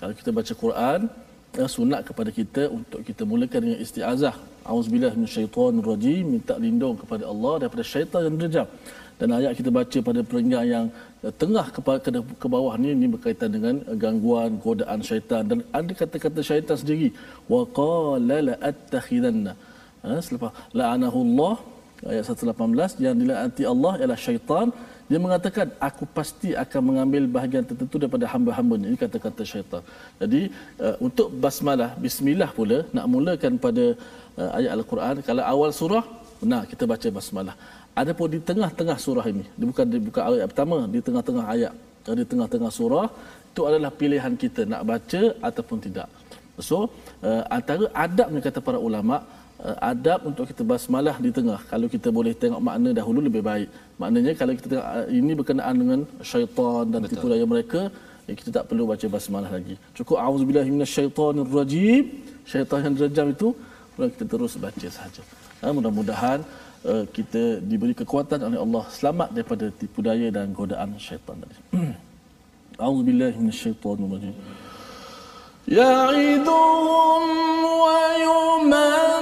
kalau 0.00 0.14
kita 0.20 0.30
baca 0.38 0.52
Quran 0.64 1.00
sunat 1.76 2.00
kepada 2.08 2.30
kita 2.38 2.62
untuk 2.76 3.00
kita 3.08 3.22
mulakan 3.30 3.60
dengan 3.64 3.78
istiazah. 3.86 4.34
Auzubillah 4.72 5.12
minasyaitonir 5.18 5.86
rajim 5.92 6.24
minta 6.34 6.54
lindung 6.64 6.96
kepada 7.02 7.24
Allah 7.32 7.54
daripada 7.60 7.84
syaitan 7.92 8.20
yang 8.28 8.36
derjam. 8.42 8.68
Dan 9.18 9.28
ayat 9.38 9.52
kita 9.58 9.70
baca 9.78 9.98
pada 10.08 10.20
peringkat 10.30 10.64
yang 10.74 10.86
uh, 11.24 11.32
tengah 11.42 11.66
ke, 11.74 11.80
ke, 12.04 12.10
ke 12.42 12.46
bawah 12.54 12.74
ni 12.82 12.88
ini 12.96 13.06
berkaitan 13.14 13.50
dengan 13.56 13.74
uh, 13.88 13.96
gangguan 14.04 14.50
godaan 14.66 15.00
syaitan. 15.10 15.42
Dan 15.50 15.58
ada 15.78 15.92
kata-kata 16.00 16.40
syaitan 16.50 16.76
sendiri. 16.82 17.08
Wa 17.52 17.62
qala 17.78 18.36
la 18.48 18.54
attakhidanna 18.70 19.54
ha, 20.06 20.18
selepas 20.26 20.52
la'anahullah 20.78 21.54
ayat 22.12 22.24
118 22.32 23.04
yang 23.04 23.14
dilaknati 23.22 23.62
Allah 23.72 23.92
ialah 24.00 24.18
syaitan 24.26 24.68
dia 25.10 25.18
mengatakan 25.24 25.66
aku 25.88 26.04
pasti 26.16 26.50
akan 26.62 26.80
mengambil 26.88 27.22
bahagian 27.36 27.64
tertentu 27.70 27.96
daripada 28.02 28.26
hamba-hambanya 28.32 28.86
ini 28.90 28.98
kata-kata 29.04 29.42
syaitan. 29.52 29.82
Jadi 30.20 30.40
uh, 30.84 30.96
untuk 31.06 31.28
basmalah 31.42 31.90
bismillah 32.04 32.50
pula 32.58 32.78
nak 32.96 33.06
mulakan 33.14 33.54
pada 33.66 33.84
uh, 34.40 34.50
ayat 34.58 34.70
al-Quran 34.76 35.16
kalau 35.28 35.44
awal 35.52 35.70
surah 35.80 36.04
benar 36.42 36.62
kita 36.70 36.84
baca 36.92 37.08
basmalah. 37.18 37.56
Adapun 38.00 38.28
di 38.34 38.40
tengah-tengah 38.50 38.98
surah 39.06 39.26
ini 39.32 39.44
dia 39.58 39.66
bukan 39.70 39.86
di 39.92 39.98
bukan 40.08 40.22
ayat 40.28 40.48
pertama 40.52 40.78
di 40.94 41.00
tengah-tengah 41.08 41.46
ayat 41.54 41.72
di 42.20 42.26
tengah-tengah 42.32 42.70
surah 42.78 43.06
itu 43.50 43.62
adalah 43.68 43.90
pilihan 44.00 44.34
kita 44.42 44.62
nak 44.72 44.82
baca 44.90 45.22
ataupun 45.48 45.78
tidak. 45.86 46.08
So 46.68 46.76
uh, 47.28 47.42
antara 47.56 47.86
adabnya 48.04 48.40
kata 48.46 48.60
para 48.68 48.78
ulama 48.88 49.16
Eh, 49.56 49.76
adab 49.80 50.20
untuk 50.28 50.44
kita 50.52 50.60
basmalah 50.60 51.16
di 51.16 51.32
tengah. 51.32 51.56
Kalau 51.72 51.88
kita 51.88 52.12
boleh 52.12 52.36
tengok 52.36 52.60
makna 52.60 52.92
dahulu 52.92 53.24
lebih 53.24 53.40
baik. 53.40 53.68
Maknanya 53.96 54.36
kalau 54.36 54.52
kita 54.52 54.66
tengok 54.72 54.86
eh, 55.00 55.06
ini 55.16 55.32
berkenaan 55.32 55.74
dengan 55.80 56.00
syaitan 56.20 56.84
dan 56.92 57.00
tipu 57.08 57.24
daya 57.32 57.48
mereka 57.48 57.88
ya, 58.28 58.32
kita 58.36 58.50
tak 58.52 58.64
perlu 58.68 58.84
baca 58.84 59.06
basmalah 59.08 59.48
lagi. 59.56 59.80
Cukup 59.96 60.20
auzubillahi 60.20 60.68
minasyaitonirrajim 60.76 62.04
syaitan 62.44 62.84
yang 62.84 62.94
rajam 63.00 63.26
itu 63.32 63.48
kemudian 63.96 64.10
kita 64.12 64.24
terus 64.28 64.52
baca 64.60 64.86
sahaja. 64.92 65.22
Eh, 65.64 65.72
mudah-mudahan 65.72 66.40
kita 67.16 67.58
diberi 67.64 67.96
kekuatan 67.98 68.38
oleh 68.46 68.58
Allah. 68.62 68.84
Selamat 68.92 69.34
daripada 69.34 69.72
tipu 69.74 70.04
daya 70.04 70.28
dan 70.36 70.52
godaan 70.52 71.00
syaitan 71.00 71.34
tadi. 71.40 71.56
Auzubillahi 72.86 73.40
minasyaitonirrajim 73.40 74.36
ya'iduhum 75.80 77.24
wa 77.82 77.98
yumal 78.22 79.15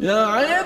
يعدهم 0.00 0.57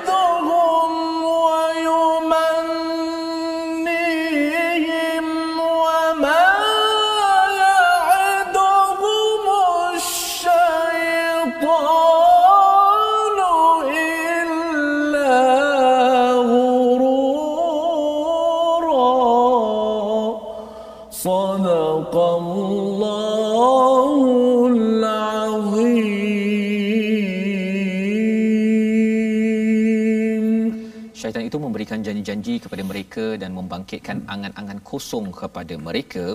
janji-janji 32.13 32.55
kepada 32.63 32.83
mereka 32.89 33.25
dan 33.41 33.51
membangkitkan 33.59 34.17
angan-angan 34.33 34.79
kosong 34.89 35.27
kepada 35.41 35.75
mereka. 35.87 36.25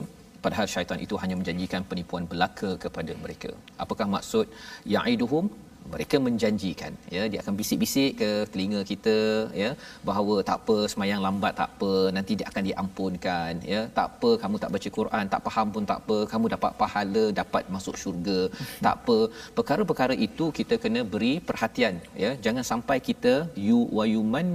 Padahal 0.45 0.67
syaitan 0.73 0.99
itu 1.05 1.15
hanya 1.23 1.37
menjanjikan 1.39 1.83
penipuan 1.91 2.25
belaka 2.33 2.71
kepada 2.85 3.13
mereka. 3.23 3.51
Apakah 3.85 4.07
maksud? 4.15 4.47
Ya'iduhum 4.95 5.47
mereka 5.93 6.17
menjanjikan 6.27 6.93
ya. 7.17 7.23
Dia 7.33 7.39
akan 7.43 7.55
bisik-bisik 7.61 8.11
ke 8.21 8.31
telinga 8.53 8.81
kita 8.91 9.17
ya 9.63 9.71
bahawa 10.09 10.35
tak 10.49 10.59
apa 10.61 10.77
semayang 10.93 11.21
lambat 11.27 11.53
tak 11.61 11.71
apa 11.75 11.93
nanti 12.17 12.33
dia 12.39 12.47
akan 12.51 12.65
diampunkan 12.69 13.53
ya. 13.73 13.81
Tak 13.99 14.07
apa 14.13 14.31
kamu 14.43 14.57
tak 14.63 14.73
baca 14.75 14.89
Quran 14.99 15.25
tak 15.35 15.43
faham 15.49 15.69
pun 15.77 15.87
tak 15.93 16.01
apa 16.03 16.19
kamu 16.33 16.47
dapat 16.55 16.73
pahala 16.83 17.25
dapat 17.43 17.63
masuk 17.77 17.97
syurga. 18.03 18.41
Tak 18.87 18.95
apa. 18.99 19.19
Perkara-perkara 19.59 20.17
itu 20.29 20.49
kita 20.59 20.77
kena 20.85 21.03
beri 21.15 21.35
perhatian 21.51 21.97
ya. 22.25 22.33
Jangan 22.47 22.67
sampai 22.73 22.99
kita 23.11 23.35
yu 23.69 23.81
wayuman 24.01 24.49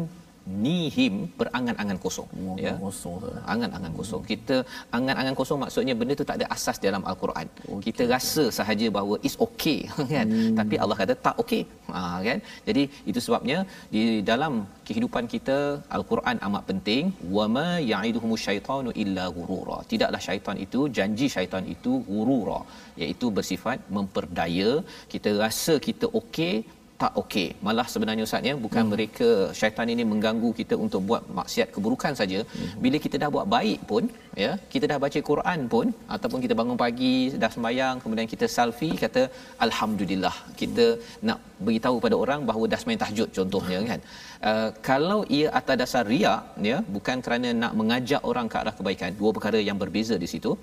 nihim 0.63 1.13
berangan-angan 1.39 1.97
kosong. 2.03 2.27
Oh, 2.43 2.55
ya. 2.63 2.73
kosong. 2.83 3.19
Angan-angan 3.53 3.93
kosong. 3.99 4.23
Kita 4.31 4.55
angan-angan 4.97 5.35
kosong 5.39 5.59
maksudnya 5.63 5.93
benda 5.99 6.13
tu 6.19 6.25
tak 6.29 6.37
ada 6.39 6.47
asas 6.55 6.77
dalam 6.85 7.03
al-Quran. 7.11 7.47
Okay. 7.63 7.81
kita 7.87 8.03
rasa 8.13 8.43
sahaja 8.57 8.87
bahawa 8.97 9.15
is 9.27 9.35
okay 9.45 9.79
kan? 10.13 10.27
Hmm. 10.33 10.55
tapi 10.59 10.75
Allah 10.83 10.97
kata 11.01 11.15
tak 11.27 11.37
okay. 11.43 11.63
Ha 11.95 12.01
kan? 12.27 12.39
Jadi 12.67 12.83
itu 13.11 13.19
sebabnya 13.25 13.57
di 13.95 14.03
dalam 14.31 14.53
kehidupan 14.87 15.25
kita 15.33 15.57
al-Quran 15.97 16.37
amat 16.47 16.63
penting. 16.71 17.03
Wama 17.37 17.67
ya'iduhumus 17.93 18.43
syaitanu 18.47 18.91
illa 19.05 19.25
ghurura. 19.37 19.79
Tidaklah 19.93 20.21
syaitan 20.27 20.59
itu 20.65 20.81
janji 20.97 21.27
syaitan 21.35 21.65
itu 21.75 21.93
ghurura 22.11 22.61
iaitu 23.01 23.27
bersifat 23.39 23.79
memperdaya. 23.97 24.71
Kita 25.13 25.31
rasa 25.43 25.75
kita 25.87 26.07
okey 26.21 26.55
tak 27.03 27.13
okey. 27.21 27.47
Malah 27.65 27.85
sebenarnya 27.93 28.23
Ustaz 28.27 28.47
ya, 28.49 28.53
bukan 28.65 28.83
hmm. 28.83 28.91
mereka 28.93 29.29
syaitan 29.59 29.87
ini 29.93 30.03
mengganggu 30.11 30.49
kita 30.59 30.75
untuk 30.85 31.01
buat 31.09 31.23
maksiat 31.39 31.67
keburukan 31.75 32.13
saja. 32.19 32.39
Hmm. 32.53 32.69
Bila 32.83 32.97
kita 33.05 33.15
dah 33.23 33.29
buat 33.35 33.47
baik 33.55 33.79
pun, 33.91 34.03
ya, 34.43 34.51
kita 34.73 34.85
dah 34.91 34.97
baca 35.05 35.19
Quran 35.31 35.59
pun 35.73 35.87
ataupun 36.15 36.39
kita 36.45 36.55
bangun 36.61 36.77
pagi, 36.85 37.15
dah 37.43 37.51
sembahyang, 37.55 37.95
kemudian 38.03 38.27
kita 38.33 38.47
selfie 38.55 38.95
kata 39.03 39.23
alhamdulillah. 39.67 40.35
Kita 40.61 40.85
nak 41.29 41.39
beritahu 41.65 41.97
pada 42.05 42.15
orang 42.23 42.41
bahawa 42.49 42.65
dah 42.73 42.79
sembahyang 42.81 43.03
tahajud 43.03 43.29
contohnya 43.39 43.79
kan. 43.91 44.01
Uh, 44.49 44.69
kalau 44.89 45.19
ia 45.37 45.47
atas 45.59 45.77
dasar 45.83 46.03
riak 46.13 46.41
ya, 46.71 46.79
bukan 46.95 47.19
kerana 47.25 47.51
nak 47.63 47.73
mengajak 47.81 48.21
orang 48.31 48.47
ke 48.51 48.57
arah 48.63 48.75
kebaikan, 48.79 49.11
dua 49.21 49.31
perkara 49.35 49.61
yang 49.69 49.79
berbeza 49.83 50.17
di 50.25 50.29
situ. 50.35 50.53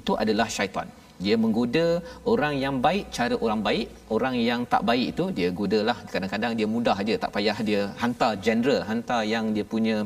Itu 0.00 0.14
adalah 0.22 0.48
syaitan 0.56 0.88
dia 1.24 1.36
menggoda 1.42 1.86
orang 2.32 2.54
yang 2.64 2.74
baik 2.86 3.04
cara 3.16 3.34
orang 3.44 3.60
baik. 3.68 3.86
Orang 4.16 4.34
yang 4.48 4.60
tak 4.72 4.82
baik 4.88 5.06
itu 5.12 5.24
dia 5.38 5.48
godalah. 5.58 5.98
Kadang-kadang 6.12 6.52
dia 6.58 6.66
mudah 6.74 6.96
aja 7.02 7.14
tak 7.24 7.32
payah 7.36 7.58
dia 7.68 7.82
hantar 8.02 8.32
general 8.46 8.80
hantar 8.90 9.20
yang 9.34 9.44
dia 9.56 9.64
punya 9.74 9.96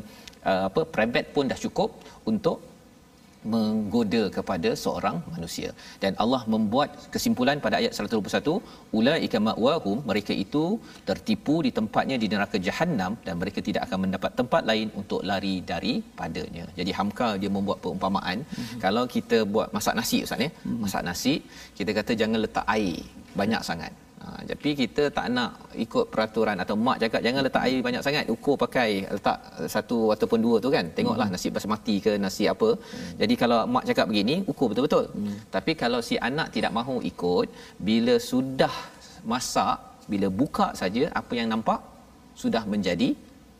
uh, 0.49 0.63
apa 0.69 0.81
prebet 0.95 1.25
pun 1.35 1.45
dah 1.51 1.59
cukup 1.65 1.89
untuk 2.31 2.57
menggoda 3.51 4.23
kepada 4.37 4.69
seorang 4.83 5.17
manusia 5.33 5.69
dan 6.03 6.13
Allah 6.23 6.41
membuat 6.53 6.89
kesimpulan 7.13 7.57
pada 7.65 7.75
ayat 7.81 7.93
121 7.97 8.55
ulaika 8.99 9.39
ma'wahum 9.47 9.97
mereka 10.11 10.33
itu 10.45 10.63
tertipu 11.09 11.55
di 11.65 11.71
tempatnya 11.79 12.17
di 12.23 12.29
neraka 12.33 12.59
jahanam 12.67 13.13
dan 13.25 13.35
mereka 13.41 13.59
tidak 13.67 13.81
akan 13.87 13.99
mendapat 14.05 14.31
tempat 14.39 14.63
lain 14.71 14.87
untuk 15.01 15.21
lari 15.31 15.55
daripadanya 15.71 16.65
jadi 16.79 16.91
hamka 16.99 17.29
dia 17.41 17.51
membuat 17.57 17.79
perumpamaan 17.83 18.39
mm-hmm. 18.43 18.79
kalau 18.85 19.03
kita 19.15 19.39
buat 19.55 19.69
masak 19.77 19.97
nasi 19.99 20.19
ustaz 20.27 20.45
ya 20.45 20.51
mm-hmm. 20.51 20.79
masak 20.85 21.03
nasi 21.09 21.35
kita 21.79 21.91
kata 21.99 22.11
jangan 22.21 22.39
letak 22.45 22.67
air 22.77 22.97
banyak 23.41 23.61
sangat 23.69 23.93
Ha, 24.23 24.29
tapi 24.49 24.69
kita 24.79 25.03
tak 25.15 25.25
nak 25.35 25.51
ikut 25.85 26.05
peraturan 26.11 26.57
atau 26.63 26.75
mak 26.85 26.97
cakap 27.01 27.21
jangan 27.25 27.41
letak 27.45 27.63
air 27.67 27.79
banyak 27.87 28.03
sangat 28.05 28.25
ukur 28.33 28.55
pakai 28.61 28.89
letak 29.15 29.39
satu 29.73 29.97
ataupun 30.15 30.39
dua 30.45 30.57
tu 30.65 30.69
kan 30.75 30.85
tengoklah 30.97 31.27
hmm. 31.27 31.35
nasi 31.35 31.49
basmati 31.55 31.95
ke 32.05 32.11
nasi 32.25 32.45
apa 32.53 32.69
hmm. 32.71 33.09
jadi 33.21 33.33
kalau 33.41 33.59
mak 33.73 33.85
cakap 33.89 34.05
begini 34.11 34.35
ukur 34.51 34.67
betul-betul 34.71 35.05
hmm. 35.11 35.35
tapi 35.55 35.71
kalau 35.81 35.99
si 36.09 36.15
anak 36.29 36.47
tidak 36.55 36.71
mahu 36.77 36.95
ikut 37.11 37.47
bila 37.89 38.15
sudah 38.31 38.73
masak 39.33 39.77
bila 40.13 40.29
buka 40.41 40.67
saja 40.81 41.03
apa 41.21 41.33
yang 41.39 41.49
nampak 41.53 41.81
sudah 42.43 42.63
menjadi 42.73 43.09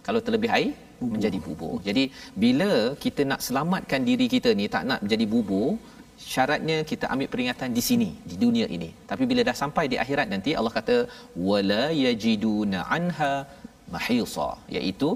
kalau 0.07 0.22
terlebih 0.28 0.51
air 0.59 0.72
bubur. 1.01 1.11
menjadi 1.16 1.38
bubur 1.45 1.76
jadi 1.88 2.03
bila 2.43 2.72
kita 3.03 3.24
nak 3.32 3.43
selamatkan 3.47 4.01
diri 4.11 4.28
kita 4.36 4.51
ni 4.61 4.68
tak 4.76 4.86
nak 4.91 5.01
menjadi 5.03 5.28
bubur 5.34 5.70
syaratnya 6.32 6.78
kita 6.92 7.06
ambil 7.14 7.28
peringatan 7.34 7.70
di 7.78 7.84
sini 7.90 8.10
di 8.30 8.36
dunia 8.44 8.68
ini. 8.78 8.90
Tapi 9.12 9.24
bila 9.30 9.42
dah 9.50 9.58
sampai 9.62 9.86
di 9.94 9.98
akhirat 10.04 10.28
nanti 10.34 10.52
Allah 10.60 10.74
kata 10.80 10.98
wala 11.50 11.86
yajiduna 12.06 12.82
anha 12.98 13.34
mahisa 13.96 14.50
iaitu 14.76 15.10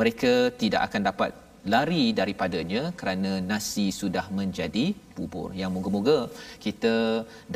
mereka 0.00 0.32
tidak 0.62 0.82
akan 0.88 1.02
dapat 1.10 1.30
lari 1.72 2.04
daripadanya 2.18 2.82
kerana 3.00 3.32
nasi 3.50 3.86
sudah 4.00 4.24
menjadi 4.38 4.84
bubur. 5.16 5.48
Yang 5.60 5.70
moga-moga 5.76 6.18
kita 6.64 6.94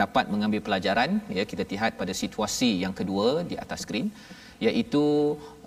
dapat 0.02 0.24
mengambil 0.32 0.60
pelajaran 0.66 1.10
ya 1.38 1.44
kita 1.52 1.64
lihat 1.72 1.92
pada 2.00 2.14
situasi 2.22 2.70
yang 2.84 2.94
kedua 3.00 3.28
di 3.50 3.56
atas 3.64 3.82
skrin 3.84 4.08
iaitu 4.66 5.04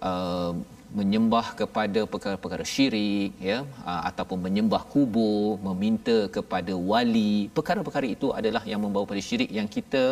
uh, 0.10 0.54
menyembah 0.98 1.46
kepada 1.60 2.02
perkara-perkara 2.12 2.66
syirik 2.74 3.32
ya 3.50 3.58
ataupun 4.10 4.38
menyembah 4.46 4.82
kubur 4.94 5.62
meminta 5.68 6.18
kepada 6.36 6.74
wali. 6.92 7.34
Perkara-perkara 7.58 8.08
itu 8.16 8.28
adalah 8.40 8.64
yang 8.72 8.82
membawa 8.86 9.06
pada 9.12 9.22
syirik 9.28 9.52
yang 9.58 9.68
kita 9.76 10.04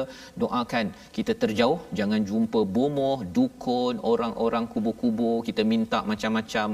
doakan. 0.42 0.86
Kita 1.18 1.34
terjauh 1.44 1.80
jangan 2.00 2.22
jumpa 2.32 2.62
bomoh 2.78 3.18
dukun 3.38 3.98
orang-orang 4.12 4.68
kubur-kubur. 4.74 5.38
Kita 5.50 5.64
minta 5.74 6.02
macam-macam 6.12 6.68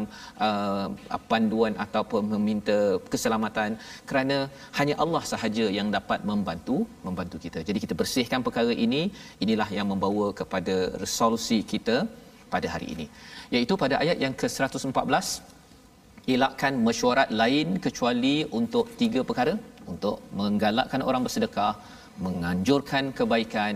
uh, 0.47 0.87
panduan 1.31 1.75
ataupun 1.85 2.23
meminta 2.35 2.77
keselamatan. 3.13 3.79
Kerana 4.09 4.37
hanya 4.79 4.97
Allah 5.05 5.23
sahaja 5.33 5.67
yang 5.79 5.89
dapat 5.97 6.19
membantu 6.31 6.77
membantu 7.07 7.39
kita. 7.45 7.61
Jadi 7.69 7.79
kita 7.85 7.95
bersihkan 8.01 8.41
perkara 8.47 8.75
ini. 8.87 9.03
Inilah 9.43 9.69
yang 9.77 9.87
membawa 9.91 10.27
kepada 10.41 10.75
resolusi 11.03 11.57
kita 11.71 11.95
pada 12.53 12.67
hari 12.73 12.87
ini 12.95 13.07
iaitu 13.55 13.73
pada 13.83 13.95
ayat 14.03 14.17
yang 14.23 14.33
ke-114 14.41 15.27
elakkan 16.33 16.73
mesyuarat 16.87 17.29
lain 17.41 17.67
kecuali 17.85 18.35
untuk 18.59 18.85
tiga 19.01 19.21
perkara. 19.29 19.55
Untuk 19.91 20.17
menggalakkan 20.39 21.01
orang 21.09 21.21
bersedekah 21.25 21.73
menganjurkan 22.25 23.03
kebaikan 23.17 23.73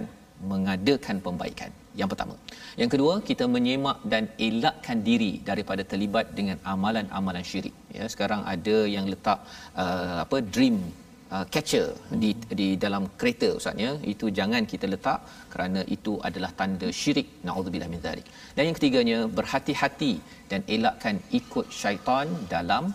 mengadakan 0.52 1.18
pembaikan. 1.26 1.72
Yang 2.00 2.10
pertama. 2.14 2.36
Yang 2.82 2.90
kedua 2.94 3.14
kita 3.30 3.46
menyemak 3.56 3.98
dan 4.12 4.24
elakkan 4.48 4.98
diri 5.08 5.32
daripada 5.50 5.84
terlibat 5.92 6.26
dengan 6.38 6.58
amalan-amalan 6.74 7.46
syirik. 7.52 7.76
Ya 7.98 8.06
sekarang 8.14 8.42
ada 8.54 8.78
yang 8.96 9.06
letak 9.14 9.40
uh, 9.84 10.18
apa 10.26 10.38
dream 10.56 10.78
uh, 11.36 11.46
catcher 11.54 11.88
di 12.24 12.30
di 12.60 12.68
dalam 12.84 13.04
kereta 13.20 13.50
ustaznya 13.60 13.92
itu 14.14 14.28
jangan 14.40 14.64
kita 14.72 14.88
letak 14.94 15.20
kerana 15.54 15.82
itu 15.96 16.14
adalah 16.30 16.52
tanda 16.60 16.90
syirik. 17.02 17.28
Naudzubillah 17.48 17.90
min 17.94 18.02
zalik. 18.08 18.28
Dan 18.56 18.64
yang 18.68 18.78
ketiganya 18.80 19.20
berhati-hati 19.38 20.14
dan 20.52 20.62
elakkan 20.76 21.18
ikut 21.40 21.68
syaitan 21.82 22.28
dalam 22.56 22.86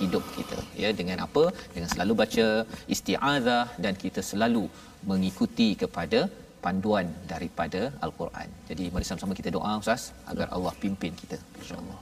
hidup 0.00 0.24
kita 0.36 0.58
ya. 0.82 0.90
Dengan 1.00 1.18
apa? 1.26 1.44
Dengan 1.74 1.88
selalu 1.94 2.12
baca 2.22 2.46
isti'azah 2.94 3.64
dan 3.84 3.94
kita 4.04 4.22
selalu 4.30 4.64
mengikuti 5.10 5.68
kepada 5.82 6.20
panduan 6.64 7.06
daripada 7.32 7.80
al-Quran. 8.06 8.48
Jadi 8.70 8.84
mari 8.94 9.06
sama-sama 9.08 9.38
kita 9.40 9.50
doa 9.56 9.72
ustaz 9.82 10.04
agar 10.32 10.46
Allah 10.56 10.74
pimpin 10.84 11.14
kita 11.22 11.38
insya-Allah. 11.60 11.98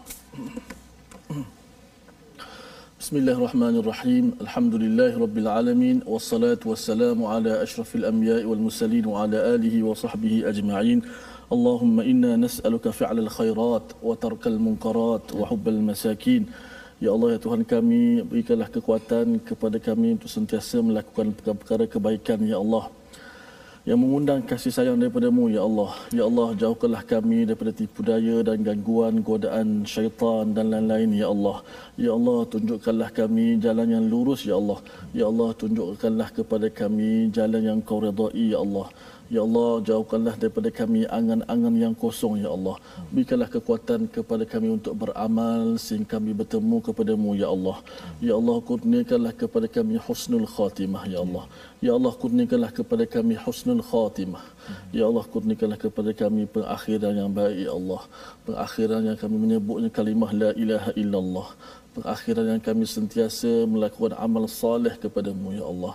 بسم 3.00 3.16
الله 3.16 3.32
الرحمن 3.32 3.74
الرحيم 3.80 4.24
الحمد 4.44 4.74
لله 4.74 5.18
رب 5.24 5.36
العالمين 5.38 5.96
والصلاة 6.06 6.60
والسلام 6.66 7.24
على 7.24 7.62
أشرف 7.62 7.96
الأنبياء 7.96 8.44
والمرسلين 8.44 9.06
وعلى 9.06 9.38
آله 9.54 9.74
وصحبه 9.82 10.34
أجمعين 10.52 10.98
اللهم 11.52 11.96
إنا 12.00 12.36
نسألك 12.36 12.88
فعل 12.88 13.18
الخيرات 13.18 13.86
وترك 14.02 14.46
المنكرات 14.46 15.32
وحب 15.32 15.64
المساكين 15.68 16.42
يا 17.02 17.10
الله 17.16 17.28
يا 17.32 17.40
Tuhan 17.40 17.64
kami 17.64 18.20
berikanlah 18.20 18.68
kekuatan 18.68 19.40
kepada 19.48 19.80
kami 19.80 20.20
untuk 20.20 20.28
sentiasa 20.28 20.84
melakukan 20.84 21.32
perkara-perkara 21.32 21.84
kebaikan 21.88 22.44
ya 22.44 22.60
Allah 22.60 22.92
yang 23.88 23.96
mengundang 23.96 24.44
kasih 24.44 24.68
sayang 24.68 25.00
daripadamu 25.00 25.48
ya 25.48 25.64
Allah. 25.64 25.96
Ya 26.12 26.24
Allah 26.28 26.52
jauhkanlah 26.52 27.00
kami 27.00 27.48
daripada 27.48 27.72
tipu 27.72 28.04
daya 28.04 28.44
dan 28.44 28.60
gangguan 28.60 29.24
godaan 29.24 29.88
syaitan 29.88 30.52
dan 30.52 30.68
lain-lain 30.68 31.16
ya 31.16 31.32
Allah. 31.32 31.64
Ya 31.96 32.12
Allah 32.12 32.44
tunjukkanlah 32.44 33.08
kami 33.16 33.56
jalan 33.56 33.88
yang 33.88 34.04
lurus 34.12 34.44
ya 34.44 34.60
Allah. 34.60 34.84
Ya 35.16 35.24
Allah 35.32 35.56
tunjukkanlah 35.56 36.28
kepada 36.36 36.68
kami 36.68 37.32
jalan 37.32 37.62
yang 37.64 37.80
kau 37.80 38.04
redai 38.04 38.52
ya 38.52 38.60
Allah 38.60 38.92
Ya 39.30 39.46
Allah, 39.46 39.78
jauhkanlah 39.88 40.34
daripada 40.42 40.68
kami 40.74 41.00
angan-angan 41.18 41.74
yang 41.78 41.94
kosong, 41.94 42.42
Ya 42.42 42.50
Allah. 42.50 42.76
Berikanlah 43.14 43.46
kekuatan 43.46 44.10
kepada 44.16 44.42
kami 44.42 44.74
untuk 44.74 44.94
beramal 45.02 45.78
sehingga 45.78 46.18
kami 46.18 46.34
bertemu 46.40 46.76
kepadamu, 46.86 47.38
Ya 47.38 47.46
Allah. 47.54 47.78
Ya 48.18 48.34
Allah, 48.34 48.56
kurniakanlah 48.70 49.32
kepada 49.42 49.70
kami 49.76 50.02
husnul 50.06 50.50
khatimah, 50.54 51.06
Ya 51.06 51.22
Allah. 51.22 51.44
Ya 51.78 51.92
Allah, 51.94 52.12
kurniakanlah 52.22 52.72
kepada 52.78 53.06
kami 53.06 53.34
husnul 53.44 53.84
khatimah. 53.90 54.42
Ya 54.90 55.06
Allah, 55.06 55.24
kurniakanlah 55.32 55.78
kepada 55.78 56.10
kami 56.22 56.42
pengakhiran 56.50 57.14
yang 57.14 57.30
baik, 57.30 57.58
Ya 57.66 57.72
Allah. 57.78 58.02
Pengakhiran 58.46 59.02
yang 59.14 59.18
kami 59.22 59.36
menyebutnya 59.44 59.90
kalimah 59.98 60.30
La 60.42 60.50
ilaha 60.58 60.90
illallah. 61.02 61.48
Pengakhiran 61.94 62.46
yang 62.52 62.62
kami 62.68 62.84
sentiasa 62.96 63.52
melakukan 63.74 64.14
amal 64.26 64.44
soleh 64.60 64.94
kepadamu 65.04 65.48
ya 65.58 65.64
Allah 65.72 65.94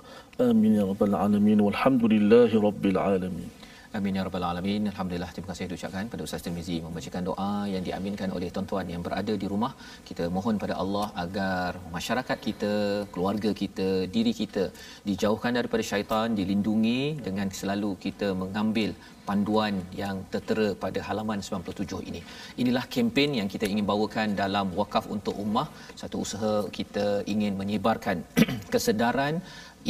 amin 0.49 0.71
ya 0.79 0.83
rabbal 0.91 1.15
alamin 1.25 1.59
walhamdulillahi 1.67 2.55
rabbil 2.67 2.99
alamin 3.09 3.49
Amin 3.97 4.17
ya 4.17 4.23
rabbal 4.27 4.45
alamin. 4.47 4.81
Alhamdulillah 4.91 5.29
terima 5.33 5.47
kasih 5.49 5.65
diucapkan 5.71 6.09
pada 6.11 6.21
Ustaz 6.27 6.41
Tirmizi 6.45 6.77
membacakan 6.85 7.23
doa 7.29 7.51
yang 7.73 7.83
diaminkan 7.87 8.29
oleh 8.37 8.47
tuan-tuan 8.55 8.87
yang 8.93 9.01
berada 9.05 9.33
di 9.43 9.47
rumah. 9.51 9.71
Kita 10.09 10.23
mohon 10.37 10.59
pada 10.63 10.75
Allah 10.83 11.05
agar 11.23 11.79
masyarakat 11.95 12.37
kita, 12.47 12.73
keluarga 13.13 13.51
kita, 13.61 13.87
diri 14.15 14.33
kita 14.41 14.63
dijauhkan 15.09 15.55
daripada 15.59 15.85
syaitan, 15.91 16.35
dilindungi 16.39 17.23
dengan 17.27 17.47
selalu 17.59 17.91
kita 18.05 18.29
mengambil 18.41 18.91
panduan 19.27 19.75
yang 20.01 20.15
tertera 20.33 20.67
pada 20.83 20.99
halaman 21.07 21.39
97 21.47 22.09
ini. 22.09 22.21
Inilah 22.61 22.85
kempen 22.95 23.31
yang 23.39 23.49
kita 23.53 23.65
ingin 23.73 23.87
bawakan 23.91 24.37
dalam 24.41 24.67
Wakaf 24.79 25.05
untuk 25.15 25.35
Ummah, 25.45 25.67
satu 26.01 26.17
usaha 26.25 26.55
kita 26.79 27.07
ingin 27.33 27.53
menyebarkan 27.61 28.17
kesedaran 28.73 29.35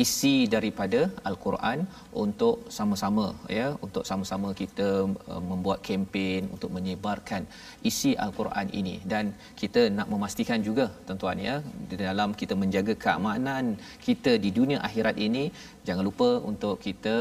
isi 0.03 0.33
daripada 0.53 0.99
al-Quran 1.29 1.79
untuk 2.23 2.55
sama-sama 2.77 3.25
ya 3.57 3.67
untuk 3.85 4.03
sama-sama 4.09 4.49
kita 4.61 4.87
uh, 5.31 5.43
membuat 5.49 5.79
kempen 5.87 6.51
untuk 6.55 6.71
menyebarkan 6.77 7.43
isi 7.89 8.11
al-Quran 8.25 8.67
ini. 8.79 8.95
Dan 9.11 9.25
kita 9.61 9.83
nak 9.97 10.09
memastikan 10.13 10.59
juga 10.67 10.85
tuan-tuan 11.07 11.39
ya 11.47 11.55
dalam 12.05 12.31
kita 12.41 12.55
menjaga 12.63 12.95
keamanan 13.05 13.65
kita 14.07 14.33
di 14.45 14.51
dunia 14.57 14.79
akhirat 14.87 15.15
ini 15.27 15.45
jangan 15.87 16.03
lupa 16.09 16.29
untuk 16.51 16.75
kita 16.87 17.15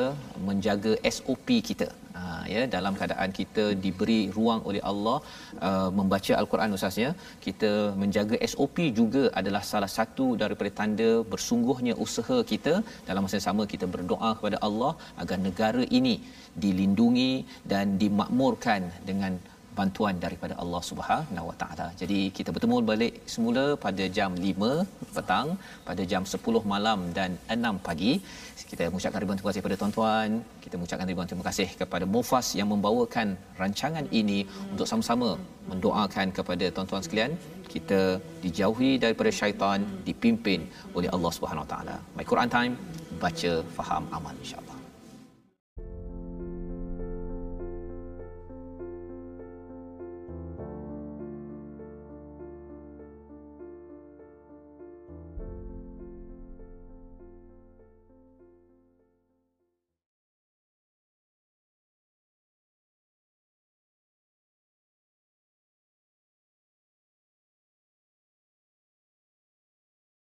menjaga 0.48 0.94
SOP 1.16 1.48
kita 1.70 1.88
ha, 2.16 2.22
ya 2.54 2.62
dalam 2.74 2.94
keadaan 2.98 3.30
kita 3.38 3.64
diberi 3.84 4.20
ruang 4.36 4.60
oleh 4.70 4.82
Allah 4.90 5.16
uh, 5.68 5.90
membaca 5.98 6.32
al-Quran 6.40 6.76
usahanya 6.78 7.12
kita 7.46 7.72
menjaga 8.02 8.36
SOP 8.52 8.78
juga 9.00 9.22
adalah 9.40 9.62
salah 9.72 9.90
satu 9.96 10.26
daripada 10.42 10.72
tanda 10.80 11.10
bersungguhnya 11.32 11.96
usaha 12.06 12.38
kita 12.52 12.74
dalam 13.08 13.22
masa 13.26 13.38
yang 13.38 13.48
sama 13.48 13.64
kita 13.74 13.88
berdoa 13.96 14.30
kepada 14.38 14.60
Allah 14.68 14.92
agar 15.24 15.38
negara 15.48 15.84
ini 16.00 16.16
dilindungi 16.64 17.32
dan 17.72 17.98
dimakmurkan 18.04 18.82
dengan 19.10 19.34
bantuan 19.78 20.14
daripada 20.24 20.54
Allah 20.62 20.82
Subhanahu 20.90 21.46
Wa 21.50 21.56
Taala. 21.62 21.86
Jadi 22.00 22.20
kita 22.36 22.50
bertemu 22.54 22.76
balik 22.90 23.14
semula 23.34 23.64
pada 23.84 24.04
jam 24.16 24.30
5 24.46 25.14
petang, 25.16 25.48
pada 25.88 26.02
jam 26.12 26.22
10 26.34 26.72
malam 26.72 27.00
dan 27.18 27.30
6 27.56 27.86
pagi. 27.88 28.12
Kita 28.70 28.90
mengucapkan 28.90 29.20
ribuan 29.22 29.38
terima 29.38 29.50
kasih 29.50 29.62
kepada 29.62 29.78
tuan-tuan. 29.80 30.30
Kita 30.64 30.74
mengucapkan 30.78 31.06
ribuan 31.10 31.28
terima 31.30 31.44
kasih 31.48 31.68
kepada 31.80 32.04
Mufas 32.14 32.46
yang 32.58 32.68
membawakan 32.74 33.28
rancangan 33.60 34.06
ini 34.20 34.38
untuk 34.72 34.86
sama-sama 34.92 35.30
mendoakan 35.70 36.26
kepada 36.38 36.66
tuan-tuan 36.74 37.04
sekalian 37.06 37.32
kita 37.74 38.00
dijauhi 38.44 38.90
daripada 39.04 39.30
syaitan 39.40 39.80
dipimpin 40.08 40.60
oleh 40.96 41.10
Allah 41.16 41.32
Subhanahu 41.36 41.64
Wa 41.66 41.70
Taala. 41.74 41.96
My 42.18 42.26
Quran 42.30 42.50
Time 42.56 42.74
baca 43.24 43.52
faham 43.78 44.04
amal 44.18 44.34
insya-Allah. 44.44 44.73